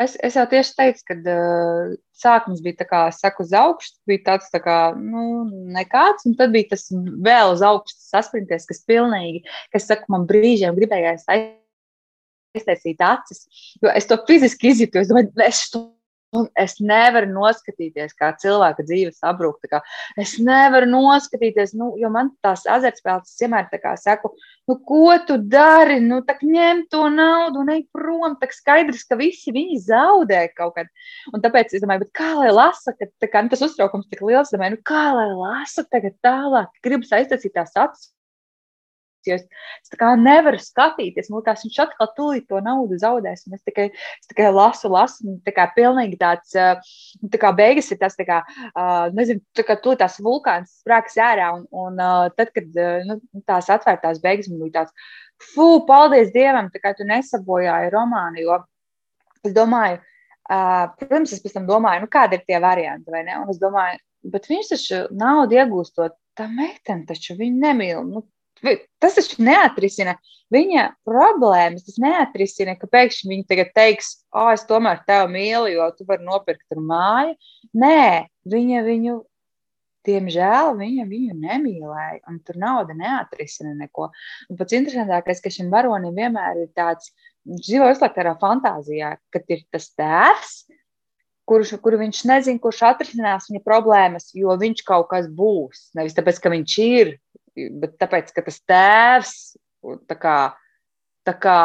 es, 0.01 0.13
es 0.23 0.37
jau 0.37 0.45
tieši 0.49 0.75
teicu, 0.77 1.03
ka 1.09 1.17
uh, 1.17 1.95
sākums 2.15 2.61
bija 2.63 2.79
tā 2.83 2.87
kā 2.87 3.01
saka 3.15 3.43
uz 3.43 3.51
augšu, 3.57 3.95
bija 4.09 4.23
tāds 4.29 4.51
tā 4.53 4.61
kā, 4.63 4.77
nu, 4.95 5.47
nekāds, 5.75 6.27
un 6.29 6.37
tad 6.39 6.53
bija 6.53 6.71
tas 6.75 6.87
vēl 6.93 7.55
uz 7.55 7.65
augšu 7.65 7.97
saspringties, 7.97 8.69
kas 8.69 8.85
pilnīgi, 8.87 9.43
kas 9.73 9.89
saka, 9.89 10.07
man 10.13 10.27
brīžiem 10.29 10.77
gribējās 10.77 11.27
aiztaisīt 11.33 13.03
acis, 13.03 13.45
jo 13.81 13.91
es 13.91 14.07
to 14.07 14.19
fiziski 14.29 14.71
izjūtu, 14.71 15.01
es 15.01 15.11
domāju, 15.11 15.33
es 15.49 15.65
to 15.73 15.87
Un 16.35 16.49
es 16.59 16.73
nevaru 16.83 17.29
noskatīties, 17.31 18.11
kā 18.19 18.33
cilvēka 18.41 18.83
dzīve 18.83 19.13
sabrūk. 19.15 19.63
Es 20.19 20.33
nevaru 20.43 20.89
noskatīties, 20.89 21.71
nu, 21.79 21.93
jo 22.01 22.09
man 22.11 22.33
tās 22.43 22.65
azartspēles 22.67 23.31
es 23.31 23.39
vienmēr 23.39 23.69
saku, 24.01 24.33
nu, 24.67 24.75
ko 24.89 25.15
tu 25.23 25.37
dari? 25.39 26.01
Nu, 26.03 26.19
tā 26.27 26.35
kā 26.35 26.49
ņem 26.49 26.83
to 26.91 27.05
naudu 27.13 27.63
un 27.63 27.71
ej 27.77 27.85
prom. 27.95 28.35
Tā 28.41 28.51
kā 28.51 28.57
skaidrs, 28.59 29.05
ka 29.07 29.15
visi 29.15 29.55
viņi 29.55 29.79
zaudē 29.87 30.43
kaut 30.57 30.75
kad. 30.75 30.91
Un 31.31 31.45
tāpēc 31.45 31.71
es 31.71 31.85
domāju, 31.85 32.09
kā 32.11 32.33
lai 32.41 32.51
lasa, 32.51 32.91
ka 32.91 33.07
kā, 33.23 33.45
nu, 33.45 33.53
tas 33.53 33.63
uztraukums 33.63 34.11
tik 34.11 34.25
liels, 34.27 34.51
domāju, 34.51 34.75
nu, 34.75 34.83
kā 34.83 35.07
lai 35.15 35.31
lasa 35.31 35.87
tagad 35.87 36.19
tālāk, 36.27 36.75
gribas 36.83 37.15
aiztaisīt 37.15 37.55
tās 37.55 37.71
acis. 37.79 38.11
Jo 39.27 39.37
es, 39.37 39.43
es 39.83 39.93
nevaru 40.21 40.59
skatīties, 40.61 41.29
man 41.29 41.41
liekas, 41.41 41.65
viņš 41.65 41.79
atkal 41.85 42.09
tūlīt 42.17 42.47
to 42.49 42.61
naudu 42.63 42.99
zaudēs. 43.01 43.45
Un 43.47 43.57
es 43.57 43.63
tikai, 43.67 43.89
es 43.93 44.31
tikai 44.31 44.49
lasu, 44.55 44.89
lasu, 44.93 45.23
un 45.27 45.37
tā 45.45 45.53
kā 45.55 45.67
pilnīgi 45.75 46.19
tāds, 46.21 46.55
uh, 46.57 46.79
tā 47.33 47.41
kā 47.41 47.53
beigas 47.55 47.91
ir 47.91 48.01
tas, 48.01 48.17
tā 48.17 48.27
kā, 48.27 48.41
uh, 48.71 49.07
nezinu, 49.17 49.43
tā 49.57 49.67
kā 49.67 49.77
tūlīt 49.81 50.03
tās 50.03 50.19
vulkāns 50.23 50.79
sprāks 50.81 51.19
ārā. 51.21 51.53
Un, 51.59 51.67
un 51.71 52.01
uh, 52.01 52.27
tad, 52.37 52.51
kad 52.55 52.81
nu, 53.07 53.19
tās 53.47 53.69
atvērtās 53.73 54.21
beigas, 54.23 54.49
man 54.51 54.65
bija 54.65 54.81
tāds, 54.81 55.13
fū, 55.53 55.69
paldies 55.87 56.33
Dievam, 56.35 56.71
tā 56.73 56.81
kā 56.83 56.93
tu 56.97 57.07
nesabojāji 57.07 57.93
romānu, 57.93 58.43
jo 58.43 58.59
es 59.45 59.53
domāju, 59.55 59.99
uh, 60.49 60.87
protams, 60.99 61.33
es 61.35 61.43
pēc 61.43 61.57
tam 61.57 61.67
domāju, 61.69 62.05
nu, 62.05 62.11
kādi 62.11 62.39
ir 62.39 62.45
tie 62.47 62.61
varianti, 62.63 63.11
vai 63.13 63.23
ne? 63.27 63.37
Un 63.43 63.51
es 63.53 63.61
domāju, 63.61 63.99
bet 64.33 64.49
viņš 64.49 64.71
taču 64.73 65.03
naudu 65.15 65.59
iegūstot, 65.59 66.17
tā 66.37 66.47
meitene 66.51 67.07
taču 67.09 67.37
viņu 67.39 67.61
nemīl. 67.63 68.03
Nu, 68.07 68.23
Tas 69.01 69.17
taču 69.17 69.43
neatrisina 69.45 70.17
viņa 70.53 70.83
problēmas. 71.07 71.85
Tas 71.87 71.99
neatrisina, 72.01 72.77
ka 72.79 72.89
pēkšņi 72.91 73.31
viņa 73.31 73.47
tagad 73.49 73.73
teiks, 73.77 74.13
o, 74.31 74.47
es 74.53 74.65
tomēr 74.69 75.01
tevi 75.07 75.33
mīlu, 75.35 75.71
jo 75.73 75.89
tu 75.97 76.07
vari 76.09 76.25
nopirkt 76.27 76.77
māju. 76.77 77.35
Nē, 77.77 78.27
viņa 78.47 78.83
viņu, 78.87 79.17
diemžēl, 80.07 80.73
viņa 80.79 81.07
viņu 81.09 81.37
nemīlēja, 81.41 82.21
un 82.31 82.39
tur 82.47 82.59
nauda 82.61 82.95
neatrisina 82.97 83.75
neko. 83.75 84.09
Un 84.47 84.59
pats 84.59 84.77
interesantākais, 84.77 85.43
ka 85.43 85.53
šim 85.53 85.71
varonim 85.73 86.15
vienmēr 86.15 86.63
ir 86.63 86.71
tāds, 86.77 87.11
viņš 87.47 87.67
dzīvo 87.67 87.91
visu 87.91 88.05
laiku 88.05 88.19
tādā 88.19 88.35
fantāzijā, 88.41 89.13
kad 89.33 89.53
ir 89.53 89.63
tas 89.73 89.91
tēvs, 89.99 90.57
kurš, 91.47 91.77
kuru 91.83 91.99
viņš 92.01 92.23
nezina, 92.27 92.61
kurš 92.63 92.81
atrisinās 92.89 93.47
viņa 93.49 93.63
problēmas, 93.65 94.31
jo 94.35 94.55
viņš 94.59 94.83
kaut 94.87 95.07
kas 95.11 95.29
būs. 95.31 95.89
Nevis 95.97 96.15
tāpēc, 96.17 96.41
ka 96.43 96.51
viņš 96.51 96.77
ir, 96.83 97.13
bet 97.81 97.97
tāpēc, 98.01 98.31
ka 98.35 98.43
tas 98.45 98.59
tēvs 98.69 99.33
tā 100.09 100.17
kā, 100.19 100.37
tā 101.27 101.33
kā 101.41 101.57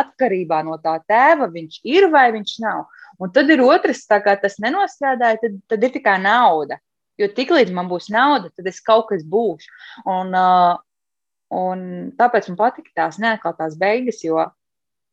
atkarībā 0.00 0.62
no 0.66 0.78
tā 0.82 0.98
tēva 1.08 1.48
viņš 1.52 1.80
ir 1.88 2.08
vai 2.12 2.28
viņš 2.34 2.58
nav. 2.64 2.86
Un 3.22 3.32
tad 3.32 3.50
ir 3.52 3.62
otrs, 3.64 4.04
kā 4.06 4.34
tas 4.40 4.58
nenostrādāja, 4.60 5.40
tad, 5.44 5.56
tad 5.72 5.86
ir 5.86 5.94
tikai 5.94 6.18
nauda. 6.20 6.80
Jo 7.16 7.30
tiklīdz 7.32 7.72
man 7.72 7.88
būs 7.88 8.10
nauda, 8.12 8.50
tad 8.52 8.66
es 8.68 8.82
kaut 8.84 9.08
kas 9.08 9.24
būšu. 9.24 9.72
Un, 10.12 10.34
uh, 10.36 10.76
un 11.56 11.86
tāpēc 12.18 12.50
man 12.50 12.58
patīk 12.60 12.92
tās 12.96 13.16
neatklātās 13.22 13.78
beigas, 13.80 14.20
jo 14.24 14.44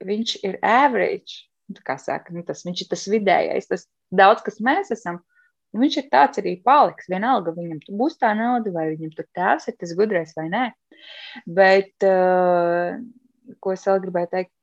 viņš 0.03 0.36
ir 0.43 0.59
average. 0.59 1.45
Nu, 1.71 1.79
saka, 1.79 2.34
nu, 2.36 2.43
tas, 2.43 2.65
viņš 2.67 2.84
ir 2.84 2.89
tas 2.91 3.05
vidējais, 3.07 3.69
tas 3.69 3.86
daudz, 4.11 4.43
kas 4.43 4.59
mēs 4.59 4.91
esam. 4.91 5.21
Un 5.74 5.82
viņš 5.82 5.97
ir 5.99 6.09
tāds 6.13 6.39
arī 6.41 6.53
paliks. 6.65 7.09
Vienalga, 7.09 7.53
viņam 7.55 7.80
tur 7.84 7.97
būs 8.01 8.19
tā 8.21 8.34
nauda, 8.38 8.74
vai 8.76 8.91
viņam 8.91 9.13
tur 9.17 9.28
tēvs 9.38 9.69
ir 9.69 9.78
tas 9.80 9.93
gudrais 9.97 10.34
vai 10.38 10.47
nē. 10.51 10.65
Bet, 11.49 11.93
uh, 12.05 12.99
ko 13.63 13.74
es 13.74 13.86
vēl 13.89 14.03
gribēju 14.05 14.32
teikt? 14.36 14.53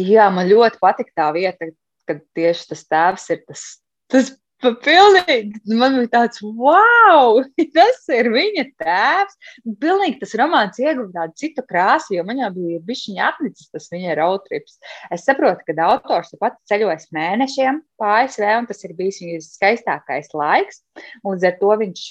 Jā, 0.00 0.30
man 0.34 0.48
ļoti 0.50 0.80
patīk 0.82 1.12
tā 1.14 1.28
vieta, 1.36 1.68
kad 2.08 2.24
tieši 2.36 2.70
tas 2.72 2.86
tēvs 2.90 3.28
ir 3.34 3.44
tas, 3.46 3.66
tas 4.10 4.32
Pilnīgi, 4.62 5.58
man 5.76 5.98
bija 5.98 6.10
tāds, 6.12 6.40
wow, 6.40 7.42
tas 7.76 8.04
ir 8.14 8.30
viņa 8.32 8.64
tēvs. 8.80 9.36
Pilnīgi 9.82 10.20
tas 10.22 10.34
romāns 10.40 10.78
ieguva 10.80 11.10
tādu 11.12 11.36
citu 11.42 11.64
krāsu, 11.68 12.14
jo 12.16 12.24
man 12.24 12.40
jau 12.40 12.50
bija 12.54 12.80
bišķiņa 12.86 13.26
atnicis 13.28 13.72
tas 13.74 13.90
viņa 13.92 14.16
rautrips. 14.20 14.78
Es 15.12 15.26
saprotu, 15.28 15.66
ka 15.68 15.76
autors 15.84 16.32
pat 16.40 16.56
ceļojas 16.70 17.10
mēnešiem 17.14 17.82
pa 18.00 18.22
ASV, 18.22 18.46
un 18.58 18.66
tas 18.70 18.80
ir 18.86 18.94
bijis 18.96 19.20
viņa 19.22 19.42
skaistākais 19.44 20.32
laiks. 20.34 20.80
Līdz 21.26 21.46
ar 21.50 21.54
to 21.60 21.74
viņš 21.82 22.02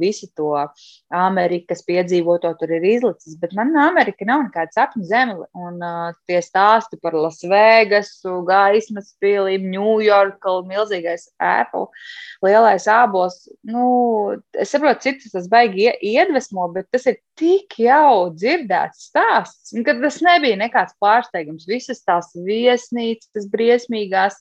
visu 0.00 0.30
to 0.38 0.50
Amerikas 1.14 1.84
piedzīvoto 1.86 2.54
tur 2.58 2.72
ir 2.78 2.86
izlicis. 2.94 3.36
Bet 3.40 3.54
man 3.58 3.74
Amerika 3.78 4.26
nav 4.28 4.46
nekāda 4.46 4.74
sapņu 4.74 5.06
zeme, 5.08 5.36
un 5.58 5.82
uh, 5.82 6.16
tie 6.30 6.40
stāsti 6.44 6.98
par 7.02 7.16
Lasvegasu, 7.18 8.40
gaismas 8.48 9.12
pilīm, 9.22 9.68
Ņujorku, 9.74 10.56
milzīgais 10.70 11.28
ēpa 11.42 11.73
Apple 11.74 11.88
lielais 12.44 12.86
ābols. 12.90 13.36
Nu, 13.66 14.36
es 14.58 14.72
saprotu, 14.74 15.08
citus 15.08 15.34
tas 15.34 15.48
baigi 15.50 15.90
iedvesmo, 16.04 16.68
bet 16.74 16.88
tas 16.94 17.06
ir 17.10 17.18
tik 17.38 17.78
jau 17.80 18.30
dzirdēts 18.34 19.08
stāsts, 19.10 19.74
ka 19.86 19.96
tas 20.02 20.20
nebija 20.24 20.58
nekāds 20.60 20.96
pārsteigums. 21.02 21.68
Visas 21.70 22.04
tās 22.04 22.32
viesnīcas, 22.36 23.48
briesmīgās 23.52 24.38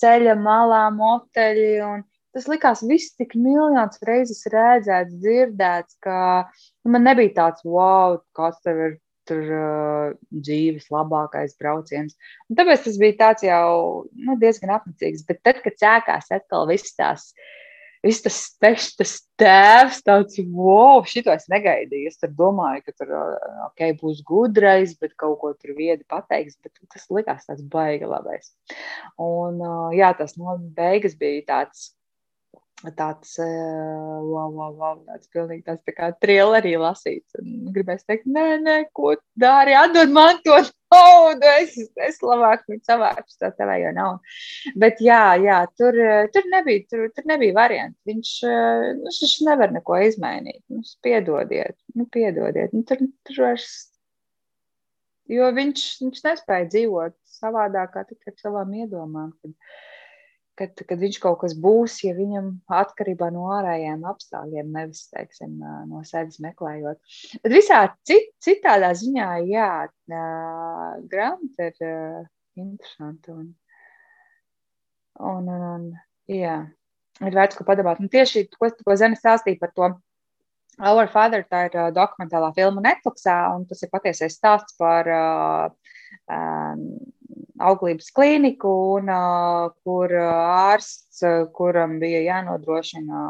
ceļa 0.00 0.38
malā, 0.40 0.86
moteļi. 0.96 1.70
Un, 1.86 2.06
tas 2.34 2.46
likās 2.50 2.84
viss 2.86 3.16
tik 3.18 3.34
miljonus 3.34 4.00
reizes 4.06 4.44
redzēts, 4.52 5.18
dzirdēts, 5.20 5.98
ka 6.04 6.16
nu, 6.84 6.94
man 6.94 7.08
nebija 7.08 7.34
tāds, 7.42 7.66
wow, 7.66 8.20
kāds 8.36 8.62
tev 8.64 8.84
ir 8.86 8.98
tur 9.30 9.54
uh, 9.54 10.18
dzīves 10.34 10.90
labākais 10.92 11.56
brauciens. 11.60 12.18
Un 12.50 12.58
tāpēc 12.58 12.84
tas 12.86 12.98
bija 13.00 13.18
tāds 13.24 13.46
jau 13.46 13.70
nu, 14.18 14.36
diezgan 14.40 14.74
apnicīgs. 14.76 15.24
Bet 15.28 15.42
tad, 15.46 15.62
kad 15.64 15.78
sākās 15.80 16.30
atkal 16.34 16.68
viss 16.70 16.96
tās. 16.98 17.30
Viss 18.00 18.22
tas 18.24 18.36
tešs, 18.56 18.94
tas 18.96 19.10
tēvs, 19.40 19.98
tāds, 20.06 20.38
wow, 20.56 21.02
šito 21.04 21.34
es 21.34 21.44
negaidīju. 21.52 22.08
Es 22.08 22.32
domāju, 22.38 22.86
ka 22.86 22.94
tur 22.96 23.12
okay, 23.66 23.92
būs 24.00 24.22
gudrais, 24.24 24.94
bet 24.96 25.12
kaut 25.20 25.36
ko 25.42 25.52
tur 25.52 25.74
viedi 25.76 26.06
pateiks, 26.08 26.56
bet 26.64 26.72
tas 26.94 27.04
likās 27.12 27.44
tāds 27.50 27.66
baigi 27.74 28.08
labais. 28.08 28.54
Un, 29.20 29.60
jā, 29.92 30.14
tas 30.16 30.32
no 30.40 30.56
beigas 30.78 31.18
bija 31.20 31.44
tāds 31.52 31.90
tāds, 32.96 33.34
wow, 33.38 34.48
wow, 34.48 34.72
wow, 34.72 34.98
tāds 35.06 35.28
pilnīgi 35.34 35.66
tāds 35.66 35.82
tā 35.84 35.94
kā 35.96 36.10
trillerī 36.22 36.76
lasīts. 36.80 37.36
Un 37.40 37.72
gribēs 37.74 38.06
teikt, 38.08 38.28
nē, 38.30 38.44
nē, 38.64 38.76
ko 38.96 39.14
dari, 39.38 39.74
atdod 39.76 40.12
man 40.14 40.40
to 40.46 40.56
naudu, 40.90 41.50
es, 41.60 41.76
es 42.08 42.18
labāk 42.24 42.64
viņu 42.70 42.82
savākšu 42.88 43.36
to 43.42 43.50
tevējo 43.58 43.92
naudu. 43.96 44.34
Bet 44.80 45.02
jā, 45.04 45.36
jā, 45.42 45.60
tur, 45.78 45.96
tur 46.34 46.48
nebija, 46.52 46.86
tur, 46.90 47.04
tur 47.14 47.28
nebija 47.30 47.56
varianti. 47.58 47.98
Viņš, 48.10 48.32
nu, 49.02 49.12
viņš 49.12 49.36
nevar 49.48 49.76
neko 49.76 50.00
izmainīt. 50.08 50.62
Nu, 50.72 50.82
piedodiet, 51.04 51.76
nu, 51.94 52.08
piedodiet. 52.10 52.74
Nu, 52.76 52.82
tur, 52.88 53.04
tur 53.28 53.44
vairs, 53.44 53.70
jo 55.30 55.52
viņš, 55.60 55.86
viņš 56.06 56.26
nespēja 56.26 56.72
dzīvot 56.72 57.16
savādāk 57.40 57.94
kā 57.94 58.08
tikai 58.08 58.34
ar 58.34 58.42
savām 58.42 58.74
iedomām. 58.82 59.32
Kad, 59.40 59.54
kad, 60.60 60.82
kad 60.88 61.00
viņš 61.00 61.18
kaut 61.22 61.38
kas 61.42 61.54
būs, 61.58 62.00
ja 62.04 62.12
viņam 62.16 62.50
atkarībā 62.80 63.30
no 63.32 63.46
ārējiem 63.56 64.04
apstākļiem, 64.10 64.72
nevis 64.74 65.06
teiksim, 65.12 65.56
no 65.88 66.02
sevis 66.08 66.40
meklējot. 66.44 67.00
Bet 67.44 67.54
visā 67.54 67.80
cit, 68.08 68.28
citādā 68.44 68.92
ziņā, 68.98 69.30
jā, 69.48 69.70
grāmata 71.14 71.70
ir 71.70 71.80
interesanta. 72.60 73.38
Un, 73.38 73.48
un, 75.32 75.50
un, 75.72 75.88
jā, 76.28 76.60
ir 77.24 77.40
vērts, 77.40 77.56
ko 77.58 77.66
padomāt. 77.68 78.02
Un 78.02 78.12
tieši 78.12 78.46
to, 78.52 78.70
ko 78.84 78.96
Zene 79.00 79.18
stāstīja 79.18 79.60
par 79.62 79.74
to. 79.76 79.92
Our 80.80 81.10
Father, 81.12 81.42
tā 81.44 81.66
ir 81.66 81.74
dokumentālā 81.92 82.54
filma 82.56 82.80
Netflixā, 82.84 83.34
un 83.52 83.66
tas 83.68 83.82
ir 83.84 83.90
patiesais 83.92 84.36
stāsts 84.38 84.78
par 84.80 85.08
uh, 85.12 85.96
auglības 87.60 88.10
klīniku, 88.16 88.72
un, 88.96 89.10
uh, 89.12 89.70
kur 89.84 90.14
ārsts, 90.16 91.22
kuram 91.56 91.98
bija 92.02 92.22
jānodrošina 92.24 93.22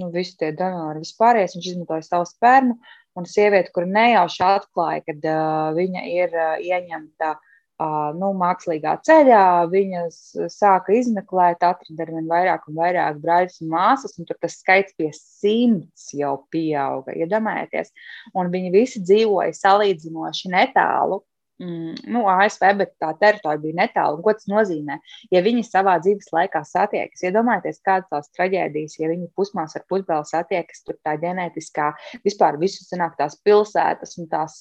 nu, 0.00 0.08
visi 0.14 0.36
tie 0.40 0.50
donori, 0.56 1.02
vispārējais, 1.04 1.56
viņš 1.58 1.70
izmantoja 1.74 2.06
savu 2.06 2.28
spermu, 2.28 2.78
un 3.18 3.28
sieviete, 3.28 3.72
kur 3.74 3.88
nejauši 3.88 4.44
atklāja, 4.46 5.06
kad 5.08 5.26
uh, 5.28 5.72
viņa 5.76 6.04
ir 6.08 6.36
uh, 6.36 6.54
ieņemta 6.64 7.32
uh, 7.36 8.12
nu, 8.16 8.30
mākslīgā 8.40 8.94
ceļā, 9.04 9.42
viņas 9.72 10.20
sāka 10.54 10.96
izmeklēt, 10.96 11.60
atrada 11.60 12.06
ar 12.06 12.14
vien 12.14 12.30
vairāk 12.30 12.64
un 12.70 12.78
vairāk 12.80 13.20
brāļus 13.20 13.60
un 13.64 13.74
māsas, 13.74 14.16
un 14.16 14.28
tur 14.28 14.38
tas 14.40 14.56
skaits 14.62 14.96
pie 14.96 15.10
simts 15.16 16.08
jau 16.16 16.38
pieauga, 16.54 17.12
iedomājieties, 17.18 17.92
un 18.32 18.48
viņi 18.54 18.72
visi 18.72 19.04
dzīvoja 19.04 19.52
salīdzinoši 19.60 20.54
netālu 20.56 21.20
nu, 21.62 22.22
ASV, 22.30 22.64
bet 22.78 22.94
tā 23.02 23.12
teritorija 23.20 23.60
bija 23.62 23.78
netālu. 23.82 24.22
Ko 24.24 24.34
tas 24.36 24.48
nozīmē? 24.50 24.98
Ja 25.34 25.42
viņi 25.44 25.64
savā 25.66 25.98
dzīves 26.02 26.32
laikā 26.34 26.64
satiekas, 26.68 27.22
iedomājieties, 27.26 27.82
kādas 27.86 28.10
tās 28.12 28.32
traģēdijas, 28.36 28.98
ja 29.00 29.12
viņi 29.12 29.30
pusmās 29.36 29.76
ar 29.78 29.86
pusbēlu 29.90 30.26
satiekas, 30.28 30.82
tur 30.86 30.98
tā 31.04 31.16
ģenētiskā, 31.22 31.92
vispār 32.26 32.58
visu 32.60 32.84
sanāk 32.86 33.16
tās 33.20 33.38
pilsētas 33.44 34.18
un 34.18 34.28
tās. 34.32 34.60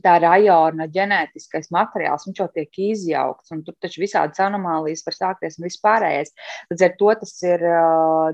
Tā 0.00 0.14
rajona 0.22 0.86
ģenētiskais 0.88 1.66
materiāls, 1.74 2.22
viņš 2.24 2.38
jau 2.40 2.46
tiek 2.54 2.78
izjaukts, 2.86 3.50
un 3.52 3.58
tur 3.66 3.74
taču 3.84 4.00
visādas 4.00 4.40
anomālijas 4.40 5.02
var 5.04 5.16
sākties 5.16 5.58
un 5.58 5.66
vispārējais. 5.66 6.30
Līdz 6.70 6.84
ar 6.86 6.94
to 7.02 7.10
tas 7.20 7.34
ir, 7.44 7.66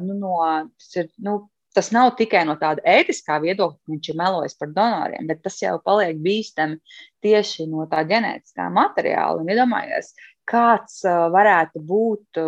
nu, 0.05 0.15
no, 0.21 0.37
tas 0.79 1.01
ir 1.01 1.09
nu, 1.27 1.41
tas 1.77 1.91
nav 1.93 2.15
tikai 2.19 2.45
no 2.49 2.57
tāda 2.61 2.83
ētiskā 2.89 3.37
viedokļa, 3.43 3.77
ka 3.77 3.93
viņš 3.93 4.09
ir 4.11 4.17
melojis 4.21 4.57
par 4.59 4.73
donoriem, 4.73 5.27
bet 5.29 5.43
tas 5.45 5.59
jau 5.61 5.77
paliek 5.85 6.17
bīstami 6.25 6.81
tieši 7.25 7.69
no 7.69 7.85
tā 7.91 8.01
ģenētiskā 8.09 8.71
materiāla. 8.73 9.43
Un 9.43 9.53
iedomājieties, 9.53 10.15
kāds 10.47 11.01
varētu 11.35 11.83
būt 11.85 12.41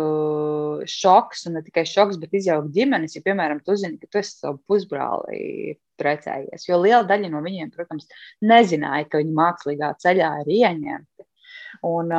šoks, 0.89 1.45
un 1.49 1.57
ne 1.59 1.63
tikai 1.65 1.83
šoks, 1.87 2.19
bet 2.21 2.35
izjaukt 2.39 2.71
ģimenes, 2.75 3.17
ja, 3.17 3.23
piemēram, 3.25 3.61
tu 3.65 3.75
zini, 3.79 3.99
ka 4.01 4.09
tu 4.09 4.21
esi 4.21 4.37
savu 4.37 4.61
pusbrāli 4.69 5.75
precējies. 5.99 6.65
Jo 6.69 6.79
liela 6.81 7.03
daļa 7.07 7.31
no 7.33 7.43
viņiem, 7.45 7.73
protams, 7.75 8.07
nezināja, 8.41 9.09
ka 9.11 9.21
viņi 9.21 9.35
mākslīgā 9.35 9.93
ceļā 9.99 10.31
ir 10.45 10.53
ieņemti. 10.61 11.27
Un 11.85 12.11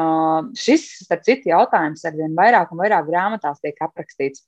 šis, 0.57 0.87
starp 1.05 1.25
citu, 1.27 1.51
jautājums 1.51 2.05
ar 2.07 2.15
vien 2.17 2.37
vairāk 2.37 2.71
un 2.73 2.81
vairāk 2.81 3.09
grāmatās 3.09 3.61
tiek 3.65 3.81
aprakstīts. 3.85 4.45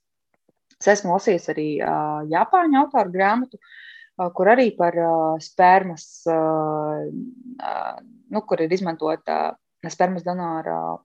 Es 0.83 0.89
esmu 0.97 1.15
lasījis 1.15 1.47
arī 1.53 1.67
uh, 1.79 2.25
Japāņu 2.27 2.81
autoru 2.81 3.13
grāmatu, 3.13 3.59
uh, 3.59 4.27
kur 4.35 4.51
arī 4.51 4.67
par 4.75 4.97
uh, 4.99 5.37
spermas, 5.39 6.05
uh, 6.27 7.07
uh, 7.07 8.01
nu, 8.03 8.43
kur 8.43 8.65
ir 8.65 8.75
izmantota 8.75 9.37
uh, 9.53 9.93
spermas 9.93 10.25
donora 10.27 10.97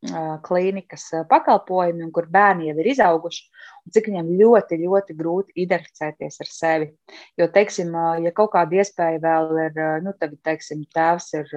klīnikas 0.00 1.02
pakalpojumi, 1.28 2.06
un 2.06 2.12
kur 2.14 2.24
bērni 2.32 2.70
jau 2.70 2.76
ir 2.80 2.88
izauguši, 2.94 3.42
un 3.84 3.92
cik 3.92 4.06
viņiem 4.08 4.30
ļoti, 4.38 4.78
ļoti 4.80 5.16
grūti 5.18 5.52
identificēties 5.60 6.40
ar 6.40 6.48
sevi. 6.48 6.88
Jo, 7.36 7.50
teiksim, 7.52 7.92
ja 8.24 8.32
kaut 8.36 8.54
kāda 8.54 8.80
iespēja 8.80 9.20
vēl 9.20 9.52
ir, 9.66 9.78
nu, 10.06 10.14
tad, 10.16 10.38
teiksim, 10.46 10.86
tēvs 10.96 11.28
ir 11.36 11.52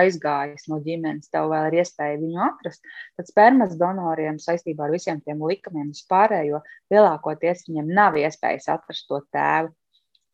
aizgājis 0.00 0.68
no 0.72 0.80
ģimenes, 0.84 1.28
tev 1.28 1.52
vēl 1.52 1.68
ir 1.68 1.78
iespēja 1.82 2.18
viņu 2.22 2.42
atrast, 2.48 2.84
tad 3.18 3.28
spermas 3.28 3.76
donoriem 3.76 4.40
saistībā 4.40 4.88
ar 4.88 4.96
visiem 4.96 5.20
tiem 5.20 5.44
likumiem 5.44 5.92
vispārējo 5.92 6.64
lielākoties 6.94 7.68
viņiem 7.68 7.92
nav 7.92 8.16
iespējas 8.16 8.70
atrast 8.78 9.10
to 9.10 9.20
tēvu. 9.34 9.74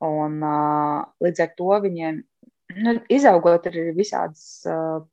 Un, 0.00 0.38
līdz 1.20 1.42
ar 1.44 1.50
to 1.58 1.74
viņiem 1.84 2.22
nu, 2.76 2.94
izaugot 3.12 3.66
ir 3.70 3.90
visādas, 3.96 4.62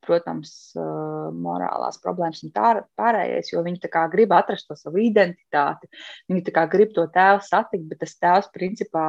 protams, 0.06 0.52
morālās 0.76 2.00
problēmas 2.04 2.44
un 2.46 2.54
tā 2.56 2.74
pārējais, 3.00 3.52
jo 3.54 3.64
viņi 3.66 3.82
grib 4.14 4.36
atrast 4.36 4.70
to 4.70 4.78
savu 4.80 5.02
identitāti. 5.04 5.90
Viņi 6.30 6.46
grib 6.72 6.94
to 6.96 7.08
tēvu 7.14 7.44
satikt, 7.46 7.88
bet 7.90 8.04
tas 8.04 8.16
tēvs 8.22 8.52
principā, 8.54 9.08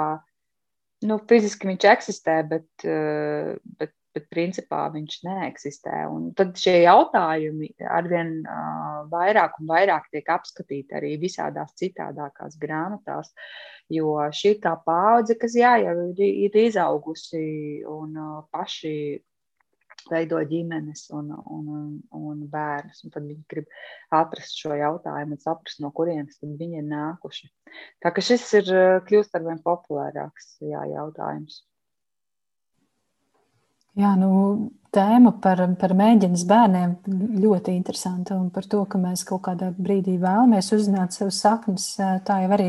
nu, 1.08 1.20
fiziski 1.30 1.70
viņš 1.70 1.88
eksistē, 1.92 2.40
bet, 2.48 2.68
bet, 2.84 3.94
bet 4.18 4.28
principā 4.32 4.82
viņš 4.94 5.20
neeksistē. 5.28 6.02
Un 6.12 6.30
tad 6.38 6.58
šie 6.60 6.74
jautājumi 6.82 7.70
arvien 7.86 8.34
uh, 8.42 9.04
vairāk 9.12 9.56
un 9.62 9.70
vairāk 9.70 10.10
tiek 10.12 10.28
apskatīti 10.34 10.98
arī 10.98 11.14
visādās 11.22 11.76
citādākās 11.78 12.58
grāmatās. 12.60 13.32
Jo 13.88 14.18
šī 14.34 14.56
ir 14.56 14.60
tā 14.66 14.74
paudze, 14.84 15.38
kas 15.40 15.54
jā, 15.56 15.78
jau 15.86 15.94
ir, 16.10 16.26
ir 16.48 16.60
izaugusi 16.66 17.46
un 17.88 18.18
uh, 18.18 18.42
paši 18.52 18.94
veido 20.08 20.40
ģimenes 20.50 21.06
un, 21.16 21.30
un, 21.52 21.70
un, 22.16 22.42
bērnus. 22.50 23.04
Un 23.04 23.14
tad 23.14 23.26
viņi 23.28 23.44
grib 23.50 23.68
atrast 24.14 24.58
šo 24.60 24.76
jautājumu 24.78 25.36
un 25.36 25.42
saprast, 25.42 25.82
no 25.84 25.92
kurienes 25.94 26.40
viņi 26.42 26.80
ir 26.80 26.86
nākuši. 26.88 27.50
Tā 28.02 28.12
ka 28.14 28.24
šis 28.24 28.46
ir 28.60 28.70
kļūst 29.08 29.36
ar 29.36 29.48
vien 29.48 29.62
populārāks 29.64 30.56
jā, 30.64 30.84
jautājums. 30.94 31.62
Jā, 33.98 34.12
nu, 34.14 34.30
tēma 34.94 35.32
par, 35.42 35.60
par 35.80 35.92
mēģinājumu 35.98 36.48
bērniem 36.48 36.92
ļoti 37.42 37.74
interesanta. 37.74 38.36
Un 38.38 38.52
par 38.54 38.68
to, 38.70 38.84
ka 38.88 39.00
mēs 39.00 39.24
kaut 39.28 39.42
kādā 39.48 39.72
brīdī 39.74 40.16
vēlamies 40.22 40.70
uzzināt 40.76 41.16
savus 41.16 41.40
sapņus, 41.42 41.88
tā 42.26 42.40
jau 42.44 42.52
arī 42.56 42.68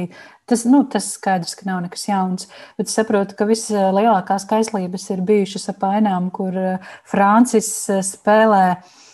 tas, 0.49 0.65
nu, 0.65 0.83
tas 0.89 1.11
skaidrs, 1.15 1.53
ka 1.59 1.69
nav 1.69 1.83
nekas 1.85 2.07
jauns. 2.09 2.49
Bet 2.79 2.89
es 2.89 2.97
saprotu, 2.97 3.37
ka 3.37 3.47
vislielākās 3.49 4.47
kaislības 4.49 5.05
ir 5.13 5.21
bijušas 5.27 5.69
ap 5.75 5.85
ainām, 5.91 6.31
kur 6.33 6.57
Francis 7.07 7.69
spēlē 8.09 8.65
Mm, 8.73 9.08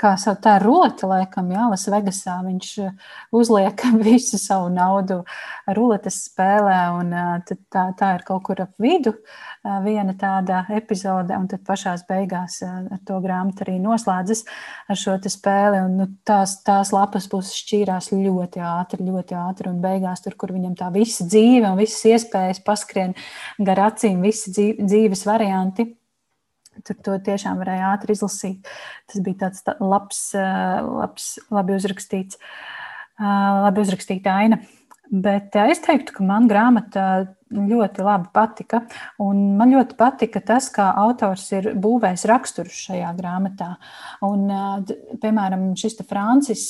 kā 0.00 0.12
sauc, 0.20 0.38
tā 0.44 0.54
rulete, 0.62 1.06
laikam, 1.08 1.50
Jā, 1.50 1.66
Lasvegasā. 1.72 2.36
Viņš 2.46 2.68
uh, 2.84 2.92
uzliek 3.34 3.82
visu 4.06 4.38
savu 4.38 4.68
naudu 4.70 5.20
ruletes 5.74 6.20
spēlē, 6.28 6.78
un 6.98 7.10
uh, 7.10 7.56
tā, 7.72 7.88
tā 7.98 8.12
ir 8.16 8.24
kaut 8.26 8.44
kur 8.46 8.62
ap 8.62 8.78
vidu 8.78 9.12
uh, 9.16 9.80
viena 9.84 10.14
tāda 10.14 10.62
epizode, 10.76 11.34
un 11.34 11.48
tad 11.50 11.64
pašās 11.66 12.06
beigās 12.08 12.60
ar 12.66 13.02
to 13.06 13.18
grāmatu 13.24 13.66
arī 13.66 13.78
noslēdzas 13.82 14.44
ar 14.88 15.00
šo 15.02 15.18
spēli. 15.26 15.82
Un, 15.88 15.98
nu, 16.00 16.08
tās, 16.26 16.60
tās 16.66 16.94
lapas 16.94 17.26
puses 17.30 17.58
šķīrās 17.64 18.12
ļoti 18.14 18.62
ātri, 18.62 19.10
ļoti 19.10 19.38
ātri, 19.42 19.72
un 19.72 19.82
beigās 19.82 20.22
tur, 20.22 20.38
kur 20.38 20.54
viņam 20.54 20.78
tā 20.78 20.92
visa 20.94 21.26
dzīve 21.26 21.66
un 21.66 21.80
visas 21.80 22.06
iespējas 22.14 22.62
paskrien 22.62 23.16
gar 23.58 23.88
acīm, 23.90 24.22
visi 24.22 24.54
dzīves 24.78 25.26
varianti 25.26 25.90
Tur 26.86 26.98
to 27.04 27.16
tiešām 27.26 27.58
varēja 27.60 27.94
ātri 27.94 28.14
izlasīt. 28.16 28.68
Tas 29.10 29.22
bija 29.24 29.46
tāds 29.46 29.64
tā, 29.66 29.74
labs, 29.82 30.20
labs, 30.34 31.32
labi 31.52 31.76
uzrakstīts, 31.76 32.38
labi 33.20 33.82
uzrakstīta 33.84 34.36
aina. 34.42 34.60
Bet 35.10 35.56
es 35.58 35.82
teiktu, 35.82 36.14
ka 36.14 36.24
man 36.24 36.46
grāmata 36.46 37.04
ļoti 37.50 38.04
labi 38.06 38.28
patika. 38.34 38.84
Man 39.18 39.72
ļoti 39.74 39.96
patika 39.98 40.42
tas, 40.52 40.68
kā 40.70 40.86
autors 41.02 41.48
ir 41.56 41.72
būvējis 41.82 42.28
raksturus 42.30 42.84
šajā 42.86 43.10
grāmatā. 43.18 43.72
Un, 44.26 44.46
piemēram, 45.22 45.72
šis 45.78 45.98
Francis 46.06 46.68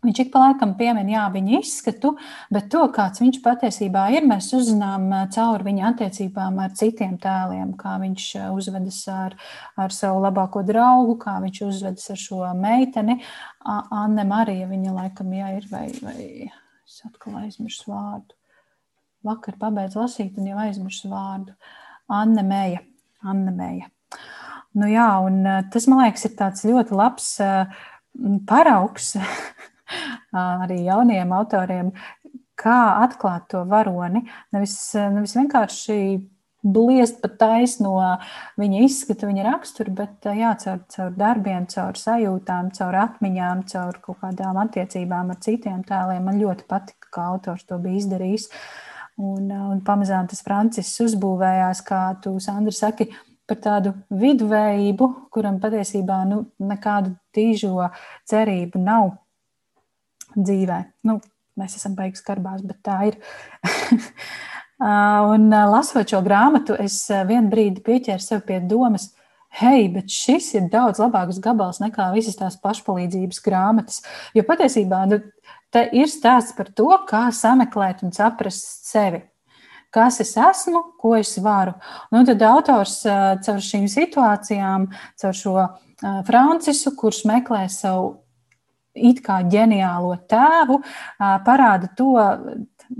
Viņš 0.00 0.20
ik 0.22 0.30
pa 0.32 0.40
laikam 0.46 0.70
piemin 0.78 1.10
jā, 1.12 1.26
viņa 1.32 1.58
izskatu, 1.58 2.14
bet 2.52 2.70
to, 2.72 2.80
kāds 2.94 3.20
viņš 3.20 3.40
patiesībā 3.44 4.06
ir, 4.14 4.24
mēs 4.28 4.48
uzzinām 4.56 5.10
caur 5.34 5.64
viņa 5.66 5.90
attiecībām 5.90 6.56
ar 6.64 6.72
citiem 6.78 7.18
tēliem, 7.20 7.74
kā 7.76 7.98
viņš 8.00 8.30
uzvedas 8.54 9.02
ar, 9.12 9.36
ar 9.76 9.92
savu 9.92 10.22
labāko 10.24 10.64
draugu, 10.64 11.18
kā 11.20 11.36
viņš 11.44 11.62
uzvedas 11.68 12.08
ar 12.14 12.20
šo 12.22 12.40
meiteni. 12.56 13.18
Anne 13.68 14.24
Marija, 14.24 14.70
viņa 14.70 14.96
laikam 14.96 15.36
jā, 15.36 15.52
ir, 15.58 15.68
vai, 15.68 15.86
vai 16.00 16.18
es 16.48 17.00
atkal 17.04 17.36
aizmirsu 17.42 17.92
vārdu. 17.92 18.38
Vakar 19.28 19.60
pabeidzu 19.60 20.00
lasīt 20.00 20.38
un 20.40 20.48
jau 20.48 20.62
aizmirsu 20.64 21.12
vārdu. 21.12 21.52
Anne 22.08 22.46
Mēja. 22.46 22.80
Anne 23.20 23.52
Mēja. 23.52 23.92
Nu 24.80 24.88
jā, 24.88 25.10
un 25.26 25.42
tas, 25.72 25.84
man 25.90 26.06
liekas, 26.06 26.24
ir 26.24 26.38
tāds 26.38 26.64
ļoti 26.64 26.96
labs 26.96 27.34
paraugs 28.48 29.12
arī 30.64 30.82
jauniem 30.86 31.32
autoriem, 31.36 31.94
kā 32.60 32.80
atklāt 33.04 33.48
to 33.52 33.64
varoni. 33.68 34.26
Nevis, 34.54 34.76
nevis 34.96 35.36
vienkārši 35.38 35.96
bliest 36.60 37.20
pat 37.22 37.38
taisno 37.40 37.94
viņa 38.60 38.82
izskatu, 38.84 39.30
viņa 39.30 39.46
raksturu, 39.46 39.94
bet 40.02 40.28
jā, 40.36 40.52
caur, 40.60 40.82
caur 40.92 41.14
darbiem, 41.16 41.66
caur 41.72 41.96
sajūtām, 41.96 42.70
caur 42.76 42.98
atmiņām, 43.06 43.64
caur 43.70 43.98
kaut 44.04 44.20
kādām 44.24 44.60
attiecībām 44.66 45.32
ar 45.32 45.40
citiem 45.40 45.80
tēliem. 45.88 46.26
Man 46.26 46.40
ļoti 46.42 46.68
patika, 46.68 47.08
kā 47.16 47.30
autors 47.32 47.64
to 47.68 47.80
bija 47.80 48.02
izdarījis. 48.02 48.50
Un, 49.20 49.50
un 49.52 49.80
pamazām 49.84 50.28
tas 50.30 50.40
Francis 50.44 50.92
uzbūvējās, 51.04 51.82
kā 51.84 52.02
tu, 52.24 52.36
Sandra, 52.40 52.72
saki, 52.72 53.10
par 53.50 53.58
tādu 53.60 53.94
viduvējību, 54.14 55.08
kuram 55.34 55.58
patiesībā 55.60 56.22
nu, 56.30 56.44
nekādu 56.62 57.16
tīžo 57.34 57.90
cerību 58.30 58.80
nav 58.84 59.10
dzīvē. 60.36 60.80
Nu, 61.08 61.18
mēs 61.60 61.76
esam 61.78 61.96
beigas 61.98 62.24
karbās, 62.26 62.62
bet 62.66 62.80
tā 62.86 62.98
ir. 63.10 63.18
un 65.34 65.48
lasot 65.50 66.08
šo 66.08 66.22
grāmatu, 66.24 66.76
es 66.80 67.02
vienu 67.28 67.50
brīdi 67.52 67.82
pieķēru 67.84 68.24
sev 68.24 68.44
pie 68.48 68.60
domas, 68.64 69.10
hei, 69.60 69.88
bet 69.92 70.12
šis 70.12 70.52
ir 70.56 70.68
daudz 70.72 71.02
labāks 71.02 71.40
gabals 71.42 71.80
nekā 71.82 72.10
visas 72.14 72.38
tās 72.38 72.56
pašpalīdzības 72.62 73.42
grāmatas. 73.44 74.00
Jo 74.36 74.46
patiesībā 74.46 75.02
nu, 75.10 75.20
te 75.74 75.84
ir 75.96 76.08
stāsts 76.10 76.54
par 76.56 76.70
to, 76.72 76.88
kā 77.08 77.26
sameklēt 77.34 78.04
un 78.06 78.14
saprast 78.14 78.88
sevi. 78.88 79.24
Kas 79.90 80.20
es 80.22 80.36
esmu, 80.38 80.84
ko 81.02 81.16
es 81.18 81.34
varu. 81.42 81.74
Nu, 82.14 82.22
tad 82.26 82.42
autors 82.46 83.00
caur 83.02 83.62
šīm 83.66 83.88
situācijām, 83.90 84.86
caur 85.18 85.34
šo 85.34 85.54
Francisu, 86.28 86.94
kurš 86.96 87.24
meklē 87.28 87.64
savu 87.68 88.19
it 89.10 89.22
kā 89.24 89.40
ģeniālo 89.50 90.14
tēvu, 90.30 90.80
parāda 91.46 91.90
to, 91.96 92.14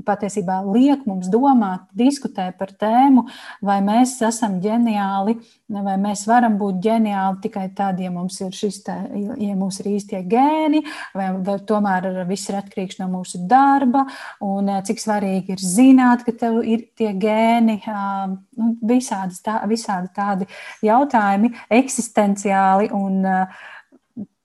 patiesībā 0.06 0.60
liek 0.70 1.02
mums 1.08 1.28
domāt, 1.32 1.82
diskutēt 1.96 2.56
par 2.60 2.72
tēmu, 2.78 3.26
vai 3.64 3.78
mēs 3.84 4.16
esam 4.26 4.58
ģeniāli, 4.62 5.36
vai 5.70 5.96
mēs 6.00 6.26
varam 6.30 6.56
būt 6.60 6.80
ģeniāli 6.84 7.40
tikai 7.44 7.66
tad, 7.76 8.00
ja 8.02 8.12
mums 8.14 8.38
ir 8.44 8.54
šis, 8.56 8.80
tā, 8.86 8.96
ja 9.40 9.56
mums 9.58 9.80
ir 9.82 9.90
īstie 9.94 10.22
gēni, 10.30 10.82
vai, 11.16 11.30
vai 11.46 11.56
tomēr 11.66 12.08
viss 12.28 12.50
ir 12.50 12.60
atkarīgs 12.60 13.00
no 13.02 13.10
mūsu 13.12 13.42
darba, 13.50 14.06
un 14.44 14.70
cik 14.86 15.02
svarīgi 15.02 15.56
ir 15.56 15.64
zināt, 15.64 16.24
ka 16.26 16.34
tev 16.44 16.60
ir 16.62 16.86
tie 16.98 17.12
gēni, 17.18 17.80
nu, 17.86 18.72
visādi, 18.86 19.40
tā, 19.44 19.60
visādi 19.70 20.12
tādi 20.14 20.48
jautājumi, 20.86 21.54
eksistenciāli 21.80 22.90
un 22.96 23.20
uh, 23.26 23.68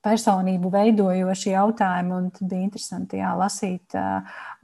personību 0.06 0.70
veidojoši 0.72 1.52
jautājumi, 1.52 2.14
un 2.14 2.30
bija 2.38 2.62
interesanti 2.62 3.20
jā, 3.20 3.32
lasīt. 3.38 3.96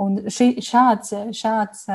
Un 0.02 0.20
ši, 0.30 0.54
šāds, 0.62 1.12
šāds 1.36 1.86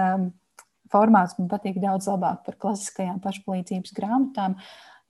formāts 0.92 1.38
man 1.40 1.50
patīk 1.52 1.80
daudz 1.84 2.10
labāk 2.12 2.44
par 2.48 2.58
klasiskajām 2.64 3.22
pašpalīdzības 3.24 3.96
grāmatām, 3.98 4.58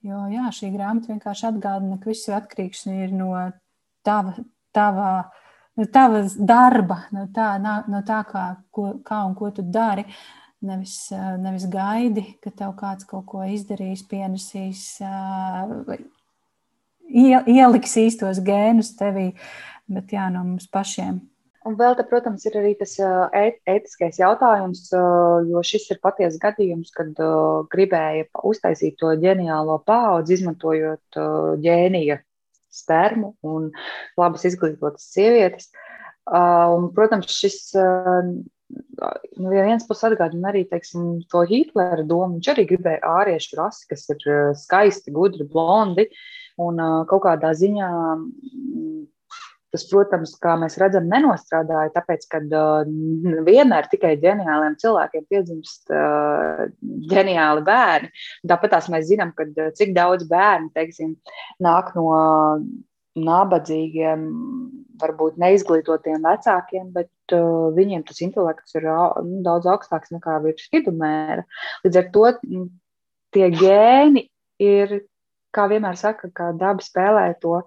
jo 0.06 0.24
jā, 0.32 0.46
šī 0.54 0.72
grāmata 0.74 1.12
vienkārši 1.12 1.48
atgādina, 1.50 1.98
ka 2.00 2.12
viss 2.12 2.28
ir 2.30 2.38
atkarīgs 2.38 2.86
no 3.14 3.32
tava, 4.06 4.34
tava, 4.74 5.12
no 5.78 5.86
tavas 5.94 6.36
darba, 6.38 7.04
no 7.14 7.28
tā, 7.34 7.54
no 7.62 8.02
tā 8.06 8.22
kā, 8.28 8.48
ko, 8.74 8.92
kā 9.06 9.22
un 9.28 9.38
ko 9.38 9.54
tu 9.54 9.66
dari. 9.66 10.06
Nevis, 10.58 11.12
nevis 11.38 11.68
gaidi, 11.70 12.24
ka 12.42 12.50
tev 12.50 12.72
kāds 12.80 13.06
kaut 13.06 13.28
ko 13.30 13.44
izdarīs, 13.46 14.00
pienesīs, 14.10 14.88
ieliks 17.08 17.96
īstos 18.00 18.42
gēnus 18.44 18.94
tevī, 18.98 19.32
bet 19.88 20.12
jā, 20.12 20.28
no 20.32 20.44
mums 20.44 20.68
pašiem. 20.70 21.20
Un 21.66 21.74
vēl, 21.76 21.96
te, 21.98 22.04
protams, 22.08 22.44
ir 22.48 22.54
arī 22.60 22.70
tas 22.78 22.94
ētiskais 23.36 24.20
jautājums, 24.20 24.86
jo 25.50 25.62
šis 25.66 25.88
ir 25.92 25.98
patiesa 26.04 26.38
gadījums, 26.40 26.92
kad 26.94 27.18
gribēja 27.72 28.28
uztaisīt 28.46 28.96
to 29.00 29.10
ģeniālo 29.20 29.80
paudzi, 29.88 30.38
izmantojot 30.38 31.18
ģēnija 31.64 32.20
spermu 32.72 33.34
un 33.44 33.68
labas 34.20 34.46
izglītotas 34.48 35.10
sievietes. 35.12 35.68
Un, 36.28 36.88
protams, 36.96 37.28
šis 37.32 37.60
no 37.76 38.16
nu, 38.70 39.50
vienas 39.50 39.86
puses 39.88 40.10
atgādina 40.10 40.52
arī 40.52 40.64
teiksim, 40.68 41.22
to 41.32 41.42
Hitlera 41.48 42.04
domu. 42.04 42.38
Viņš 42.38 42.50
arī 42.54 42.66
gribēja 42.70 43.12
āriešu 43.18 43.60
rasi, 43.60 43.86
kas 43.92 44.08
ir 44.14 44.24
skaisti, 44.56 45.12
gudri, 45.12 45.48
blondi. 45.48 46.06
Uh, 46.08 46.26
Un 46.58 46.80
kaut 47.10 47.22
kādā 47.26 47.52
ziņā 47.54 47.88
tas, 49.68 49.84
protams, 49.90 50.32
kā 50.40 50.54
mēs 50.58 50.78
redzam, 50.80 51.06
nenostrādāja, 51.12 51.92
tāpēc, 51.92 52.24
ka 52.32 52.40
vienmēr 53.46 53.88
tikai 53.92 54.14
ģeniāliem 54.22 54.78
cilvēkiem 54.80 55.26
piedzimst 55.28 55.92
ģeniāli 57.12 57.64
bērni. 57.66 58.10
Tāpat 58.48 58.74
tās 58.74 58.88
mēs 58.92 59.10
zinām, 59.10 59.34
ka 59.36 59.46
cik 59.76 59.92
daudz 59.96 60.24
bērnu, 60.30 60.72
teiksim, 60.76 61.18
nāk 61.64 61.92
no 61.98 62.08
nabadzīgiem, 63.18 64.24
varbūt 65.02 65.38
neizglītotiem 65.42 66.24
vecākiem, 66.26 66.90
bet 66.94 67.34
uh, 67.36 67.68
viņiem 67.76 68.04
tas 68.06 68.20
intelekts 68.24 68.76
ir 68.78 68.88
uh, 68.90 69.18
daudz 69.46 69.68
augstāks 69.70 70.12
nekā 70.14 70.38
virs 70.44 70.68
vidumēra. 70.74 71.44
Līdz 71.84 72.00
ar 72.00 72.10
to 72.14 72.32
tie 73.34 73.50
gēni 73.54 74.26
ir 74.62 75.00
kā 75.54 75.66
vienmēr 75.70 75.96
saka, 75.98 76.30
ka 76.34 76.50
daba 76.56 76.84
spēlē 76.84 77.24
to 77.42 77.60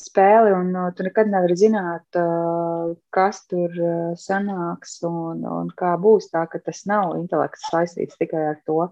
spēli, 0.00 0.52
un 0.56 0.70
uh, 0.76 0.88
tu 0.96 1.04
nekad 1.06 1.30
nevari 1.30 1.56
zināt, 1.58 2.06
uh, 2.18 2.92
kas 3.14 3.42
tur 3.50 3.74
uh, 3.74 4.12
sanāks 4.18 4.98
un, 5.06 5.44
un 5.44 5.70
kā 5.76 5.94
būs. 6.00 6.30
Tā 6.34 6.46
ka 6.50 6.62
tas 6.64 6.84
nav 6.90 7.16
intelekts 7.18 7.68
saistīts 7.70 8.18
tikai 8.20 8.46
ar 8.52 8.60
to 8.66 8.88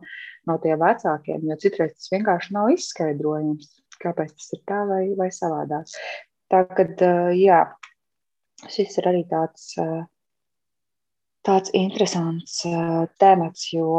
no 0.49 0.59
tiem 0.63 0.81
vecākiem, 0.83 1.45
jo 1.49 1.59
citreiz 1.61 1.95
tas 1.97 2.13
vienkārši 2.15 2.55
nav 2.57 2.73
izskaidrojums, 2.75 3.71
kāpēc 4.03 4.35
tas 4.37 4.55
ir 4.57 4.65
tā 4.69 4.85
vai, 4.91 5.03
vai 5.19 5.31
savādāk. 5.35 5.97
Tā 6.49 6.63
kad, 6.77 7.03
jā, 7.37 7.65
šis 8.73 8.97
ir 9.01 9.11
arī 9.11 9.27
tāds 9.29 9.75
tāds 11.47 11.73
interesants 11.77 12.63
uh, 12.69 13.07
temats, 13.23 13.69
jo 13.73 13.93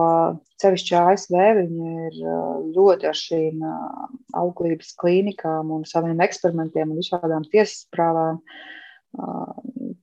sevišķi 0.62 0.98
ASV 1.00 1.38
viņi 1.60 1.94
ir 2.08 2.18
uh, 2.24 2.58
ļoti 2.76 3.10
ar 3.10 3.18
šīm 3.18 3.64
uh, 3.66 4.10
auglības 4.40 4.92
klīnikām 5.00 5.72
un 5.76 5.86
saviem 5.88 6.20
eksperimentiem 6.26 6.92
un 6.92 7.00
visādām 7.02 7.48
tiesas 7.52 7.88
prāvām 7.96 8.44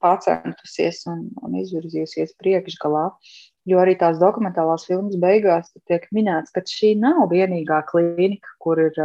pacentusies 0.03 1.05
un, 1.07 1.29
un 1.47 1.53
izvirzījusies 1.61 2.33
priekšgalā. 2.43 3.05
Jo 3.71 3.79
arī 3.79 3.95
tās 4.01 4.19
dokumentālās 4.19 4.87
filmas 4.89 5.15
beigās 5.23 5.71
tiek 5.87 6.09
minēts, 6.15 6.51
ka 6.51 6.65
šī 6.67 6.97
nav 6.99 7.29
vienīgā 7.31 7.85
klīnika, 7.87 8.57
kur 8.63 8.83
ir 8.83 8.99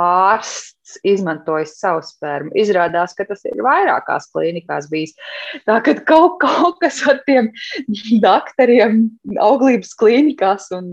ārsts 0.00 0.98
izmantojis 1.06 1.76
savu 1.78 2.02
spermu. 2.04 2.52
Izrādās, 2.58 3.14
ka 3.16 3.26
tas 3.28 3.44
ir 3.48 3.62
vairākās 3.64 4.28
klīnikās 4.32 4.88
bijis. 4.90 5.14
Tā 5.68 5.78
kā 5.84 5.96
kaut, 6.06 6.38
kaut 6.42 6.80
kas 6.82 7.00
ar 7.08 7.22
tiem 7.28 7.50
doktoriem, 8.24 9.04
auglības 9.40 9.94
klīnikās 9.98 10.70
un, 10.76 10.92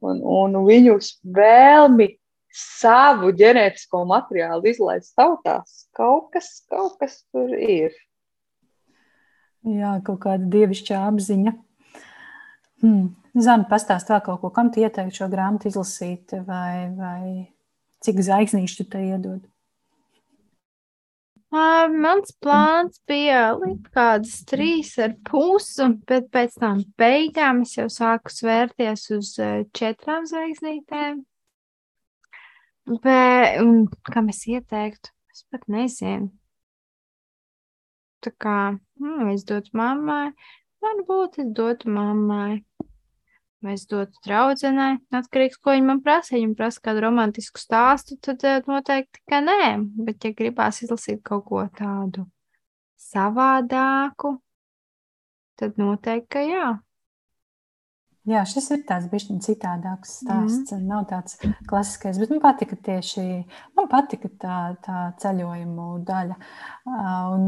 un, 0.00 0.22
un 0.22 0.60
viņu 0.66 0.98
vēlmi 1.36 2.10
savu 2.54 3.32
ģenētisko 3.34 4.04
materiālu 4.08 4.70
izlaist 4.70 5.14
tautās, 5.18 5.84
kaut 5.96 6.30
kas, 6.34 6.60
kaut 6.70 6.96
kas 7.00 7.20
tur 7.34 7.50
ir. 7.58 7.94
Jā, 9.64 9.96
kaut 10.04 10.20
kāda 10.26 10.46
dievišķa 10.52 11.00
apziņa. 11.08 11.54
Hmm. 12.84 13.14
Zana, 13.34 13.64
pastāst 13.66 14.10
vēl 14.12 14.20
kaut 14.22 14.42
ko, 14.44 14.50
kam 14.54 14.68
tu 14.70 14.84
ieteiktu 14.84 15.24
šo 15.24 15.26
grāmatu 15.32 15.66
izlasīt 15.66 16.36
vai, 16.46 16.92
vai 16.94 17.22
Cik 18.04 18.20
zvaigznīšu 18.20 18.82
tu 18.82 18.84
te 18.92 19.00
iedod? 19.00 19.42
Uh, 21.54 21.86
mans 21.88 22.32
plāns 22.42 22.98
bija 23.06 23.52
likt 23.54 23.92
kādas 23.94 24.40
trīs 24.50 24.90
ar 24.98 25.14
pusi, 25.28 25.86
bet 26.08 26.26
pēc 26.34 26.56
tam 26.58 26.80
beigām 26.98 27.62
es 27.62 27.76
jau 27.78 27.86
sāku 27.92 28.32
svērties 28.34 29.06
uz 29.14 29.30
četrām 29.78 30.26
zvaigznītēm. 30.26 31.22
Bet, 32.84 33.60
un, 33.62 33.86
kam 34.10 34.28
es 34.34 34.42
ieteiktu? 34.50 35.14
Es 35.32 35.46
pat 35.48 35.64
nezinu. 35.70 36.28
Tā 38.24 38.34
kā, 38.40 38.58
nu, 39.00 39.30
es 39.32 39.46
dotu 39.48 39.72
mammai, 39.78 40.34
varbūt 40.84 41.38
es 41.40 41.48
dotu 41.56 41.94
mammai 41.94 42.64
vai 43.64 43.74
es 43.78 43.86
dotu 43.88 44.20
draudzenei, 44.26 44.98
atkarīgs, 45.14 45.58
ko 45.62 45.72
viņa 45.74 45.88
man 45.88 46.00
prasa. 46.04 46.34
Ja 46.36 46.42
viņa 46.42 46.56
prasa 46.58 46.82
kādu 46.84 47.04
romantisku 47.06 47.62
stāstu, 47.62 48.18
tad 48.22 48.44
eh, 48.44 48.60
noteikti, 48.68 49.22
ka 49.30 49.40
nē. 49.44 49.60
Bet, 50.06 50.24
ja 50.26 50.36
gribās 50.36 50.82
izlasīt 50.84 51.22
kaut 51.24 51.46
ko 51.48 51.64
tādu 51.78 52.26
savādāku, 53.00 54.36
tad 55.60 55.80
noteikti, 55.80 56.30
ka 56.36 56.44
jā. 56.44 56.68
Jā, 58.24 58.40
šis 58.48 58.70
ir 58.72 58.84
tāds 58.88 59.04
bišķiņ 59.12 59.40
citādāks 59.44 60.14
stāsts. 60.22 60.72
Mm. 60.72 60.84
Nav 60.88 61.02
tāds 61.10 61.36
klasiskais, 61.68 62.16
bet 62.16 62.30
man 62.32 62.38
patika 62.40 62.78
tieši, 62.86 63.24
man 63.76 63.88
patika 63.92 64.30
tā, 64.40 64.60
tā 64.80 65.00
ceļojumu 65.20 65.88
daļa. 66.08 66.36
Un, 67.34 67.44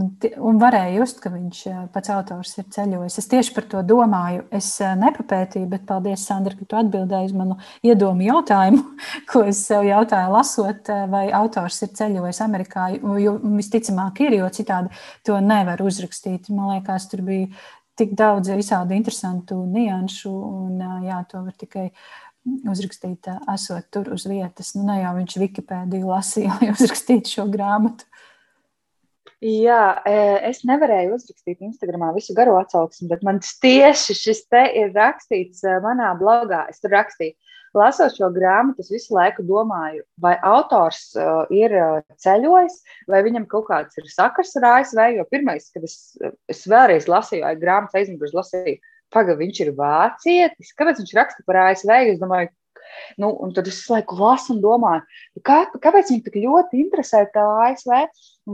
un 0.51 0.61
varēja 0.61 0.99
just, 0.99 1.23
ka 1.25 1.33
viņš 1.33 1.63
pats 1.95 2.13
autors 2.13 2.53
ir 2.61 2.67
ceļojis. 2.77 3.17
Es 3.23 3.31
tieši 3.33 3.55
par 3.57 3.69
to 3.73 3.81
domāju. 3.89 4.45
Es 4.53 4.69
nepapētīju, 5.01 5.71
bet 5.73 5.87
paldies, 5.89 6.27
Sandra, 6.29 6.53
ka 6.59 6.69
tu 6.69 6.79
atbildēji 6.83 7.31
uz 7.31 7.35
manu 7.41 7.57
iedomu 7.81 8.29
jautājumu, 8.29 8.85
ko 9.33 9.47
es 9.49 9.63
sev 9.65 9.89
jautāju 9.89 10.37
lasot, 10.37 10.93
vai 11.09 11.25
autors 11.41 11.81
ir 11.89 11.95
ceļojis 11.97 12.43
Amerikā, 12.45 12.91
jo 13.25 13.39
visticamāk 13.47 14.27
ir, 14.29 14.37
jo 14.43 14.53
citādi 14.53 14.93
to 15.25 15.41
nevar 15.41 15.81
uzrakstīt. 15.89 16.53
Man 16.53 16.75
liekas, 16.75 17.09
tur 17.09 17.25
bija 17.25 17.49
tik 17.97 18.15
daudz 18.19 18.53
visādi 18.53 18.97
interesantu 18.99 19.63
nianšu, 19.65 20.31
un 20.31 20.81
jā, 21.07 21.23
to 21.31 21.43
var 21.47 21.57
tikai 21.59 21.89
uzrakstīt, 22.71 23.29
esot 23.53 23.89
tur 23.91 24.13
uz 24.15 24.27
vietas. 24.29 24.75
Nu, 24.77 24.87
ne 24.89 25.01
jau 25.01 25.15
viņš 25.19 25.39
Wikipēdiju 25.43 26.13
lasīja, 26.13 26.57
lai 26.61 26.73
uzrakstītu 26.75 27.39
šo 27.39 27.49
grāmatu. 27.53 28.09
Jā, 29.45 30.01
es 30.49 30.63
nevarēju 30.65 31.19
uzrakstīt 31.19 31.61
Instagramā 31.67 32.09
visu 32.17 32.33
garo 32.35 32.55
atsauksmi, 32.57 33.11
bet 33.11 33.25
man 33.27 33.43
tieši 33.45 34.17
šis 34.17 34.47
te 34.49 34.63
ir 34.81 34.95
rakstīts 34.97 35.61
manā 35.85 36.15
blogā. 36.17 36.63
Es 36.73 36.81
tur 36.81 36.95
rakstīju, 36.97 37.37
lasot 37.79 38.17
šo 38.17 38.31
grāmatu, 38.35 38.83
es 38.83 38.91
visu 38.93 39.15
laiku 39.17 39.45
domāju, 39.47 40.03
vai 40.23 40.35
autors 40.47 41.13
uh, 41.19 41.45
ir 41.55 41.75
uh, 41.77 42.03
ceļojis, 42.23 42.81
vai 43.13 43.23
viņam 43.27 43.49
kaut 43.51 43.69
kāds 43.71 44.01
ir 44.01 44.11
sakars 44.13 44.55
ar 44.61 44.69
ASV. 44.75 45.03
Jo 45.19 45.27
pirmais, 45.31 45.71
kad 45.75 45.87
es, 45.87 45.97
es 46.51 46.67
vēlreiz 46.71 47.09
lasīju, 47.11 47.57
grāmatu 47.63 48.01
aizmugurē 48.01 48.41
lasīju, 48.41 48.79
pagaidi, 49.15 49.41
viņš 49.45 49.65
ir 49.65 49.75
vācietis, 49.79 50.77
kāpēc 50.79 51.03
viņš 51.03 51.19
raksta 51.21 51.47
par 51.47 51.63
ASV? 51.69 51.93
Es 52.13 52.23
domāju, 52.23 52.53
Nu, 53.21 53.31
un 53.43 53.53
tad 53.55 53.69
es 53.71 53.79
laiku 53.91 54.17
lasu 54.21 54.55
un 54.55 54.61
domāju, 54.63 55.03
kā, 55.47 55.59
kāpēc 55.83 56.11
viņam 56.11 56.25
tik 56.27 56.39
ļoti 56.45 56.83
interesē 56.85 57.25
tā 57.35 57.45
ASV, 57.67 57.95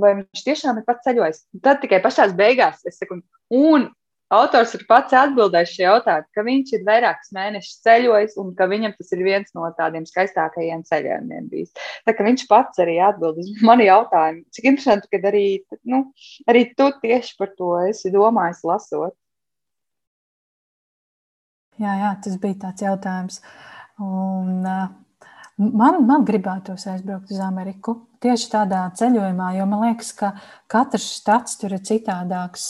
vai 0.03 0.13
viņš 0.21 0.45
tiešām 0.47 0.81
ir 0.81 0.87
pats 0.89 1.07
ceļojis. 1.07 1.43
Tad 1.65 1.83
tikai 1.83 2.01
pašā 2.05 2.29
beigās 2.39 2.81
es 2.89 3.01
saku, 3.01 3.21
un 3.53 3.91
Autors 4.33 4.71
ir 4.79 4.85
pats 4.89 5.13
atbildējis 5.13 5.75
šo 5.75 5.83
jautājumu, 5.85 6.29
ka 6.33 6.45
viņš 6.47 6.71
ir 6.79 6.85
vairākus 6.87 7.33
mēnešus 7.37 7.81
ceļojis 7.85 8.37
un 8.41 8.55
ka 8.57 8.69
viņam 8.71 8.95
tas 8.97 9.13
ir 9.13 9.25
viens 9.27 9.51
no 9.59 9.69
tādiem 9.77 10.07
skaistākajiem 10.09 10.85
ceļojumiem 10.89 11.51
bijis. 11.51 11.75
Tā 12.09 12.15
kā 12.17 12.25
viņš 12.25 12.47
pats 12.49 12.81
arī 12.81 12.97
atbild 13.05 13.43
uz 13.43 13.51
mani 13.69 13.91
jautājumu. 13.91 14.47
Cik 14.57 14.71
interesanti, 14.71 15.11
ka 15.13 15.21
arī, 15.29 15.45
nu, 15.85 16.07
arī 16.49 16.65
tu 16.79 16.89
tieši 17.03 17.37
par 17.41 17.53
to 17.59 17.75
esi 17.91 18.15
domājis 18.15 18.65
lasot. 18.71 19.19
Jā, 21.83 21.93
jā, 22.01 22.17
tas 22.25 22.41
bija 22.41 22.61
tāds 22.67 22.85
jautājums. 22.85 23.41
Un, 24.01 24.65
man, 25.59 26.03
man 26.07 26.25
gribētos 26.29 26.87
aizbraukt 26.91 27.33
uz 27.33 27.43
Ameriku 27.43 28.01
tieši 28.23 28.49
tādā 28.53 28.83
ceļojumā, 28.99 29.49
jo 29.57 29.67
man 29.69 29.83
liekas, 29.87 30.13
ka 30.17 30.31
katrs 30.71 31.09
štats 31.19 31.59
tur 31.61 31.75
ir 31.75 31.83
citādāks. 31.85 32.69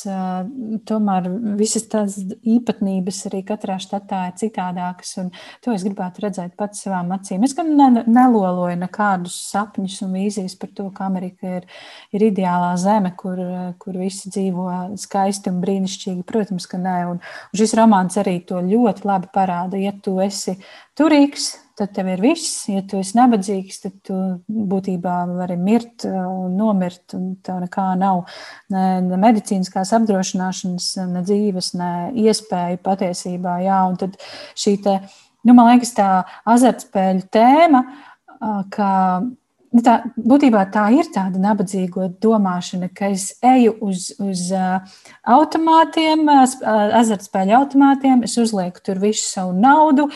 Tomēr 0.88 1.28
visas 1.58 1.84
tās 1.92 2.16
īpatnības 2.40 3.20
arī 3.30 3.42
katrā 3.46 3.76
štatā 3.82 4.24
ir 4.30 4.36
citādākas, 4.40 5.12
un 5.22 5.30
to 5.64 5.74
es 5.74 5.84
gribētu 5.86 6.24
redzēt 6.24 6.56
pats 6.58 6.84
savām 6.86 7.12
acīm. 7.16 7.44
Es 7.46 7.54
gan 7.58 7.72
ne, 7.78 8.04
neloloju 8.06 8.78
nekādus 8.80 9.36
sapņus 9.50 10.00
un 10.06 10.16
vīzijas 10.16 10.56
par 10.60 10.72
to, 10.76 10.88
ka 10.94 11.08
Amerika 11.10 11.58
ir, 11.60 11.68
ir 12.16 12.26
ideālā 12.30 12.72
zeme, 12.80 13.12
kur, 13.18 13.40
kur 13.82 13.98
visi 14.00 14.32
dzīvo 14.32 14.96
skaisti 15.00 15.52
un 15.52 15.60
brīnišķīgi. 15.64 16.24
Protams, 16.28 16.68
ka 16.70 16.80
nē, 16.80 16.96
un, 17.12 17.20
un 17.20 17.60
šis 17.60 17.76
romāns 17.78 18.16
arī 18.22 18.38
to 18.48 18.62
ļoti 18.64 19.06
labi 19.08 19.30
parāda. 19.34 19.80
Ja 19.80 19.92
tu 20.02 20.16
esi 20.24 20.56
turīgs, 20.98 21.52
tad 21.78 21.92
tev 21.96 22.08
ir 22.12 22.22
viss. 22.22 22.66
Ja 22.70 22.82
tu 22.88 23.00
esi 23.00 23.16
nabadzīgs, 23.18 23.80
tad 23.84 23.96
tu 24.06 24.18
būtībā 24.72 25.16
vari 25.32 25.56
mirt 25.60 26.06
uh, 26.08 26.22
un 26.28 26.56
nomirt, 26.58 27.16
un 27.18 27.34
tev 27.44 27.62
nekā 27.64 27.88
nav. 28.00 28.24
Ne, 28.72 28.86
ne 29.06 29.20
medicīniskās 29.22 29.94
apdrošināšanas, 29.98 30.88
ne 31.12 31.24
dzīves, 31.26 31.72
ne 31.80 31.92
iespēju 32.24 32.82
patiesībā. 32.84 33.58
Jā, 33.66 33.82
un 33.90 34.00
tad 34.00 34.18
šī 34.58 34.76
te, 34.84 34.98
nu, 35.46 35.56
man 35.56 35.72
liekas, 35.72 35.94
tā 35.98 36.08
azartspēļu 36.54 37.28
tēma, 37.32 37.84
uh, 37.86 38.60
ka 38.72 38.90
tā, 39.80 39.94
būtībā 40.20 40.66
tā 40.74 40.84
ir 40.92 41.08
tāda 41.14 41.40
nabadzīga 41.40 42.10
domāšana, 42.20 42.90
ka 42.92 43.08
es 43.14 43.30
eju 43.46 43.72
uz, 43.86 44.10
uz 44.20 44.44
automātiem, 45.24 46.26
azartspēļu 47.00 47.56
automātiem, 47.56 48.24
es 48.28 48.36
uzlieku 48.40 48.84
tur 48.84 49.00
visu 49.02 49.24
savu 49.24 49.56
naudu, 49.56 50.08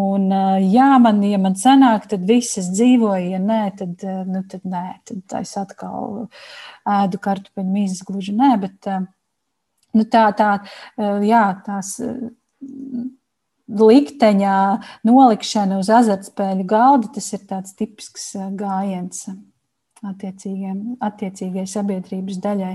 un, 0.00 0.26
jā, 0.66 0.90
man, 1.02 1.22
ja 1.28 1.38
man 1.42 1.54
sanāk, 1.60 2.08
tad 2.10 2.26
viss 2.26 2.58
es 2.58 2.72
dzīvoju, 2.74 3.30
ja 3.36 3.42
nē, 3.42 3.62
tad, 3.78 4.06
nu, 4.30 4.42
tad 4.50 4.66
nē, 4.66 4.86
tad 5.06 5.38
es 5.42 5.54
atkal 5.60 6.26
ēdu 6.98 7.20
kartupeļu 7.22 7.70
mīzes 7.70 8.02
gluži 8.08 8.34
nē, 8.34 8.54
bet 8.66 8.90
nu, 9.94 10.08
tā, 10.10 10.26
tā, 10.38 10.56
jā, 11.22 11.44
tās. 11.66 11.98
Likteņa 13.64 14.54
nolikšana 15.08 15.78
uz 15.80 15.88
azartspēļu 15.88 16.66
galda, 16.68 17.08
tas 17.16 17.30
ir 17.32 17.46
tāds 17.48 17.72
tipisks 17.78 18.34
eh, 18.36 18.48
gājiens 18.52 19.24
attiecīgai 20.04 21.64
sabiedrības 21.64 22.42
daļai. 22.44 22.74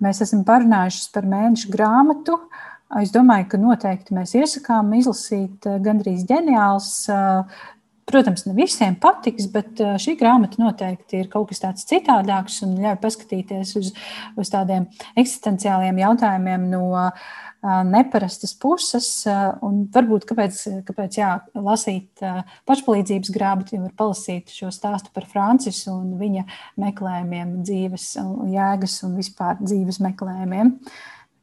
Mēs 0.00 0.22
esam 0.24 0.46
parunājuši 0.48 1.10
par 1.12 1.28
mēnešu 1.28 1.72
grāmatu. 1.74 2.38
Es 2.96 3.12
domāju, 3.12 3.50
ka 3.52 3.60
noteikti 3.60 4.16
mēs 4.16 4.32
iesakām 4.40 4.94
izlasīt 4.96 5.68
eh, 5.68 5.76
gandrīz 5.84 6.24
ģeniāls. 6.30 6.88
Eh, 7.12 7.58
protams, 8.08 8.46
ne 8.48 8.54
visiem 8.56 8.94
patiks, 8.96 9.50
bet 9.52 9.82
šī 10.00 10.14
grāmata 10.16 10.56
noteikti 10.62 11.18
ir 11.20 11.26
kaut 11.28 11.50
kas 11.50 11.60
tāds 11.60 11.84
citādāks 11.90 12.62
un 12.64 12.78
ļauj 12.80 12.96
paskatīties 13.02 13.74
uz, 13.76 13.90
uz 14.32 14.48
tādiem 14.48 14.86
eksistenciāliem 15.12 16.00
jautājumiem 16.00 16.64
no 16.72 16.86
uh, 16.96 17.28
neparastas 17.62 18.54
puses. 18.58 19.08
Un 19.64 19.82
varbūt 19.94 20.26
kāpēc, 20.28 20.60
kāpēc 20.88 21.18
jā, 21.18 21.30
lasīt 21.58 22.22
pašpalīdzības 22.68 23.34
grāmatu, 23.34 23.80
var 23.82 23.94
palasīt 23.98 24.52
šo 24.54 24.70
stāstu 24.74 25.12
par 25.14 25.26
Francisu 25.30 25.92
un 25.96 26.16
viņa 26.20 26.46
meklējumiem, 26.80 27.60
dzīves 27.66 28.10
jēgas 28.54 28.98
un 29.08 29.16
vispār 29.18 29.62
dzīves 29.62 30.02
meklējumiem. 30.04 30.76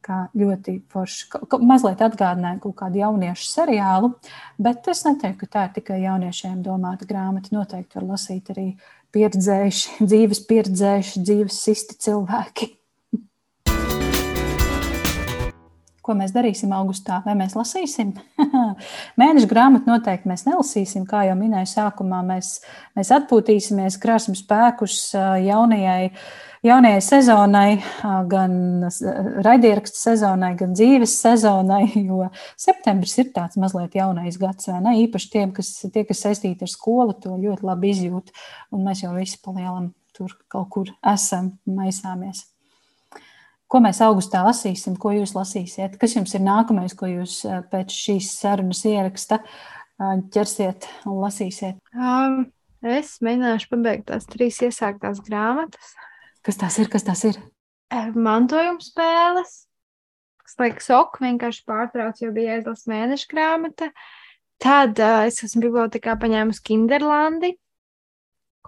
kā 0.06 0.28
ļoti 0.38 0.76
forši. 0.94 1.40
Mazliet 1.66 2.04
atgādināja 2.06 2.60
kaut 2.62 2.76
kādu 2.78 3.00
jauniešu 3.02 3.48
seriālu, 3.50 4.12
bet 4.62 4.86
es 4.92 5.02
neteiktu, 5.02 5.40
ka 5.42 5.48
tā 5.56 5.64
ir 5.66 5.72
tikai 5.80 5.98
jauniešiem 6.04 6.60
domāta 6.62 7.08
grāmata. 7.10 7.50
Noteikti 7.56 7.98
var 7.98 8.12
lasīt 8.12 8.54
arī 8.54 8.68
pieredzējuši, 9.16 9.98
dzīves 10.12 10.46
pieredzējuši, 10.46 11.26
dzīves 11.26 11.62
sisti 11.66 11.98
cilvēki. 12.06 12.70
Ko 16.06 16.14
mēs 16.14 16.34
darīsim 16.36 16.74
augustā? 16.78 17.20
Vai 17.26 17.34
mēs 17.40 17.56
lasīsim? 17.58 18.12
Mēneša 19.22 19.48
grāmatu 19.50 19.90
noteikti 19.90 20.30
mēs 20.30 20.46
nelasīsim. 20.46 21.08
Kā 21.10 21.24
jau 21.26 21.38
minēju, 21.40 21.72
sākumā 21.72 22.20
mēs, 22.28 22.60
mēs 22.98 23.10
atpūtīsimies, 23.16 23.98
krāsim 24.02 24.38
spēkus 24.38 25.00
jaunajai 25.16 26.12
jaunajai 26.66 27.02
sezonai, 27.02 27.70
gan 28.30 28.56
raidierakstu 29.46 30.00
sezonai, 30.00 30.54
gan 30.60 30.74
dzīves 30.78 31.14
sezonai, 31.22 31.84
jo 32.08 32.30
septembris 32.60 33.18
ir 33.22 33.30
tāds 33.36 33.60
mazliet 33.62 33.98
jaunais 33.98 34.40
gads, 34.42 34.70
vai 34.72 34.82
ne? 34.86 34.96
Īpaši 35.04 35.32
tiem, 35.36 35.54
kas, 35.56 35.72
tie, 35.94 36.06
kas 36.08 36.26
saistīti 36.26 36.66
ar 36.66 36.72
skolu, 36.72 37.18
to 37.22 37.38
ļoti 37.38 37.70
labi 37.70 37.94
izjūt, 37.94 38.34
un 38.74 38.86
mēs 38.88 39.06
jau 39.06 39.14
visi 39.18 39.40
palielam 39.46 39.92
tur 40.16 40.34
kaut 40.52 40.70
kur 40.74 40.92
esam, 41.14 41.56
maisāmies. 41.70 42.46
Ko 43.72 43.82
mēs 43.82 44.00
augustā 44.06 44.44
lasīsim, 44.46 44.98
ko 45.02 45.12
jūs 45.16 45.34
lasīsiet? 45.36 45.98
Kas 46.02 46.14
jums 46.16 46.36
ir 46.38 46.44
nākamais, 46.46 46.94
ko 46.98 47.10
jūs 47.10 47.40
pēc 47.72 47.94
šīs 47.94 48.30
sarunas 48.38 48.84
ieraksta 48.86 49.40
ķersiet 50.36 50.86
un 51.10 51.18
lasīsiet? 51.24 51.80
Um, 51.96 52.46
es 52.86 53.16
mēģināšu 53.26 53.72
pabeigt 53.74 54.08
tās 54.12 54.30
trīs 54.30 54.62
iesāktās 54.66 55.24
grāmatas. 55.26 55.96
Kas 56.46 56.62
tas 56.62 56.78
ir? 56.82 56.92
Kas 56.94 57.08
tas 57.08 57.26
ir? 57.26 57.42
Mantojuma 58.14 58.84
spēles. 58.86 59.64
Kas 60.46 60.60
liekas, 60.62 60.92
ok, 60.94 61.18
vienkārši 61.26 61.66
pārtrauc, 61.66 62.22
jo 62.22 62.30
bija 62.36 62.60
aizlases 62.60 62.86
mēneša 62.92 63.30
grāmata. 63.32 63.90
Tad 64.62 65.02
uh, 65.02 65.26
es 65.26 65.42
esmu 65.44 65.66
bibliotekā 65.66 66.14
paņēmusi 66.22 66.62
Kinderlandi 66.70 67.56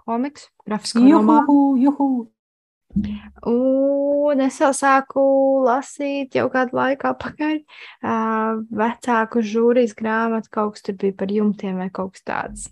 komiks, 0.08 0.48
grafisko 0.66 1.04
romānu. 1.04 1.76
Juhu! 1.82 2.08
Un 2.96 4.40
es 4.40 4.56
jau 4.62 4.70
sāku 4.74 5.22
lasīt 5.66 6.34
jau 6.38 6.46
kādu 6.52 6.78
laiku 6.78 7.10
atpakaļ 7.10 7.58
uh, 7.60 8.62
vecāku 8.80 9.42
žūrijas 9.44 9.94
grāmatu, 9.98 10.50
kaut 10.50 10.76
kas 10.76 10.86
tur 10.86 10.96
bija 11.00 11.16
par 11.20 11.32
jumtiem 11.32 11.78
vai 11.82 11.90
kaut 11.92 12.16
kas 12.16 12.24
tāds. 12.26 12.66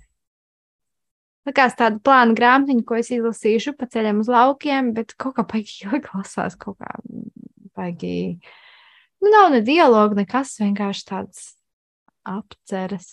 Likās 1.46 1.76
tāda 1.78 2.00
plāna 2.02 2.34
grāmatiņa, 2.34 2.82
ko 2.88 2.96
es 2.98 3.12
izlasīšu 3.14 3.76
pa 3.78 3.86
ceļam 3.92 4.24
uz 4.24 4.30
laukiem, 4.32 4.90
bet 4.96 5.14
kaut 5.20 5.36
kā 5.36 5.44
baigi 5.46 5.76
ilgi 5.86 6.10
lasās, 6.14 6.56
kaut 6.58 6.80
kā 6.80 6.96
baigi. 7.76 8.40
Nu, 9.22 9.30
nav 9.30 9.52
ne 9.54 9.62
dialogu, 9.64 10.18
nekas, 10.18 10.56
vienkārši 10.62 11.06
tāds 11.12 11.44
apceres. 12.26 13.12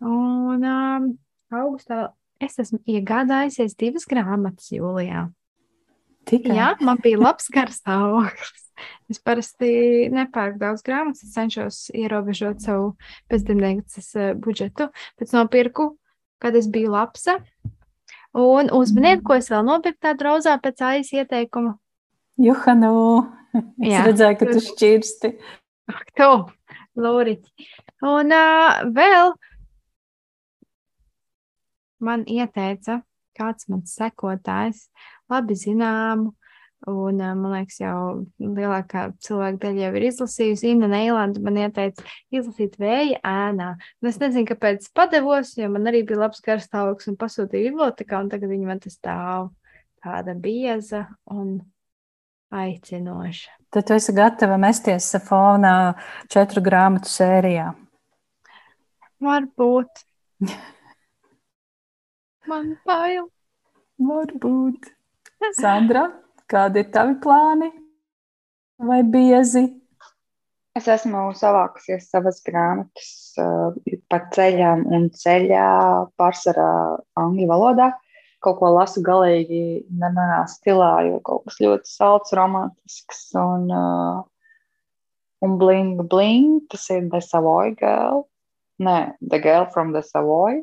Un 0.00 0.62
um, 0.62 1.10
augustā 1.52 2.12
es 2.40 2.56
esmu 2.62 2.80
iegādājusies 2.86 3.76
divas 3.76 4.06
grāmatas 4.08 4.70
jūlijā. 4.72 5.26
Tikai. 6.28 6.56
Jā, 6.58 6.72
man 6.84 7.00
bija 7.04 7.20
labs 7.20 7.48
garstāvoklis. 7.52 8.66
Es 9.10 9.18
parasti 9.24 9.70
nepērku 10.14 10.60
daudz 10.60 10.84
grāmatas, 10.86 11.24
es 11.24 11.32
cenšos 11.34 11.78
ierobežot 11.96 12.60
savu 12.62 12.92
pēcdienas 13.32 14.12
budžetu, 14.38 14.92
bet 15.18 15.32
nopirku 15.34 15.94
kad 16.38 16.56
es 16.56 16.70
biju 16.70 16.90
lapsa. 16.90 17.38
Un 18.32 18.70
uzminiet, 18.72 19.24
ko 19.24 19.38
es 19.38 19.50
vēl 19.50 19.64
nopirku 19.66 20.00
tādu 20.04 20.28
rozā 20.28 20.54
pēc 20.62 20.82
AIS 20.90 21.12
ieteikuma. 21.16 21.74
Johanu, 22.38 22.92
es 23.82 23.90
Jā, 23.90 24.04
redzēju, 24.06 24.38
ka 24.38 24.50
tu 24.52 24.62
šķirsti. 24.68 25.32
Ak, 25.90 26.06
tu, 26.18 26.30
Lūriķi. 26.98 27.68
Un 28.06 28.34
uh, 28.34 28.80
vēl 28.94 29.32
man 32.04 32.24
ieteica 32.30 33.00
kāds 33.38 33.68
mans 33.70 33.94
sekotājs, 33.94 34.88
labi 35.32 35.56
zināmu 35.58 36.34
Un, 36.86 37.18
man 37.18 37.50
liekas, 37.50 37.80
jau 37.82 38.26
lielākā 38.38 39.08
cilvēka 39.24 39.58
daļa 39.64 39.82
jau 39.82 39.94
ir 39.98 40.04
izlasījusi. 40.08 40.68
Inna 40.70 40.86
Neilanda 40.92 41.40
man 41.42 41.58
ieteica 41.58 42.04
izlasīt 42.30 42.76
vēja 42.78 43.18
ēnā. 43.26 43.72
Un 43.98 44.10
es 44.10 44.20
nezinu, 44.22 44.46
kāpēc 44.46 44.86
padevos, 44.94 45.56
jo 45.58 45.66
man 45.74 45.90
arī 45.90 46.04
bija 46.06 46.20
labs 46.22 46.42
garstāvoklis 46.44 47.10
un 47.10 47.16
pasūtīja 47.18 47.72
bibliotekā, 47.72 48.20
un 48.22 48.30
tagad 48.30 48.52
viņa 48.54 48.68
man 48.70 48.82
te 48.84 48.92
stāv 48.94 49.50
tāda 50.04 50.36
bieza 50.38 51.08
un 51.34 51.56
aicinoša. 52.54 53.56
Tad 53.74 53.88
tu 53.88 53.96
esi 53.98 54.14
gatava 54.14 54.56
mesties 54.62 55.10
fonā 55.26 55.72
četru 56.30 56.62
grāmatu 56.64 57.10
sērijā. 57.10 57.72
Varbūt. 59.26 60.06
man 62.52 62.70
bail. 62.86 63.26
Varbūt. 63.98 64.94
Sandra? 65.58 66.08
Kādi 66.48 66.82
ir 66.82 66.88
tavi 66.92 67.18
plāni 67.22 67.68
vai 68.78 69.02
biezi? 69.04 69.66
Es 70.78 70.86
esmu 70.86 71.32
savākusies 71.34 72.06
savas 72.12 72.38
grāmatas 72.46 73.08
uh, 73.42 73.74
par 74.10 74.28
ceļām 74.34 74.84
un 74.94 75.08
ceļā 75.10 75.68
pārsvarā 76.20 76.70
angļu 77.18 77.48
valodā. 77.50 77.90
Kaut 78.44 78.60
ko 78.60 78.70
lasu 78.70 79.02
galīgi 79.02 79.82
nemanā 79.90 80.44
stilā, 80.46 80.92
jo 81.08 81.18
kaut 81.26 81.48
kas 81.48 81.58
ļoti 81.64 81.90
salds, 81.90 82.34
romantisks 82.38 83.24
un, 83.40 83.66
uh, 83.74 84.20
un 85.42 85.56
bling 85.58 86.04
bling. 86.06 86.60
Tas 86.70 86.86
ir 86.94 87.08
The 87.10 87.20
Savoy 87.24 87.74
Girl. 87.80 88.28
Nē, 88.78 88.98
The 89.18 89.42
Girl 89.42 89.66
from 89.74 89.90
the 89.96 90.04
Savoy. 90.06 90.62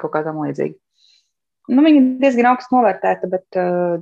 Kaut 0.00 0.14
kā 0.14 0.24
tam 0.24 0.40
līdzīga. 0.40 0.78
Nu, 1.70 1.84
viņa 1.84 2.00
diezgan 2.22 2.48
augstu 2.54 2.78
novērtēta, 2.78 3.28
bet 3.30 3.58
uh, 3.60 4.00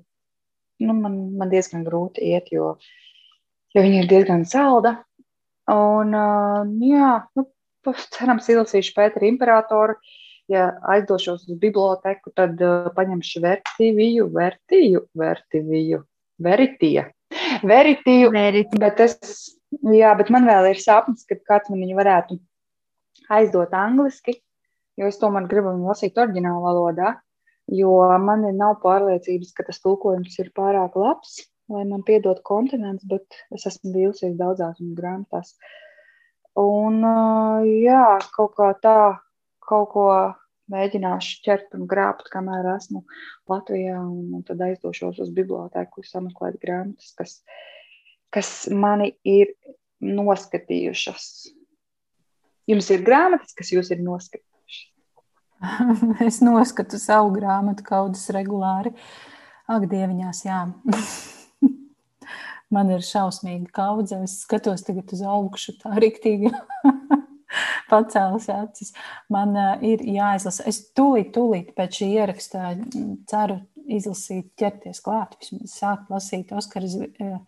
nu, 0.85 0.95
man, 0.95 1.19
man 1.39 1.53
diezgan 1.53 1.85
grūti 1.87 2.25
iet, 2.33 2.51
jo, 2.55 2.77
jo 3.75 3.85
viņa 3.85 4.03
ir 4.03 4.09
diezgan 4.11 4.47
salda. 4.49 4.99
Un, 5.69 6.15
uh, 6.17 6.65
jā, 6.81 7.13
nu, 7.37 7.45
cerams, 8.15 8.49
izlasīšu 8.49 8.95
Pēteru 8.97 9.33
imperatoru. 9.33 9.99
Ja 10.49 10.71
aizdošos 10.89 11.43
uz 11.45 11.59
biblioteku, 11.61 12.33
tad 12.33 12.57
uh, 12.65 12.89
paņemšu 12.97 13.43
vertīviju, 13.45 14.31
vertīju, 14.33 15.05
vertīviju, 15.21 16.01
veritiju. 16.41 17.05
Veritiju, 17.69 18.31
Veriti. 18.33 18.79
bet, 18.81 19.01
es, 19.05 19.19
jā, 19.93 20.15
bet 20.17 20.31
man 20.33 20.47
vēl 20.49 20.71
ir 20.71 20.81
sapnis, 20.81 21.27
ka 21.29 21.37
kāds 21.51 21.69
man 21.69 21.83
viņu 21.83 21.99
varētu 21.99 22.39
aizdot 23.37 23.75
angliski, 23.77 24.39
jo 24.97 25.11
es 25.11 25.21
tomēr 25.21 25.49
gribu 25.51 25.75
viņu 25.75 25.91
lasīt 25.91 26.17
oriģinālu 26.17 26.65
valodā 26.65 27.17
jo 27.69 27.93
man 28.23 28.47
nav 28.57 28.79
pārliecības, 28.83 29.53
ka 29.57 29.67
tas 29.69 29.81
tulkojums 29.85 30.39
ir 30.41 30.51
pārāk 30.57 30.97
labs, 30.99 31.39
lai 31.69 31.85
man 31.89 32.05
piedod 32.07 32.41
kontinents, 32.47 33.05
bet 33.09 33.41
es 33.55 33.67
esmu 33.69 33.93
bijusies 33.97 34.37
daudzās 34.39 34.81
grāmatās. 34.81 35.55
Un 36.59 37.05
jā, 37.69 38.05
kaut 38.35 38.57
kā 38.57 38.73
tā, 38.83 38.99
kaut 39.69 39.91
ko 39.93 40.07
mēģināšu 40.73 41.43
ķert 41.45 41.77
un 41.79 41.87
grābt, 41.91 42.29
kamēr 42.33 42.67
esmu 42.75 43.05
Latvijā, 43.51 43.99
un, 44.01 44.33
un 44.39 44.45
tad 44.49 44.65
aizdošos 44.65 45.21
uz 45.25 45.31
bibliotēku, 45.37 46.05
sameklēt 46.05 46.59
grāmatas, 46.65 47.13
kas, 47.19 47.39
kas 48.35 48.51
mani 48.73 49.13
ir 49.29 49.55
noskatījušas. 50.05 51.31
Jums 52.69 52.91
ir 52.93 53.05
grāmatas, 53.07 53.55
kas 53.57 53.73
jūs 53.73 53.93
ir 53.95 54.05
noskatījušas? 54.05 54.48
es 56.29 56.41
noskatu 56.45 56.99
savu 57.01 57.33
grāmatu 57.35 57.85
kaudzes 57.87 58.31
regulāri. 58.35 58.93
Ak, 59.69 59.89
dieviņās, 59.91 60.45
jā. 60.47 60.61
Man 62.75 62.91
ir 62.93 63.05
šausmīga 63.05 63.71
kaudze. 63.73 64.21
Es 64.25 64.43
skatos 64.45 64.85
tagad 64.85 65.13
uz 65.17 65.23
augšu, 65.25 65.79
tā 65.81 65.95
rīktīgi 65.97 66.53
pacēlus 67.91 68.49
acis. 68.53 68.93
Man 69.33 69.57
uh, 69.57 69.75
ir 69.85 70.05
jāizlasa. 70.05 70.67
Es 70.69 70.83
tūlīt, 70.97 71.33
tūlīt 71.37 71.73
pēc 71.77 72.01
šī 72.01 72.11
ieraksta 72.21 72.75
ceru 73.31 73.63
izlasīt, 73.89 74.51
ķerties 74.61 75.01
klāt, 75.05 75.39
vismaz 75.41 75.79
sākt 75.81 76.13
lasīt 76.13 76.53
Oskaras. 76.57 76.99
Uh, 77.17 77.41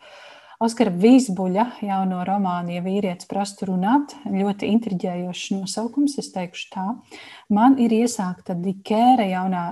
Oskara 0.61 0.91
Vīsbuļa 0.93 1.63
jauno 1.81 2.19
romānu, 2.29 2.75
ja 2.75 2.83
vīrietis 2.85 3.25
prastu 3.31 3.71
runāt, 3.71 4.13
ļoti 4.29 4.69
intriģējošs 4.75 5.55
nosaukums, 5.55 6.19
es 6.21 6.27
teikšu 6.35 6.67
tā. 6.75 6.83
Man 7.49 7.79
ir 7.81 7.95
iesākta 7.97 8.53
Dikēra 8.61 9.25
jaunā 9.31 9.63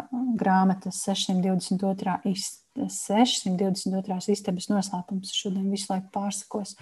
grāmata 0.40 0.88
622. 0.88 2.14
Ist 2.32 2.62
622. 2.78 4.16
istabas 4.32 4.70
noslēpums. 4.72 5.34
Šodien 5.36 5.66
visu 5.68 5.90
laiku 5.92 6.08
pārsakos, 6.14 6.72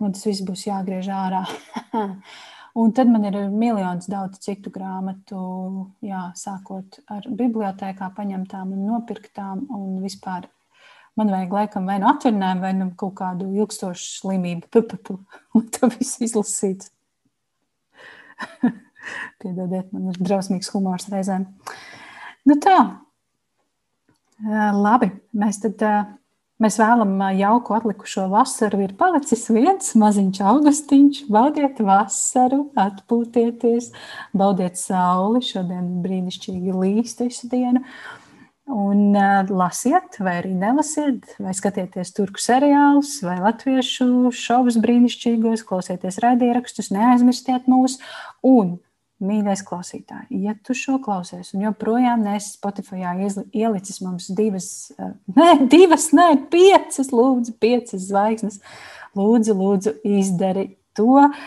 un 0.00 0.16
tas 0.16 0.24
viss 0.24 0.46
būs 0.46 0.62
jāgriež 0.70 1.10
ārā. 1.12 1.42
un 2.80 2.94
tad 2.96 3.12
man 3.12 3.26
ir 3.28 3.36
miljons 3.52 4.08
daudz 4.08 4.40
citu 4.46 4.72
grāmatu, 4.72 5.42
jā, 6.06 6.30
sākot 6.32 7.02
ar 7.12 7.28
bibliotēkā 7.28 8.08
paņemtām 8.16 8.72
un 8.72 8.88
nopirktām, 8.88 9.66
un 9.68 10.00
vispār 10.00 10.48
Man 11.18 11.32
vajag 11.32 11.52
laikam 11.52 11.88
vai 11.90 11.98
nu 12.00 12.08
atvaļinājumu, 12.12 12.62
vai 12.64 12.72
nu 12.78 12.90
kaut 12.98 13.16
kādu 13.18 13.48
ilgstošu 13.58 14.06
slimību, 14.20 14.68
p 14.70 14.82
-p 14.82 14.98
-p, 14.98 15.18
un 15.54 15.68
to 15.74 15.90
visu 15.96 16.24
izlasīt. 16.24 16.90
Piedodiet, 19.42 19.92
man 19.92 20.10
ir 20.12 20.20
drausmīgs 20.20 20.70
humors 20.74 21.08
reizēm. 21.08 21.46
Nu 22.46 22.56
tā, 22.62 22.78
labi, 24.76 25.12
mēs 25.34 25.62
tad. 25.66 25.84
Mēs 26.60 26.76
vēlamies 26.76 27.38
jauku 27.40 27.72
atlikušo 27.72 28.26
vasaru. 28.28 28.82
Ir 28.84 28.90
palicis 28.92 29.46
viens 29.48 29.94
maziņš 29.96 30.40
augustiņš. 30.44 31.20
Baudiet 31.32 31.80
vasaru, 31.80 32.66
atpūtieties, 32.76 33.86
baudiet 34.36 34.76
sauli. 34.76 35.40
Šodien 35.40 36.02
brīnišķīgi 36.04 36.76
līst 36.76 37.24
visu 37.24 37.48
dienu. 37.48 37.80
Un 38.70 39.16
uh, 39.18 39.48
lasiet, 39.50 40.20
vai 40.22 40.36
arī 40.38 40.52
nelasiet, 40.54 41.24
vai 41.42 41.50
skatieties 41.56 42.12
turku 42.14 42.38
seriālus, 42.38 43.16
vai 43.26 43.40
latviešu 43.42 44.30
šovus 44.36 44.76
brīnišķīgos, 44.82 45.64
klausieties 45.66 46.20
raidierakstus, 46.22 46.92
neaizmirstiet 46.94 47.66
mūs. 47.70 47.98
Un, 48.46 48.76
mīļais 49.26 49.64
klausītāj, 49.66 50.28
ja 50.44 50.54
tu 50.64 50.76
šo 50.78 51.00
klausies 51.02 51.50
un 51.52 51.66
joprojām 51.66 52.22
nesi 52.24 52.54
Spotify 52.54 53.02
ielicis 53.50 53.98
mums 54.04 54.30
divas, 54.38 54.70
uh, 54.94 55.16
ne, 55.38 55.50
divas, 55.66 56.12
ne, 56.14 56.30
piecas, 56.52 57.10
lūdzu, 57.10 57.56
piecas 57.58 58.06
zvaigznes, 58.06 58.62
lūdzu, 59.18 59.58
lūdzu, 59.58 59.96
izdari 60.20 60.70
to. 60.94 61.26
Uh, 61.26 61.42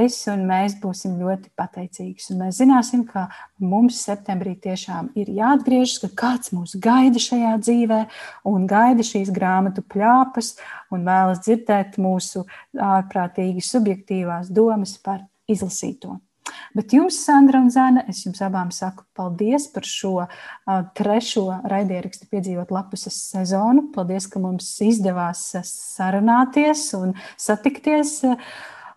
es 0.00 0.18
un 0.30 0.44
mēs 0.48 0.76
būsim 0.82 1.16
ļoti 1.20 1.50
pateicīgi. 1.58 2.36
Mēs 2.38 2.60
zināsim, 2.60 3.04
ka 3.08 3.26
mums 3.62 4.00
septembrī 4.04 4.54
tiešām 4.62 5.10
ir 5.18 5.32
jāatgriežas, 5.38 5.98
ka 6.04 6.12
kāds 6.22 6.52
mūs 6.54 6.76
gaida 6.82 7.20
šajā 7.22 7.56
dzīvē 7.64 8.00
un 8.50 8.68
gaida 8.70 9.06
šīs 9.06 9.32
grāmatu 9.34 9.82
plāpas 9.82 10.54
un 10.94 11.08
vēlas 11.08 11.42
dzirdēt 11.46 11.98
mūsu 12.02 12.46
ārprātīgi 12.74 13.64
subjektīvās 13.64 14.52
domas 14.54 14.96
par 15.02 15.26
izlasīto. 15.48 16.18
Bet 16.76 16.92
jums, 16.92 17.18
Sandra 17.24 17.60
un 17.60 17.68
Zana, 17.72 18.04
es 18.08 18.22
jums 18.24 18.40
abām 18.44 18.70
saku 18.72 19.04
paldies 19.16 19.66
par 19.72 19.84
šo 19.88 20.14
uh, 20.22 20.30
trešo 20.96 21.44
raidierakstu 21.68 22.28
piedzīvot 22.32 22.72
lapuses 22.72 23.18
sezonu. 23.32 23.88
Paldies, 23.94 24.28
ka 24.30 24.40
mums 24.40 24.70
izdevās 24.84 25.44
sarunāties 25.68 26.88
un 26.98 27.14
satikties. 27.36 28.18
Uh, 28.24 28.50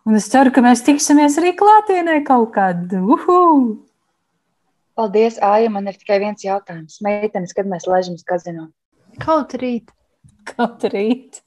Un 0.08 0.18
es 0.18 0.28
ceru, 0.34 0.50
ka 0.54 0.64
mēs 0.66 0.82
tiksimies 0.86 1.38
arī 1.38 1.54
klātienē 1.58 2.22
kaut 2.26 2.54
kad. 2.56 2.90
Uhu! 2.90 3.42
Paldies, 4.98 5.38
Aija. 5.46 5.70
Man 5.74 5.88
ir 5.90 5.98
tikai 6.00 6.18
viens 6.24 6.42
jautājums. 6.46 6.98
Meitenes, 7.06 7.54
kad 7.58 7.70
mēs 7.70 7.86
laižamies 7.90 8.26
kazino? 8.28 8.68
Kaut 9.22 9.54
rīt. 9.62 9.94
Kaut 10.50 10.84
rīt. 10.90 11.44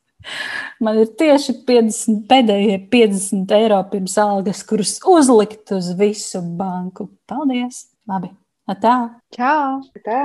Man 0.81 1.03
ir 1.03 1.11
tieši 1.19 1.59
50, 1.67 2.23
pēdējie 2.31 2.79
50 2.93 3.53
eiro 3.59 3.83
pirms 3.91 4.15
algas, 4.23 4.63
kurus 4.67 4.97
uzlikt 5.03 5.75
uz 5.75 5.91
visu 5.99 6.41
banku. 6.59 7.11
Paldies! 7.29 7.89
Labi! 8.09 8.31
Tā! 8.81 8.97
Čau! 9.35 9.83
Tā! 10.07 10.25